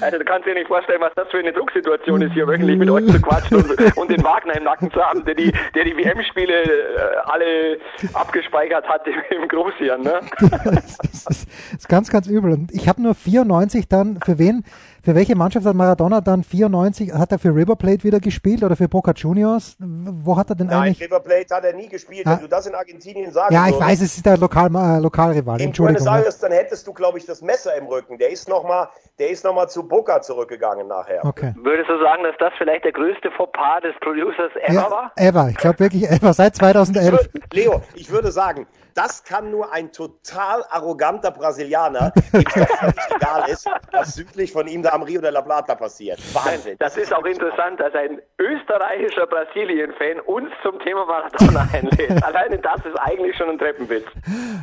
Also 0.00 0.18
du 0.18 0.24
kannst 0.24 0.46
dir 0.46 0.54
nicht 0.54 0.68
vorstellen, 0.68 1.00
was 1.00 1.12
das 1.14 1.28
für 1.30 1.38
eine 1.38 1.52
Drucksituation 1.52 2.22
ist, 2.22 2.32
hier 2.32 2.46
wöchentlich 2.46 2.78
mit 2.78 2.90
euch 2.90 3.06
zu 3.06 3.20
quatschen 3.20 3.56
und, 3.58 3.96
und 3.96 4.10
den 4.10 4.22
Wagner 4.22 4.56
im 4.56 4.64
Nacken 4.64 4.90
zu 4.90 5.00
haben, 5.00 5.24
der 5.24 5.34
die, 5.34 5.52
der 5.74 5.84
die 5.84 5.96
WM-Spiele 5.96 6.62
äh, 6.62 6.98
alle 7.24 7.78
abgespeichert 8.12 8.86
hat 8.88 9.06
im, 9.06 9.42
im 9.42 9.48
Großhirn. 9.48 10.02
Ne? 10.02 10.20
Das, 10.64 10.98
ist, 11.12 11.28
das 11.28 11.46
ist 11.78 11.88
ganz, 11.88 12.10
ganz 12.10 12.26
übel. 12.26 12.52
Und 12.52 12.72
ich 12.72 12.88
habe 12.88 13.02
nur 13.02 13.14
94 13.14 13.88
dann, 13.88 14.18
für 14.24 14.38
wen 14.38 14.64
für 15.04 15.14
welche 15.14 15.36
Mannschaft 15.36 15.66
hat 15.66 15.74
Maradona 15.74 16.22
dann 16.22 16.42
94, 16.42 17.12
hat 17.12 17.30
er 17.30 17.38
für 17.38 17.54
River 17.54 17.76
Plate 17.76 18.04
wieder 18.04 18.20
gespielt 18.20 18.62
oder 18.62 18.74
für 18.74 18.88
Boca 18.88 19.12
Juniors? 19.12 19.76
Wo 19.78 20.36
hat 20.36 20.48
er 20.48 20.56
denn 20.56 20.68
Nein, 20.68 20.78
eigentlich? 20.78 21.00
Nein, 21.00 21.08
River 21.08 21.20
Plate 21.20 21.54
hat 21.54 21.64
er 21.64 21.74
nie 21.74 21.88
gespielt. 21.88 22.26
Ah. 22.26 22.32
Wenn 22.32 22.40
du 22.40 22.48
das 22.48 22.66
in 22.66 22.74
Argentinien 22.74 23.30
sagst. 23.30 23.52
Ja, 23.52 23.68
ich 23.68 23.78
weiß, 23.78 24.00
es 24.00 24.16
ist 24.16 24.24
der 24.24 24.38
Lokal, 24.38 24.74
äh, 24.74 25.00
Lokalrival. 25.00 25.60
In 25.60 25.72
Buenos 25.72 26.06
Aires, 26.06 26.38
dann 26.38 26.52
hättest 26.52 26.86
du, 26.86 26.94
glaube 26.94 27.18
ich, 27.18 27.26
das 27.26 27.42
Messer 27.42 27.76
im 27.76 27.86
Rücken. 27.86 28.16
Der 28.16 28.30
ist 28.30 28.48
nochmal, 28.48 28.88
der 29.18 29.28
ist 29.28 29.44
noch 29.44 29.54
mal 29.54 29.68
zu 29.68 29.86
Boca 29.86 30.22
zurückgegangen 30.22 30.88
nachher. 30.88 31.22
Okay. 31.22 31.54
Würdest 31.56 31.90
du 31.90 32.00
sagen, 32.02 32.22
dass 32.22 32.36
das 32.38 32.52
vielleicht 32.56 32.84
der 32.84 32.92
größte 32.92 33.30
Fauxpas 33.32 33.82
des 33.82 33.94
Producers 34.00 34.52
ever 34.62 34.72
ja, 34.72 34.90
war? 34.90 35.12
Ever. 35.16 35.48
Ich 35.50 35.56
glaube 35.56 35.80
wirklich 35.80 36.08
ever. 36.08 36.32
Seit 36.32 36.56
2011. 36.56 37.04
Ich 37.04 37.12
würde, 37.12 37.46
Leo, 37.52 37.82
ich 37.94 38.10
würde 38.10 38.32
sagen, 38.32 38.66
das 38.94 39.24
kann 39.24 39.50
nur 39.50 39.72
ein 39.72 39.92
total 39.92 40.64
arroganter 40.70 41.30
Brasilianer, 41.32 42.10
dem 42.32 42.40
es 42.42 43.16
egal 43.16 43.48
ist, 43.48 43.68
was 43.92 44.14
südlich 44.14 44.52
von 44.52 44.66
ihm 44.66 44.82
da 44.82 44.93
am 44.94 45.02
Rio 45.02 45.20
de 45.20 45.30
la 45.30 45.42
Plata 45.42 45.74
passiert. 45.74 46.18
Wahnsinn. 46.34 46.76
Das 46.78 46.96
ist 46.96 47.14
auch 47.14 47.24
interessant, 47.24 47.80
dass 47.80 47.94
ein 47.94 48.20
österreichischer 48.38 49.26
Brasilien-Fan 49.26 50.20
uns 50.26 50.48
zum 50.62 50.78
Thema 50.80 51.04
Maradona 51.04 51.68
einlädt. 51.72 52.22
Alleine 52.24 52.58
das 52.58 52.84
ist 52.84 52.96
eigentlich 53.00 53.36
schon 53.36 53.50
ein 53.50 53.58
Treppenwitz. 53.58 54.06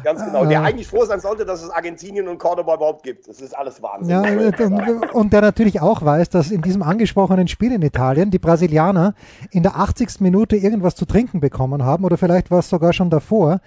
Ganz 0.03 0.25
genau. 0.25 0.45
Der 0.45 0.63
eigentlich 0.63 0.87
froh 0.87 1.05
sein 1.05 1.19
sollte, 1.19 1.45
dass 1.45 1.61
es 1.61 1.69
Argentinien 1.69 2.27
und 2.27 2.37
Cordoba 2.37 2.75
überhaupt 2.75 3.03
gibt. 3.03 3.27
Das 3.27 3.41
ist 3.41 3.53
alles 3.53 3.81
Wahnsinn. 3.81 4.09
Ja, 4.09 4.65
und, 4.65 5.13
und 5.13 5.33
der 5.33 5.41
natürlich 5.41 5.81
auch 5.81 6.03
weiß, 6.03 6.29
dass 6.29 6.51
in 6.51 6.61
diesem 6.61 6.83
angesprochenen 6.83 7.47
Spiel 7.47 7.71
in 7.73 7.81
Italien 7.81 8.31
die 8.31 8.39
Brasilianer 8.39 9.13
in 9.51 9.63
der 9.63 9.75
80. 9.75 10.21
Minute 10.21 10.55
irgendwas 10.55 10.95
zu 10.95 11.05
trinken 11.05 11.39
bekommen 11.39 11.83
haben 11.83 12.05
oder 12.05 12.17
vielleicht 12.17 12.51
war 12.51 12.59
es 12.59 12.69
sogar 12.69 12.93
schon 12.93 13.09
davor 13.09 13.59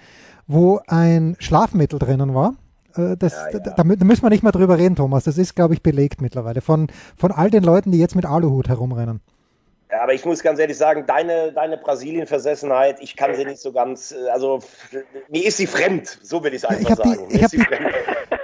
wo 0.47 0.79
ein 0.87 1.35
Schlafmittel 1.39 1.99
drinnen 1.99 2.33
war. 2.33 2.55
Äh, 2.97 3.17
das, 3.17 3.33
ja, 3.33 3.49
ja. 3.51 3.59
Da, 3.59 3.83
da, 3.83 3.83
müssen 3.83 4.23
wir 4.23 4.29
nicht 4.29 4.43
mehr 4.43 4.51
drüber 4.51 4.77
reden, 4.77 4.95
Thomas. 4.95 5.23
Das 5.23 5.37
ist, 5.37 5.55
glaube 5.55 5.73
ich, 5.73 5.81
belegt 5.81 6.21
mittlerweile 6.21 6.61
von, 6.61 6.87
von 7.17 7.31
all 7.31 7.49
den 7.49 7.63
Leuten, 7.63 7.91
die 7.91 7.99
jetzt 7.99 8.15
mit 8.15 8.25
Aluhut 8.25 8.67
herumrennen. 8.67 9.21
Ja, 9.91 10.01
aber 10.01 10.13
ich 10.13 10.25
muss 10.25 10.41
ganz 10.41 10.59
ehrlich 10.59 10.77
sagen, 10.77 11.05
deine, 11.05 11.53
deine 11.53 11.77
Brasilien-Versessenheit, 11.77 12.99
ich 13.01 13.15
kann 13.15 13.35
sie 13.35 13.45
nicht 13.45 13.61
so 13.61 13.71
ganz, 13.71 14.11
äh, 14.11 14.29
also 14.29 14.59
mir 15.29 15.45
ist 15.45 15.57
sie 15.57 15.67
fremd, 15.67 16.19
so 16.21 16.43
will 16.43 16.53
ich 16.53 16.63
es 16.63 16.65
einfach 16.65 16.89
ich 16.89 16.95
sagen. 16.95 17.27
Die, 17.29 17.35
ich 17.35 17.43
habe 17.43 17.55
die 17.55 17.63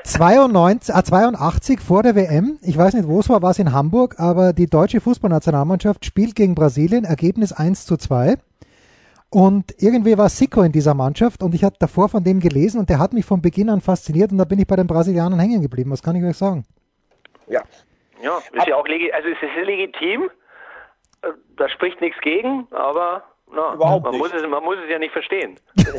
92, 0.03 0.95
äh, 0.95 1.03
82 1.03 1.79
vor 1.79 2.03
der 2.03 2.15
WM, 2.15 2.59
ich 2.61 2.77
weiß 2.77 2.93
nicht, 2.93 3.07
wo 3.07 3.19
es 3.19 3.27
war, 3.27 3.41
war 3.41 3.51
es 3.51 3.59
in 3.59 3.73
Hamburg, 3.73 4.15
aber 4.19 4.53
die 4.53 4.67
deutsche 4.67 5.01
Fußballnationalmannschaft 5.01 6.05
spielt 6.05 6.35
gegen 6.35 6.53
Brasilien, 6.53 7.05
Ergebnis 7.05 7.51
1 7.51 7.85
zu 7.85 7.97
2. 7.97 8.37
Und 9.33 9.73
irgendwie 9.81 10.17
war 10.17 10.27
Sico 10.27 10.61
in 10.61 10.73
dieser 10.73 10.93
Mannschaft 10.93 11.41
und 11.41 11.55
ich 11.55 11.63
hatte 11.63 11.77
davor 11.79 12.09
von 12.09 12.21
dem 12.23 12.41
gelesen 12.41 12.79
und 12.81 12.89
der 12.89 12.99
hat 12.99 13.13
mich 13.13 13.25
von 13.25 13.41
Beginn 13.41 13.69
an 13.69 13.79
fasziniert 13.79 14.31
und 14.31 14.37
da 14.37 14.43
bin 14.43 14.59
ich 14.59 14.67
bei 14.67 14.75
den 14.75 14.87
Brasilianern 14.87 15.39
hängen 15.39 15.61
geblieben. 15.61 15.89
Was 15.89 16.03
kann 16.03 16.17
ich 16.17 16.23
euch 16.23 16.35
sagen? 16.35 16.65
Ja. 17.47 17.63
Ja, 18.21 18.37
ist 18.51 18.67
ja 18.67 18.75
auch 18.75 18.87
legitim, 18.87 19.15
also 19.15 19.29
es 19.29 19.37
ist 19.41 19.65
legitim, 19.65 20.29
da 21.57 21.69
spricht 21.69 22.01
nichts 22.01 22.19
gegen, 22.21 22.67
aber 22.71 23.23
No, 23.53 23.73
Überhaupt 23.73 24.03
man 24.05 24.13
nicht. 24.13 24.21
Muss 24.21 24.33
es, 24.33 24.47
man 24.47 24.63
muss 24.63 24.77
es 24.81 24.89
ja 24.89 24.97
nicht 24.97 25.11
verstehen. 25.11 25.59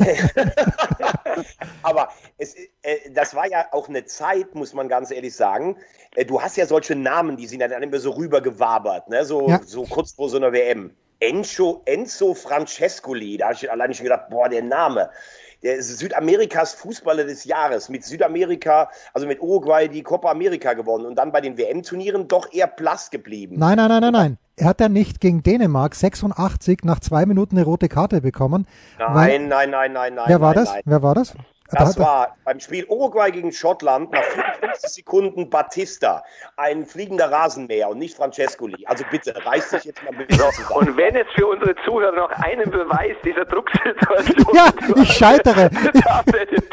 Aber 1.83 2.09
es, 2.39 2.55
äh, 2.81 3.11
das 3.11 3.35
war 3.35 3.47
ja 3.47 3.65
auch 3.71 3.87
eine 3.87 4.05
Zeit, 4.05 4.55
muss 4.55 4.73
man 4.73 4.89
ganz 4.89 5.11
ehrlich 5.11 5.35
sagen. 5.35 5.77
Äh, 6.15 6.25
du 6.25 6.41
hast 6.41 6.57
ja 6.57 6.65
solche 6.65 6.95
Namen, 6.95 7.37
die 7.37 7.45
sind 7.45 7.59
dann 7.59 7.83
immer 7.83 7.99
so 7.99 8.09
rübergewabert, 8.09 9.07
ne? 9.09 9.23
so, 9.23 9.49
ja. 9.49 9.59
so 9.63 9.83
kurz 9.83 10.13
vor 10.13 10.29
so 10.29 10.37
einer 10.37 10.51
WM. 10.51 10.95
Enzo, 11.19 11.81
Enzo 11.85 12.33
Francescoli, 12.33 13.37
da 13.37 13.45
habe 13.45 13.55
ich 13.55 13.71
alleine 13.71 13.93
schon 13.93 14.05
gedacht, 14.05 14.29
boah, 14.29 14.49
der 14.49 14.63
Name 14.63 15.09
der 15.63 15.77
ist 15.77 15.97
Südamerikas 15.97 16.73
Fußballer 16.73 17.23
des 17.23 17.45
Jahres, 17.45 17.89
mit 17.89 18.03
Südamerika, 18.03 18.89
also 19.13 19.25
mit 19.25 19.41
Uruguay 19.41 19.87
die 19.87 20.03
Copa 20.03 20.29
America 20.29 20.73
gewonnen 20.73 21.05
und 21.05 21.15
dann 21.15 21.31
bei 21.31 21.41
den 21.41 21.57
WM-Turnieren 21.57 22.27
doch 22.27 22.51
eher 22.51 22.67
blass 22.67 23.09
geblieben. 23.09 23.55
Nein, 23.57 23.77
nein, 23.77 23.89
nein, 23.89 24.01
nein, 24.01 24.13
nein. 24.13 24.37
Er 24.55 24.67
hat 24.67 24.81
ja 24.81 24.89
nicht 24.89 25.19
gegen 25.19 25.41
Dänemark 25.41 25.95
86 25.95 26.79
nach 26.83 26.99
zwei 26.99 27.25
Minuten 27.25 27.57
eine 27.57 27.65
rote 27.65 27.89
Karte 27.89 28.21
bekommen. 28.21 28.67
Nein, 28.99 29.47
nein, 29.47 29.71
nein, 29.71 29.93
nein, 29.93 30.13
nein. 30.13 30.25
Wer 30.27 30.41
war 30.41 30.53
nein, 30.53 30.65
das? 30.65 30.73
Nein. 30.73 30.81
Wer 30.85 31.01
war 31.01 31.15
das? 31.15 31.33
Das 31.73 31.99
war 31.99 32.35
beim 32.43 32.59
Spiel 32.59 32.85
Uruguay 32.85 33.31
gegen 33.31 33.51
Schottland 33.51 34.11
nach 34.11 34.23
54 34.23 34.89
Sekunden 34.89 35.49
Batista, 35.49 36.23
ein 36.57 36.85
fliegender 36.85 37.31
Rasenmäher 37.31 37.89
und 37.89 37.99
nicht 37.99 38.15
Francescoli. 38.15 38.85
Also 38.85 39.03
bitte, 39.11 39.33
reiß 39.45 39.69
dich 39.71 39.85
jetzt 39.85 40.03
mal 40.03 40.11
ein 40.11 40.27
bisschen 40.27 40.51
zusammen. 40.51 40.87
Und 40.87 40.97
wenn 40.97 41.15
jetzt 41.15 41.31
für 41.33 41.47
unsere 41.47 41.75
Zuhörer 41.85 42.15
noch 42.15 42.31
einen 42.31 42.69
Beweis 42.69 43.15
dieser 43.23 43.45
Drucksituation... 43.45 44.55
Ja, 44.55 44.69
ich 45.01 45.11
scheitere. 45.13 45.69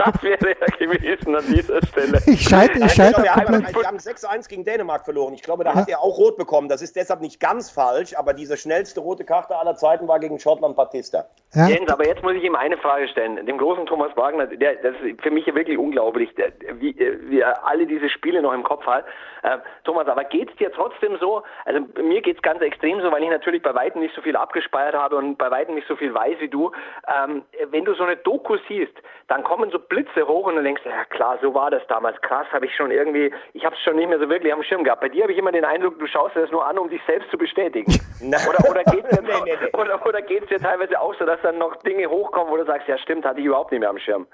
Das, 0.00 0.22
wäre 0.22 0.56
ja 0.58 0.66
gewesen 0.78 1.36
an 1.36 1.44
dieser 1.46 1.84
Stelle. 1.86 2.18
Ich 2.24 2.42
scheitere, 2.42 2.86
ich 2.86 2.92
scheitere 2.92 3.24
wir, 3.24 3.34
haben, 3.34 3.66
wir 3.74 3.86
haben 3.86 3.98
6-1 3.98 4.48
gegen 4.48 4.64
Dänemark 4.64 5.04
verloren. 5.04 5.34
Ich 5.34 5.42
glaube, 5.42 5.62
da 5.62 5.70
ja. 5.70 5.76
hat 5.76 5.88
er 5.90 6.00
auch 6.00 6.16
rot 6.16 6.38
bekommen. 6.38 6.70
Das 6.70 6.80
ist 6.80 6.96
deshalb 6.96 7.20
nicht 7.20 7.38
ganz 7.38 7.70
falsch, 7.70 8.14
aber 8.16 8.32
diese 8.32 8.56
schnellste 8.56 9.00
rote 9.00 9.24
Karte 9.24 9.56
aller 9.56 9.76
Zeiten 9.76 10.08
war 10.08 10.18
gegen 10.18 10.38
Schottland 10.38 10.74
Batista. 10.76 11.26
Ja. 11.54 11.68
Jens, 11.68 11.90
aber 11.90 12.06
jetzt 12.06 12.22
muss 12.22 12.32
ich 12.34 12.44
ihm 12.44 12.54
eine 12.54 12.78
Frage 12.78 13.08
stellen. 13.08 13.44
Dem 13.44 13.58
großen 13.58 13.84
Thomas 13.86 14.16
Wagner, 14.16 14.46
der, 14.46 14.76
der 14.76 14.89
das 14.92 15.00
ist 15.02 15.22
für 15.22 15.30
mich 15.30 15.46
wirklich 15.54 15.78
unglaublich, 15.78 16.30
wie, 16.78 16.94
wie 16.98 17.40
er 17.40 17.66
alle 17.66 17.86
diese 17.86 18.08
Spiele 18.08 18.42
noch 18.42 18.52
im 18.52 18.62
Kopf 18.62 18.86
hat. 18.86 19.04
Äh, 19.42 19.58
Thomas, 19.84 20.06
aber 20.08 20.24
geht's 20.24 20.54
dir 20.56 20.72
trotzdem 20.72 21.16
so? 21.18 21.42
Also 21.64 21.80
mir 22.02 22.20
geht's 22.20 22.42
ganz 22.42 22.60
extrem 22.60 23.00
so, 23.00 23.10
weil 23.10 23.22
ich 23.22 23.30
natürlich 23.30 23.62
bei 23.62 23.74
weitem 23.74 24.00
nicht 24.00 24.14
so 24.14 24.22
viel 24.22 24.36
abgespeiert 24.36 24.94
habe 24.94 25.16
und 25.16 25.36
bei 25.36 25.50
weitem 25.50 25.74
nicht 25.74 25.88
so 25.88 25.96
viel 25.96 26.12
weiß 26.12 26.40
wie 26.40 26.48
du. 26.48 26.72
Ähm, 27.08 27.42
wenn 27.70 27.84
du 27.84 27.94
so 27.94 28.04
eine 28.04 28.16
Doku 28.16 28.56
siehst, 28.68 28.94
dann 29.28 29.44
kommen 29.44 29.70
so 29.70 29.78
Blitze 29.78 30.26
hoch 30.26 30.46
und 30.46 30.56
du 30.56 30.62
denkst, 30.62 30.82
ja 30.84 31.04
klar, 31.04 31.38
so 31.40 31.54
war 31.54 31.70
das 31.70 31.86
damals. 31.88 32.20
Krass, 32.20 32.46
habe 32.52 32.66
ich 32.66 32.74
schon 32.74 32.90
irgendwie, 32.90 33.32
ich 33.52 33.64
habe 33.64 33.74
es 33.74 33.80
schon 33.82 33.96
nicht 33.96 34.08
mehr 34.08 34.18
so 34.18 34.28
wirklich 34.28 34.52
am 34.52 34.62
Schirm 34.62 34.84
gehabt. 34.84 35.00
Bei 35.00 35.08
dir 35.08 35.22
habe 35.22 35.32
ich 35.32 35.38
immer 35.38 35.52
den 35.52 35.64
Eindruck, 35.64 35.98
du 35.98 36.06
schaust 36.06 36.34
dir 36.34 36.40
das 36.40 36.50
nur 36.50 36.66
an, 36.66 36.78
um 36.78 36.90
dich 36.90 37.00
selbst 37.06 37.30
zu 37.30 37.38
bestätigen. 37.38 37.92
oder 38.48 38.70
oder 38.70 38.84
geht's 38.84 39.08
dir, 39.08 39.22
nee, 39.22 39.28
nee, 39.44 39.58
nee. 39.60 39.80
Oder, 39.80 40.04
oder 40.04 40.22
geht's 40.22 40.48
dir 40.48 40.58
teilweise 40.58 41.00
auch 41.00 41.14
so, 41.14 41.24
dass 41.24 41.40
dann 41.42 41.58
noch 41.58 41.76
Dinge 41.76 42.08
hochkommen, 42.10 42.52
wo 42.52 42.56
du 42.56 42.64
sagst, 42.64 42.88
ja 42.88 42.98
stimmt, 42.98 43.24
hatte 43.24 43.40
ich 43.40 43.46
überhaupt 43.46 43.70
nicht 43.70 43.80
mehr 43.80 43.90
am 43.90 43.98
Schirm. 43.98 44.26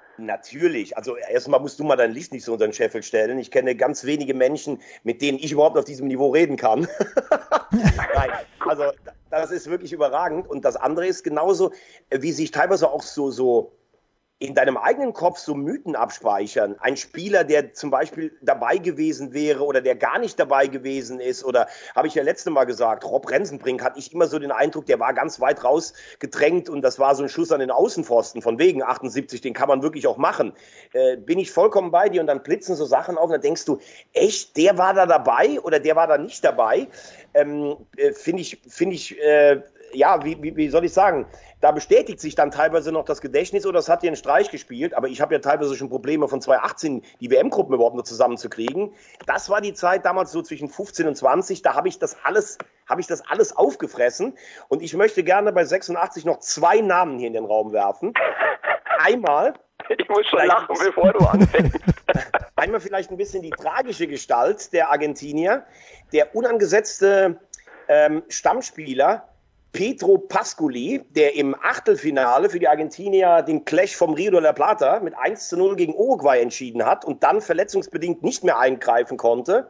Natürlich. 0.47 0.97
Also 0.97 1.17
erstmal 1.17 1.59
musst 1.59 1.81
du 1.81 1.85
mal 1.85 1.97
dein 1.97 2.13
Licht 2.13 2.33
nicht 2.33 2.45
so 2.45 2.53
unter 2.53 2.69
den 2.69 2.73
Scheffel 2.73 3.03
stellen. 3.03 3.39
Ich 3.39 3.51
kenne 3.51 3.75
ganz 3.75 4.05
wenige 4.05 4.33
Menschen, 4.33 4.81
mit 5.03 5.21
denen 5.21 5.39
ich 5.39 5.51
überhaupt 5.51 5.77
auf 5.77 5.85
diesem 5.85 6.07
Niveau 6.07 6.31
reden 6.31 6.57
kann. 6.57 6.87
Nein, 7.73 8.31
also 8.61 8.85
das 9.31 9.51
ist 9.51 9.69
wirklich 9.69 9.93
überragend. 9.93 10.49
Und 10.49 10.65
das 10.65 10.77
andere 10.77 11.09
ist 11.09 11.25
genauso, 11.25 11.73
wie 12.11 12.31
sich 12.31 12.53
teilweise 12.53 12.89
auch 12.89 13.03
so, 13.03 13.33
so 13.33 13.73
in 14.39 14.55
deinem 14.55 14.77
eigenen 14.77 15.15
Kopf 15.15 15.39
so 15.39 15.55
Mythen 15.55 15.97
abspeichern. 15.97 16.77
Ein 16.81 16.99
Spieler, 16.99 17.43
der 17.43 17.73
zum 17.73 17.91
Beispiel 17.91 18.37
dabei 18.43 18.77
gewesen 18.77 19.33
wäre 19.33 19.65
oder 19.65 19.81
der 19.81 19.97
gar 19.97 20.19
nicht 20.19 20.39
dabei 20.39 20.67
gewesen 20.67 21.21
ist 21.21 21.43
oder 21.43 21.69
habe 21.95 22.07
ich 22.09 22.15
ja 22.15 22.23
letzte 22.23 22.51
Mal 22.51 22.65
gesagt, 22.65 23.05
Rob 23.07 23.31
Rensenbrink 23.31 23.83
hatte 23.83 23.99
ich 23.99 24.13
immer 24.13 24.27
so 24.27 24.39
den 24.39 24.53
Eindruck, 24.53 24.85
der 24.85 25.01
war 25.01 25.15
ganz 25.15 25.41
weit 25.41 25.65
raus 25.65 25.95
gedrängt 26.19 26.69
und 26.69 26.83
das 26.83 26.99
war 26.99 27.15
so 27.15 27.23
ein 27.23 27.31
Schuss 27.31 27.51
an 27.51 27.61
den 27.61 27.71
Außenpfosten 27.71 28.43
von 28.43 28.59
wegen 28.59 28.83
78, 28.83 29.41
den 29.41 29.55
kann 29.55 29.69
man 29.69 29.83
wirklich 29.83 30.07
auch 30.07 30.19
machen. 30.19 30.53
Äh, 30.93 31.17
bin 31.17 31.39
ich 31.39 31.51
vollkommen 31.51 31.91
bei 31.91 32.11
dir 32.11 32.21
und 32.21 32.27
dann 32.27 32.43
blitzen 32.43 32.77
so 32.77 32.85
Sachen 32.85 33.17
auf 33.17 33.27
und 33.27 33.33
dann 33.33 33.41
denkst 33.41 33.65
du, 33.65 33.79
echt, 34.13 34.55
der 34.59 34.77
war 34.77 34.93
da 34.93 35.07
dabei 35.07 35.59
oder 35.61 35.81
der 35.81 35.97
war 35.97 36.09
da 36.09 36.19
nicht 36.19 36.45
dabei? 36.45 36.89
Ähm, 37.33 37.79
äh, 37.97 38.13
Finde 38.13 38.43
ich, 38.43 38.61
finde 38.69 38.97
ich, 38.97 39.19
äh, 39.19 39.63
ja, 39.97 40.25
wie, 40.25 40.43
wie, 40.43 40.57
wie 40.57 40.69
soll 40.69 40.85
ich 40.85 40.93
sagen, 40.93 41.27
da 41.61 41.73
bestätigt 41.73 42.21
sich 42.21 42.35
dann 42.35 42.51
teilweise 42.51 42.93
noch 42.93 43.05
das 43.05 43.21
Gedächtnis 43.21 43.67
oder 43.67 43.79
es 43.79 43.89
hat 43.89 44.03
dir 44.03 44.09
einen 44.09 44.17
Streich 44.17 44.51
gespielt, 44.51 44.95
aber 44.95 45.09
ich 45.09 45.21
habe 45.21 45.35
ja 45.35 45.41
teilweise 45.41 45.75
schon 45.75 45.89
Probleme 45.89 46.29
von 46.29 46.41
2018 46.41 47.03
die 47.21 47.31
WM-Gruppen 47.31 47.75
überhaupt 47.75 47.95
nur 47.95 48.05
zusammenzukriegen. 48.05 48.93
Das 49.27 49.49
war 49.49 49.61
die 49.61 49.75
Zeit 49.75 50.05
damals 50.05 50.33
so 50.33 50.43
zwischen 50.43 50.69
15 50.69 51.09
und 51.09 51.17
20, 51.17 51.63
da 51.63 51.75
habe 51.75 51.89
ich 51.89 51.99
das 51.99 52.17
alles, 52.25 52.59
habe 52.89 53.01
ich 53.01 53.07
das 53.07 53.23
alles 53.29 53.57
aufgefressen 53.57 54.35
und 54.69 54.83
ich 54.83 54.95
möchte 54.95 55.25
gerne 55.25 55.53
bei 55.53 55.65
86 55.65 56.25
noch 56.25 56.39
zwei 56.41 56.81
Namen 56.81 57.19
hier 57.19 57.29
in 57.29 57.35
den 57.35 57.45
Raum 57.45 57.73
werfen. 57.73 58.13
Einmal 58.99 59.55
ich 59.89 60.09
muss 60.09 60.27
schon 60.27 60.45
lachen, 60.47 60.77
bevor 60.85 61.13
du 61.13 61.25
anfängst. 61.27 61.79
Einmal 62.57 62.81
vielleicht 62.81 63.11
ein 63.11 63.17
bisschen 63.17 63.43
die 63.43 63.51
tragische 63.51 64.07
Gestalt 64.07 64.73
der 64.73 64.91
Argentinier, 64.91 65.65
der 66.13 66.35
unangesetzte 66.35 67.39
ähm, 67.89 68.23
Stammspieler 68.29 69.29
Pedro 69.77 70.17
Pascoli, 70.17 71.05
der 71.11 71.35
im 71.35 71.55
Achtelfinale 71.55 72.49
für 72.49 72.59
die 72.59 72.67
Argentinier 72.67 73.43
den 73.43 73.67
Clash 73.67 73.95
vom 73.95 74.15
Rio 74.15 74.31
de 74.31 74.41
la 74.41 74.55
Plata 74.55 75.01
mit 75.01 75.13
1 75.15 75.51
zu 75.51 75.59
0 75.59 75.77
gegen 75.77 75.95
Uruguay 75.95 76.41
entschieden 76.41 76.87
hat 76.87 77.05
und 77.05 77.23
dann 77.23 77.43
verletzungsbedingt 77.43 78.23
nicht 78.23 78.43
mehr 78.43 78.59
eingreifen 78.59 79.19
konnte. 79.19 79.69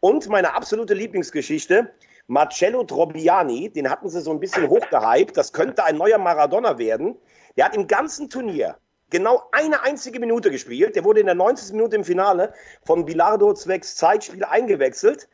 Und 0.00 0.28
meine 0.28 0.54
absolute 0.54 0.94
Lieblingsgeschichte, 0.94 1.88
Marcello 2.26 2.82
Trobiani, 2.82 3.70
den 3.70 3.88
hatten 3.88 4.08
sie 4.08 4.22
so 4.22 4.32
ein 4.32 4.40
bisschen 4.40 4.68
hochgehypt, 4.68 5.36
das 5.36 5.52
könnte 5.52 5.84
ein 5.84 5.98
neuer 5.98 6.18
Maradona 6.18 6.76
werden. 6.76 7.14
Der 7.56 7.66
hat 7.66 7.76
im 7.76 7.86
ganzen 7.86 8.28
Turnier 8.28 8.74
genau 9.10 9.44
eine 9.52 9.84
einzige 9.84 10.18
Minute 10.18 10.50
gespielt. 10.50 10.96
Der 10.96 11.04
wurde 11.04 11.20
in 11.20 11.26
der 11.26 11.36
90. 11.36 11.74
Minute 11.74 11.94
im 11.94 12.02
Finale 12.02 12.52
von 12.84 13.04
Bilardo 13.04 13.54
zwecks 13.54 13.94
Zeitspiel 13.94 14.42
eingewechselt 14.42 15.28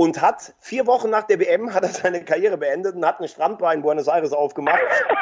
und 0.00 0.22
hat 0.22 0.54
vier 0.60 0.86
Wochen 0.86 1.10
nach 1.10 1.24
der 1.24 1.38
WM 1.40 1.74
hat 1.74 1.82
er 1.82 1.90
seine 1.90 2.24
Karriere 2.24 2.56
beendet 2.56 2.96
und 2.96 3.04
hat 3.04 3.18
eine 3.18 3.28
Strandbar 3.28 3.74
in 3.74 3.82
Buenos 3.82 4.06
Aires 4.08 4.32
aufgemacht 4.32 4.78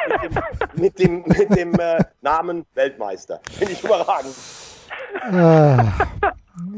mit 0.06 0.22
dem, 0.22 0.38
mit 0.76 0.98
dem, 1.00 1.24
mit 1.26 1.56
dem 1.56 1.74
äh, 1.80 2.04
Namen 2.20 2.64
Weltmeister. 2.74 3.40
Finde 3.50 3.72
ich 3.72 3.82
überragend. 3.82 4.36
Äh, 5.32 5.82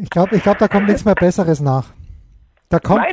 ich 0.03 0.09
glaube, 0.09 0.35
ich 0.35 0.43
glaub, 0.43 0.57
da 0.57 0.67
kommt 0.67 0.87
nichts 0.87 1.05
mehr 1.05 1.15
Besseres 1.15 1.61
nach. 1.61 1.89
Da 2.71 2.79
kommt, 2.79 3.05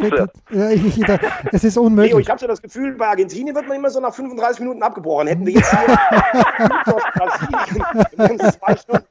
ja, 0.51 0.69
ich, 0.69 0.99
ich, 0.99 1.03
da, 1.03 1.17
es 1.51 1.63
ist 1.63 1.77
unmöglich. 1.79 2.11
Leo, 2.11 2.19
ich 2.19 2.29
habe 2.29 2.39
so 2.39 2.45
das 2.45 2.61
Gefühl, 2.61 2.93
bei 2.93 3.07
Argentinien 3.07 3.55
wird 3.55 3.67
man 3.67 3.77
immer 3.77 3.89
so 3.89 3.99
nach 3.99 4.13
35 4.13 4.59
Minuten 4.59 4.83
abgebrochen. 4.83 5.25
Hätten 5.25 5.47
wir 5.47 5.53
jetzt 5.53 5.75
hier 5.75 5.97
zwei 8.51 8.75
Stunden 8.75 9.07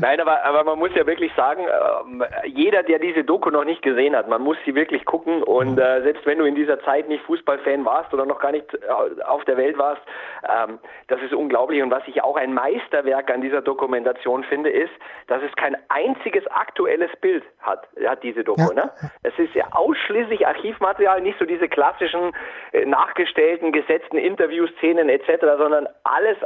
Nein, 0.00 0.20
aber, 0.20 0.44
aber 0.44 0.64
man 0.64 0.80
muss 0.80 0.90
ja 0.96 1.06
wirklich 1.06 1.32
sagen, 1.36 1.62
äh, 1.66 2.48
jeder, 2.48 2.82
der 2.82 2.98
diese 2.98 3.22
Doku 3.22 3.50
noch 3.50 3.64
nicht 3.64 3.82
gesehen 3.82 4.16
hat, 4.16 4.28
man 4.28 4.42
muss 4.42 4.56
sie 4.64 4.74
wirklich 4.74 5.04
gucken 5.04 5.42
und 5.44 5.78
äh, 5.78 6.02
selbst 6.02 6.26
wenn 6.26 6.38
du 6.38 6.44
in 6.44 6.56
dieser 6.56 6.80
Zeit 6.80 7.08
nicht 7.08 7.24
Fußballfan 7.26 7.84
warst 7.84 8.12
oder 8.12 8.26
noch 8.26 8.40
gar 8.40 8.50
nicht 8.50 8.66
äh, 8.74 9.22
auf 9.22 9.44
der 9.44 9.56
Welt 9.56 9.78
warst, 9.78 10.02
ähm, 10.42 10.80
das 11.06 11.20
ist 11.22 11.32
unglaublich 11.32 11.80
und 11.80 11.92
was 11.92 12.02
ich 12.06 12.22
auch 12.22 12.36
ein 12.36 12.52
Meisterwerk 12.52 13.30
an 13.30 13.40
dieser 13.40 13.62
Dokumentation 13.62 14.42
finde, 14.44 14.70
ist, 14.70 14.92
dass 15.28 15.42
es 15.42 15.54
kein 15.54 15.76
einziges 15.90 16.44
aktuelles 16.48 17.10
Bild 17.20 17.44
hat, 17.60 17.86
hat 18.04 18.22
diese 18.24 18.42
Doku, 18.42 18.72
ja. 18.74 18.74
ne? 18.74 18.90
Es 19.22 19.38
ist 19.38 19.54
ja 19.54 19.66
ausschließlich 19.72 20.46
Archivmaterial, 20.46 21.20
nicht 21.20 21.38
so 21.38 21.44
diese 21.44 21.68
klassischen 21.68 22.32
äh, 22.72 22.84
nachgestellten, 22.84 23.72
gesetzten 23.72 24.18
Interviewszenen 24.18 25.08
etc., 25.08 25.44
sondern 25.58 25.88
alles 26.04 26.36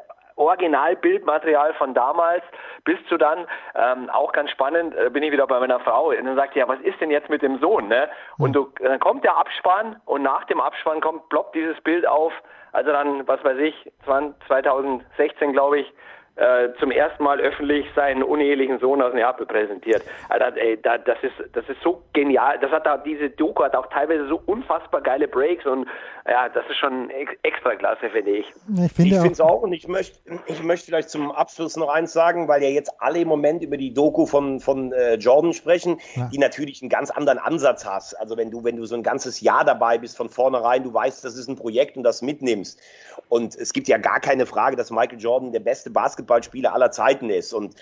Originalbildmaterial 0.40 1.74
von 1.74 1.92
damals 1.92 2.42
bis 2.84 2.96
zu 3.08 3.18
dann, 3.18 3.46
ähm, 3.74 4.08
auch 4.10 4.32
ganz 4.32 4.50
spannend, 4.50 4.94
äh, 4.96 5.10
bin 5.10 5.22
ich 5.22 5.32
wieder 5.32 5.46
bei 5.46 5.60
meiner 5.60 5.80
Frau 5.80 6.08
und 6.08 6.24
dann 6.24 6.34
sagt 6.34 6.56
ja, 6.56 6.66
was 6.66 6.80
ist 6.80 7.00
denn 7.00 7.10
jetzt 7.10 7.28
mit 7.28 7.42
dem 7.42 7.58
Sohn, 7.58 7.88
ne? 7.88 8.08
Und 8.38 8.54
du, 8.54 8.72
dann 8.80 8.98
kommt 9.00 9.22
der 9.22 9.36
Abspann 9.36 10.00
und 10.06 10.22
nach 10.22 10.44
dem 10.44 10.60
Abspann 10.60 11.00
kommt, 11.02 11.28
ploppt 11.28 11.54
dieses 11.54 11.78
Bild 11.82 12.06
auf, 12.06 12.32
also 12.72 12.90
dann, 12.90 13.28
was 13.28 13.44
weiß 13.44 13.58
ich, 13.58 13.92
2016 14.06 15.52
glaube 15.52 15.80
ich, 15.80 15.92
äh, 16.40 16.72
zum 16.80 16.90
ersten 16.90 17.22
Mal 17.22 17.38
öffentlich 17.38 17.86
seinen 17.94 18.22
unehelichen 18.22 18.78
Sohn 18.78 19.02
aus 19.02 19.12
Neapel 19.12 19.44
präsentiert. 19.44 20.02
Also, 20.30 20.56
ey, 20.58 20.80
da, 20.80 20.96
das 20.96 21.18
ist 21.22 21.34
das 21.52 21.68
ist 21.68 21.80
so 21.82 22.02
genial. 22.14 22.58
Das 22.60 22.70
hat 22.70 22.86
da 22.86 22.96
diese 22.96 23.28
Doku 23.28 23.62
hat 23.62 23.76
auch 23.76 23.86
teilweise 23.88 24.26
so 24.26 24.40
unfassbar 24.46 25.02
geile 25.02 25.28
Breaks 25.28 25.66
und 25.66 25.86
ja, 26.26 26.48
das 26.48 26.64
ist 26.70 26.78
schon 26.78 27.10
ex 27.10 27.32
extra 27.42 27.74
klasse, 27.74 28.08
finde 28.10 28.30
ich. 28.30 28.46
Ich 28.84 28.92
finde 28.92 29.28
es 29.30 29.40
auch. 29.40 29.50
auch 29.50 29.62
und 29.62 29.74
ich 29.74 29.86
möchte 29.86 30.18
ich 30.46 30.62
möchte 30.62 30.86
vielleicht 30.86 31.10
zum 31.10 31.30
Abschluss 31.30 31.76
noch 31.76 31.88
eins 31.88 32.12
sagen, 32.14 32.48
weil 32.48 32.62
ja 32.62 32.70
jetzt 32.70 32.90
alle 33.00 33.20
im 33.20 33.28
Moment 33.28 33.62
über 33.62 33.76
die 33.76 33.92
Doku 33.92 34.24
von 34.24 34.60
von 34.60 34.92
äh, 34.92 35.16
Jordan 35.16 35.52
sprechen, 35.52 35.98
ja. 36.14 36.30
die 36.32 36.38
natürlich 36.38 36.80
einen 36.80 36.88
ganz 36.88 37.10
anderen 37.10 37.38
Ansatz 37.38 37.84
hast. 37.84 38.14
Also 38.14 38.38
wenn 38.38 38.50
du 38.50 38.64
wenn 38.64 38.76
du 38.76 38.86
so 38.86 38.94
ein 38.94 39.02
ganzes 39.02 39.42
Jahr 39.42 39.64
dabei 39.64 39.98
bist 39.98 40.16
von 40.16 40.30
vornherein, 40.30 40.84
du 40.84 40.94
weißt, 40.94 41.22
das 41.22 41.36
ist 41.36 41.48
ein 41.48 41.56
Projekt 41.56 41.98
und 41.98 42.02
das 42.02 42.22
mitnimmst. 42.22 42.80
Und 43.28 43.54
es 43.54 43.72
gibt 43.72 43.88
ja 43.88 43.98
gar 43.98 44.20
keine 44.20 44.46
Frage, 44.46 44.76
dass 44.76 44.90
Michael 44.90 45.20
Jordan 45.20 45.52
der 45.52 45.60
beste 45.60 45.90
Basketball 45.90 46.29
Basketballspieler 46.30 46.72
aller 46.72 46.90
Zeiten 46.90 47.28
ist. 47.28 47.52
Und 47.52 47.74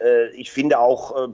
äh, 0.00 0.30
ich 0.30 0.50
finde 0.50 0.78
auch, 0.78 1.28
äh, 1.28 1.32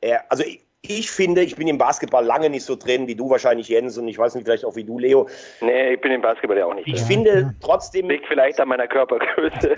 er, 0.00 0.30
also 0.30 0.42
ich 0.42 0.60
finde, 0.84 1.42
ich 1.42 1.54
bin 1.54 1.68
im 1.68 1.78
Basketball 1.78 2.24
lange 2.24 2.50
nicht 2.50 2.64
so 2.64 2.74
drin 2.74 3.06
wie 3.06 3.14
du 3.14 3.30
wahrscheinlich, 3.30 3.68
Jens, 3.68 3.96
und 3.98 4.08
ich 4.08 4.18
weiß 4.18 4.34
nicht, 4.34 4.44
vielleicht 4.44 4.64
auch 4.64 4.74
wie 4.74 4.82
du, 4.82 4.98
Leo. 4.98 5.28
Nee, 5.60 5.94
ich 5.94 6.00
bin 6.00 6.10
im 6.10 6.22
Basketball 6.22 6.58
ja 6.58 6.66
auch 6.66 6.74
nicht 6.74 6.88
Ich 6.88 6.94
drin. 6.94 7.06
finde 7.06 7.40
ja. 7.40 7.54
trotzdem. 7.60 8.08
Liegt 8.08 8.26
vielleicht 8.26 8.58
an 8.58 8.66
meiner 8.66 8.88
Körpergröße. 8.88 9.76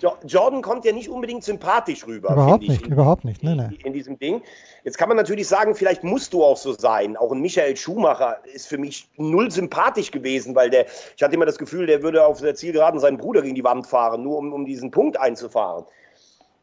Jordan 0.26 0.60
kommt 0.60 0.84
ja 0.84 0.92
nicht 0.92 1.08
unbedingt 1.08 1.44
sympathisch 1.44 2.06
rüber. 2.06 2.32
Überhaupt 2.32 2.68
nicht, 2.68 2.84
in, 2.84 2.92
überhaupt 2.92 3.24
nicht. 3.24 3.42
Nee, 3.42 3.54
nee. 3.54 3.78
In 3.84 3.94
diesem 3.94 4.18
Ding. 4.18 4.42
Jetzt 4.84 4.98
kann 4.98 5.08
man 5.08 5.16
natürlich 5.16 5.48
sagen, 5.48 5.74
vielleicht 5.74 6.04
musst 6.04 6.34
du 6.34 6.44
auch 6.44 6.58
so 6.58 6.72
sein. 6.72 7.16
Auch 7.16 7.32
ein 7.32 7.40
Michael 7.40 7.74
Schumacher 7.74 8.38
ist 8.52 8.66
für 8.68 8.76
mich 8.76 9.08
null 9.16 9.50
sympathisch 9.50 10.10
gewesen, 10.10 10.54
weil 10.54 10.68
der, 10.68 10.84
ich 11.16 11.22
hatte 11.22 11.34
immer 11.34 11.46
das 11.46 11.56
Gefühl, 11.56 11.86
der 11.86 12.02
würde 12.02 12.26
auf 12.26 12.40
der 12.40 12.54
Zielgeraden 12.54 13.00
seinen 13.00 13.16
Bruder 13.16 13.40
gegen 13.40 13.54
die 13.54 13.64
Wand 13.64 13.86
fahren, 13.86 14.22
nur 14.22 14.36
um, 14.36 14.52
um 14.52 14.66
diesen 14.66 14.90
Punkt 14.90 15.18
einzufahren. 15.18 15.86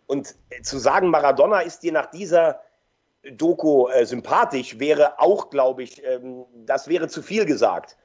Und 0.05 0.35
zu 0.61 0.77
sagen, 0.77 1.09
Maradona 1.09 1.61
ist 1.61 1.81
dir 1.81 1.93
nach 1.93 2.07
dieser 2.11 2.59
Doku 3.23 3.87
äh, 3.89 4.05
sympathisch, 4.05 4.79
wäre 4.79 5.19
auch, 5.19 5.49
glaube 5.49 5.83
ich, 5.83 6.03
ähm, 6.05 6.45
das 6.65 6.87
wäre 6.87 7.07
zu 7.07 7.21
viel 7.21 7.45
gesagt. 7.45 7.97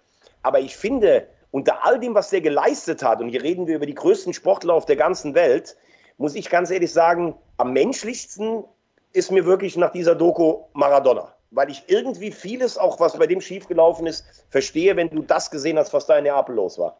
Aber 0.42 0.60
ich 0.60 0.76
finde, 0.76 1.28
unter 1.50 1.84
all 1.86 2.00
dem, 2.00 2.14
was 2.14 2.30
der 2.30 2.40
geleistet 2.40 3.02
hat, 3.02 3.20
und 3.20 3.28
hier 3.28 3.42
reden 3.42 3.66
wir 3.66 3.76
über 3.76 3.86
die 3.86 3.94
größten 3.94 4.32
Sportler 4.34 4.74
auf 4.74 4.86
der 4.86 4.96
ganzen 4.96 5.34
Welt, 5.34 5.76
muss 6.16 6.34
ich 6.34 6.50
ganz 6.50 6.70
ehrlich 6.70 6.92
sagen, 6.92 7.36
am 7.56 7.72
menschlichsten 7.72 8.64
ist 9.12 9.30
mir 9.30 9.44
wirklich 9.46 9.76
nach 9.76 9.92
dieser 9.92 10.16
Doku 10.16 10.64
Maradona. 10.72 11.34
Weil 11.52 11.70
ich 11.70 11.84
irgendwie 11.86 12.32
vieles, 12.32 12.76
auch 12.76 12.98
was 12.98 13.16
bei 13.16 13.28
dem 13.28 13.40
schiefgelaufen 13.40 14.08
ist, 14.08 14.24
verstehe, 14.48 14.96
wenn 14.96 15.10
du 15.10 15.22
das 15.22 15.52
gesehen 15.52 15.78
hast, 15.78 15.92
was 15.92 16.06
da 16.06 16.18
in 16.18 16.24
Neapel 16.24 16.56
los 16.56 16.78
war. 16.78 16.98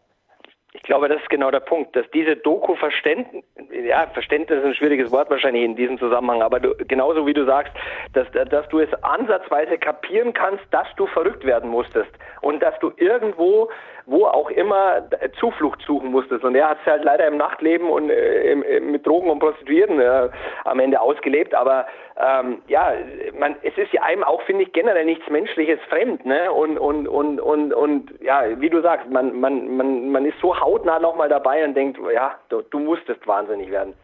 Ich 0.77 0.83
glaube, 0.83 1.09
das 1.09 1.23
ist 1.23 1.31
genau 1.31 1.53
der 1.53 1.61
Punkt, 1.61 1.95
dass 1.95 2.05
diese 2.13 2.35
Doku 2.35 2.75
Verständnis, 2.75 3.45
ja, 3.71 4.09
Verständnis 4.09 4.59
ist 4.59 4.65
ein 4.65 4.75
schwieriges 4.75 5.13
Wort 5.13 5.31
wahrscheinlich 5.31 5.63
in 5.63 5.77
diesem 5.77 5.99
Zusammenhang, 5.99 6.43
aber 6.43 6.59
du, 6.59 6.75
genauso 6.89 7.25
wie 7.27 7.33
du 7.33 7.47
sagst, 7.47 7.73
dass, 8.13 8.27
dass 8.33 8.69
du 8.69 8.81
es 8.81 8.93
ansatzweise 9.05 9.79
kapieren 9.79 10.33
kannst, 10.33 10.65
dass 10.73 10.89
du 10.97 11.07
verrückt 11.07 11.45
werden 11.45 11.71
musstest 11.71 12.11
und 12.41 12.61
dass 12.61 12.77
du 12.81 12.93
irgendwo 12.97 13.71
wo 14.07 14.27
auch 14.27 14.51
immer 14.51 15.03
Zuflucht 15.41 15.81
suchen 15.87 16.11
musstest. 16.11 16.45
Und 16.45 16.55
er 16.55 16.71
hat 16.71 16.79
es 16.83 16.87
halt 16.87 17.05
leider 17.05 17.27
im 17.27 17.37
Nachtleben 17.37 17.89
und 17.89 18.11
äh, 18.11 18.53
im, 18.53 18.91
mit 18.91 19.07
Drogen 19.07 19.31
und 19.31 19.39
Prostituierten 19.39 20.01
äh, 20.01 20.29
am 20.65 20.79
Ende 20.79 21.01
ausgelebt. 21.01 21.55
Aber 21.55 21.87
ähm, 22.17 22.63
ja, 22.69 22.93
man, 23.39 23.57
es 23.63 23.77
ist 23.79 23.93
ja 23.93 24.03
einem 24.03 24.23
auch, 24.23 24.43
finde 24.43 24.65
ich, 24.65 24.73
generell 24.73 25.05
nichts 25.05 25.29
Menschliches 25.31 25.81
fremd. 25.89 26.27
Ne? 26.27 26.53
Und, 26.53 26.79
und, 26.79 27.09
und, 27.09 27.41
und, 27.41 27.73
und 27.73 28.15
ja, 28.21 28.61
wie 28.61 28.71
du 28.71 28.83
sagst, 28.83 29.09
man, 29.11 29.41
man, 29.41 29.77
man, 29.77 30.11
man 30.11 30.27
ist 30.27 30.39
so 30.41 30.59
hautnah 30.59 30.99
nochmal 30.99 31.29
dabei 31.29 31.65
und 31.65 31.75
denkt, 31.75 31.99
ja, 32.13 32.35
du, 32.51 32.63
du 32.63 32.79
musstest 32.79 33.27
wahnsinnig 33.27 33.71
werden. 33.71 33.95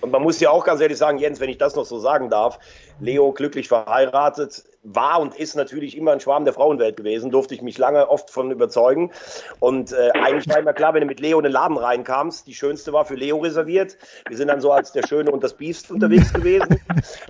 Und 0.00 0.12
man 0.12 0.22
muss 0.22 0.40
ja 0.40 0.50
auch 0.50 0.64
ganz 0.64 0.80
ehrlich 0.80 0.96
sagen, 0.96 1.18
Jens, 1.18 1.40
wenn 1.40 1.50
ich 1.50 1.58
das 1.58 1.76
noch 1.76 1.84
so 1.84 1.98
sagen 1.98 2.30
darf, 2.30 2.58
Leo 3.00 3.32
glücklich 3.32 3.68
verheiratet, 3.68 4.64
war 4.82 5.20
und 5.20 5.36
ist 5.36 5.56
natürlich 5.56 5.96
immer 5.96 6.12
ein 6.12 6.20
Schwarm 6.20 6.44
der 6.44 6.54
Frauenwelt 6.54 6.96
gewesen, 6.96 7.30
durfte 7.30 7.54
ich 7.54 7.60
mich 7.60 7.76
lange 7.76 8.08
oft 8.08 8.30
von 8.30 8.50
überzeugen. 8.50 9.12
Und 9.58 9.92
äh, 9.92 10.10
eigentlich 10.14 10.48
war 10.48 10.58
immer 10.58 10.72
klar, 10.72 10.94
wenn 10.94 11.02
du 11.02 11.06
mit 11.06 11.20
Leo 11.20 11.38
in 11.38 11.44
den 11.44 11.52
Laden 11.52 11.76
reinkamst, 11.76 12.46
die 12.46 12.54
schönste 12.54 12.92
war 12.92 13.04
für 13.04 13.14
Leo 13.14 13.38
reserviert. 13.38 13.98
Wir 14.28 14.36
sind 14.36 14.48
dann 14.48 14.60
so 14.60 14.72
als 14.72 14.92
der 14.92 15.06
Schöne 15.06 15.30
und 15.30 15.44
das 15.44 15.54
Biest 15.54 15.90
unterwegs 15.90 16.32
gewesen. 16.32 16.80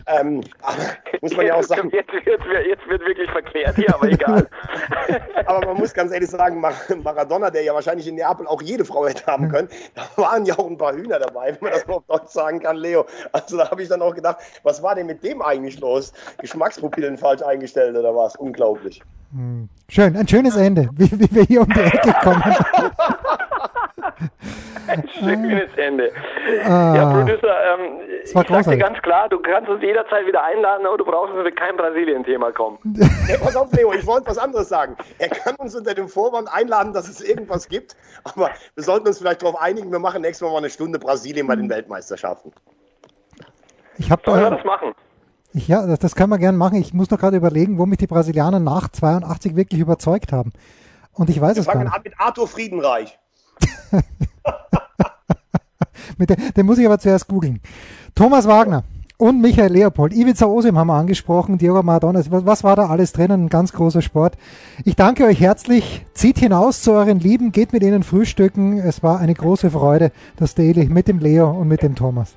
ähm, 0.06 0.42
muss 1.20 1.36
man 1.36 1.46
ja 1.46 1.56
auch 1.56 1.62
sagen. 1.62 1.90
Jetzt, 1.92 2.12
jetzt, 2.24 2.44
jetzt, 2.66 2.88
wird 2.88 3.04
wirklich 3.04 3.30
verklärt 3.30 3.74
hier, 3.76 3.94
aber 3.94 4.08
egal. 4.08 4.48
aber 5.46 5.66
man 5.66 5.76
muss 5.78 5.92
ganz 5.92 6.12
ehrlich 6.12 6.30
sagen, 6.30 6.60
Maradona, 7.02 7.50
der 7.50 7.62
ja 7.62 7.74
wahrscheinlich 7.74 8.06
in 8.06 8.14
Neapel 8.14 8.46
auch 8.46 8.62
jede 8.62 8.84
Frau 8.84 9.08
hätte 9.08 9.26
haben 9.26 9.48
können, 9.48 9.68
da 9.94 10.08
waren 10.16 10.44
ja 10.46 10.56
auch 10.56 10.66
ein 10.66 10.78
paar 10.78 10.94
Hühner 10.94 11.18
dabei, 11.18 11.48
wenn 11.48 11.58
man 11.68 11.72
das 11.72 11.86
mal 11.86 11.94
auf 11.94 12.04
Deutsch 12.06 12.30
sagen 12.30 12.60
kann, 12.60 12.76
Leo. 12.76 13.06
Also 13.32 13.56
da 13.56 13.70
habe 13.70 13.82
ich 13.82 13.88
dann 13.88 14.02
auch 14.02 14.14
gedacht, 14.14 14.38
was 14.62 14.82
war 14.82 14.94
denn 14.94 15.06
mit 15.06 15.24
dem 15.24 15.42
eigentlich 15.42 15.80
los? 15.80 16.12
Geschmackspupillen 16.38 17.18
falsch 17.18 17.39
falsch 17.40 17.48
eingestellt 17.48 17.96
oder 17.96 18.14
was? 18.14 18.36
Unglaublich. 18.36 19.02
Hm. 19.32 19.68
Schön, 19.88 20.16
ein 20.16 20.26
schönes 20.26 20.56
Ende, 20.56 20.88
wie, 20.96 21.10
wie 21.12 21.34
wir 21.34 21.42
hier 21.44 21.60
um 21.62 21.68
die 21.68 21.80
Ecke 21.80 22.12
kommen. 22.22 22.42
ein 24.88 25.08
schönes 25.08 25.70
Ende. 25.76 26.10
Ah, 26.64 26.94
ja, 26.96 27.12
Producer, 27.12 27.54
ähm, 27.74 28.00
ich 28.24 28.30
sag 28.30 28.48
dir 28.48 28.76
ganz 28.76 29.00
klar, 29.02 29.28
du 29.28 29.38
kannst 29.38 29.70
uns 29.70 29.82
jederzeit 29.82 30.26
wieder 30.26 30.42
einladen, 30.42 30.84
aber 30.84 30.98
du 30.98 31.04
brauchst 31.04 31.32
uns 31.32 31.44
mit 31.44 31.56
keinem 31.56 31.76
Brasilien-Thema 31.76 32.50
kommen. 32.52 32.78
Ja, 33.28 33.36
pass 33.40 33.54
auf, 33.54 33.72
Leo, 33.72 33.92
ich 33.92 34.04
wollte 34.04 34.26
was 34.26 34.38
anderes 34.38 34.68
sagen. 34.68 34.96
Er 35.18 35.28
kann 35.28 35.54
uns 35.56 35.76
unter 35.76 35.94
dem 35.94 36.08
Vorwand 36.08 36.52
einladen, 36.52 36.92
dass 36.92 37.08
es 37.08 37.20
irgendwas 37.20 37.68
gibt, 37.68 37.94
aber 38.24 38.50
wir 38.74 38.82
sollten 38.82 39.06
uns 39.06 39.18
vielleicht 39.18 39.42
darauf 39.42 39.60
einigen, 39.60 39.92
wir 39.92 40.00
machen 40.00 40.22
nächstes 40.22 40.44
Mal 40.44 40.50
mal 40.52 40.58
eine 40.58 40.70
Stunde 40.70 40.98
Brasilien 40.98 41.46
bei 41.46 41.54
den 41.54 41.70
Weltmeisterschaften. 41.70 42.52
Ich 43.98 44.10
habe 44.10 44.22
äh, 44.32 44.50
das 44.50 44.64
machen. 44.64 44.92
Ja, 45.52 45.86
das, 45.86 45.98
das 45.98 46.14
können 46.14 46.30
wir 46.30 46.38
gerne 46.38 46.56
machen. 46.56 46.76
Ich 46.76 46.94
muss 46.94 47.10
noch 47.10 47.18
gerade 47.18 47.36
überlegen, 47.36 47.78
wo 47.78 47.86
mich 47.86 47.98
die 47.98 48.06
Brasilianer 48.06 48.60
nach 48.60 48.88
82 48.88 49.56
wirklich 49.56 49.80
überzeugt 49.80 50.32
haben. 50.32 50.52
Und 51.12 51.28
ich 51.28 51.40
weiß 51.40 51.56
wir 51.56 51.60
es 51.60 51.66
gar 51.66 51.74
nicht. 51.74 51.84
Wir 51.84 51.90
fangen 51.90 51.96
an 51.96 52.02
mit 52.04 52.20
Arthur 52.20 52.46
Friedenreich. 52.48 53.18
mit 56.18 56.30
den, 56.30 56.36
den 56.56 56.66
muss 56.66 56.78
ich 56.78 56.86
aber 56.86 56.98
zuerst 56.98 57.26
googeln. 57.26 57.60
Thomas 58.14 58.46
Wagner 58.46 58.84
und 59.20 59.40
Michael 59.40 59.72
Leopold. 59.72 60.14
Ivica 60.14 60.46
Osim 60.46 60.78
haben 60.78 60.86
wir 60.86 60.94
angesprochen, 60.94 61.58
Diogo 61.58 61.82
Maradona. 61.82 62.22
Was, 62.30 62.46
was 62.46 62.64
war 62.64 62.76
da 62.76 62.86
alles 62.86 63.12
drinnen? 63.12 63.44
Ein 63.44 63.48
ganz 63.48 63.72
großer 63.72 64.02
Sport. 64.02 64.38
Ich 64.84 64.96
danke 64.96 65.24
euch 65.24 65.40
herzlich. 65.40 66.06
Zieht 66.14 66.38
hinaus 66.38 66.82
zu 66.82 66.92
euren 66.92 67.20
Lieben, 67.20 67.52
geht 67.52 67.72
mit 67.72 67.82
ihnen 67.82 68.02
frühstücken. 68.02 68.78
Es 68.78 69.02
war 69.02 69.18
eine 69.18 69.34
große 69.34 69.70
Freude, 69.70 70.12
das 70.36 70.54
Daily 70.54 70.86
mit 70.86 71.08
dem 71.08 71.18
Leo 71.18 71.50
und 71.50 71.68
mit 71.68 71.82
dem 71.82 71.96
Thomas. 71.96 72.36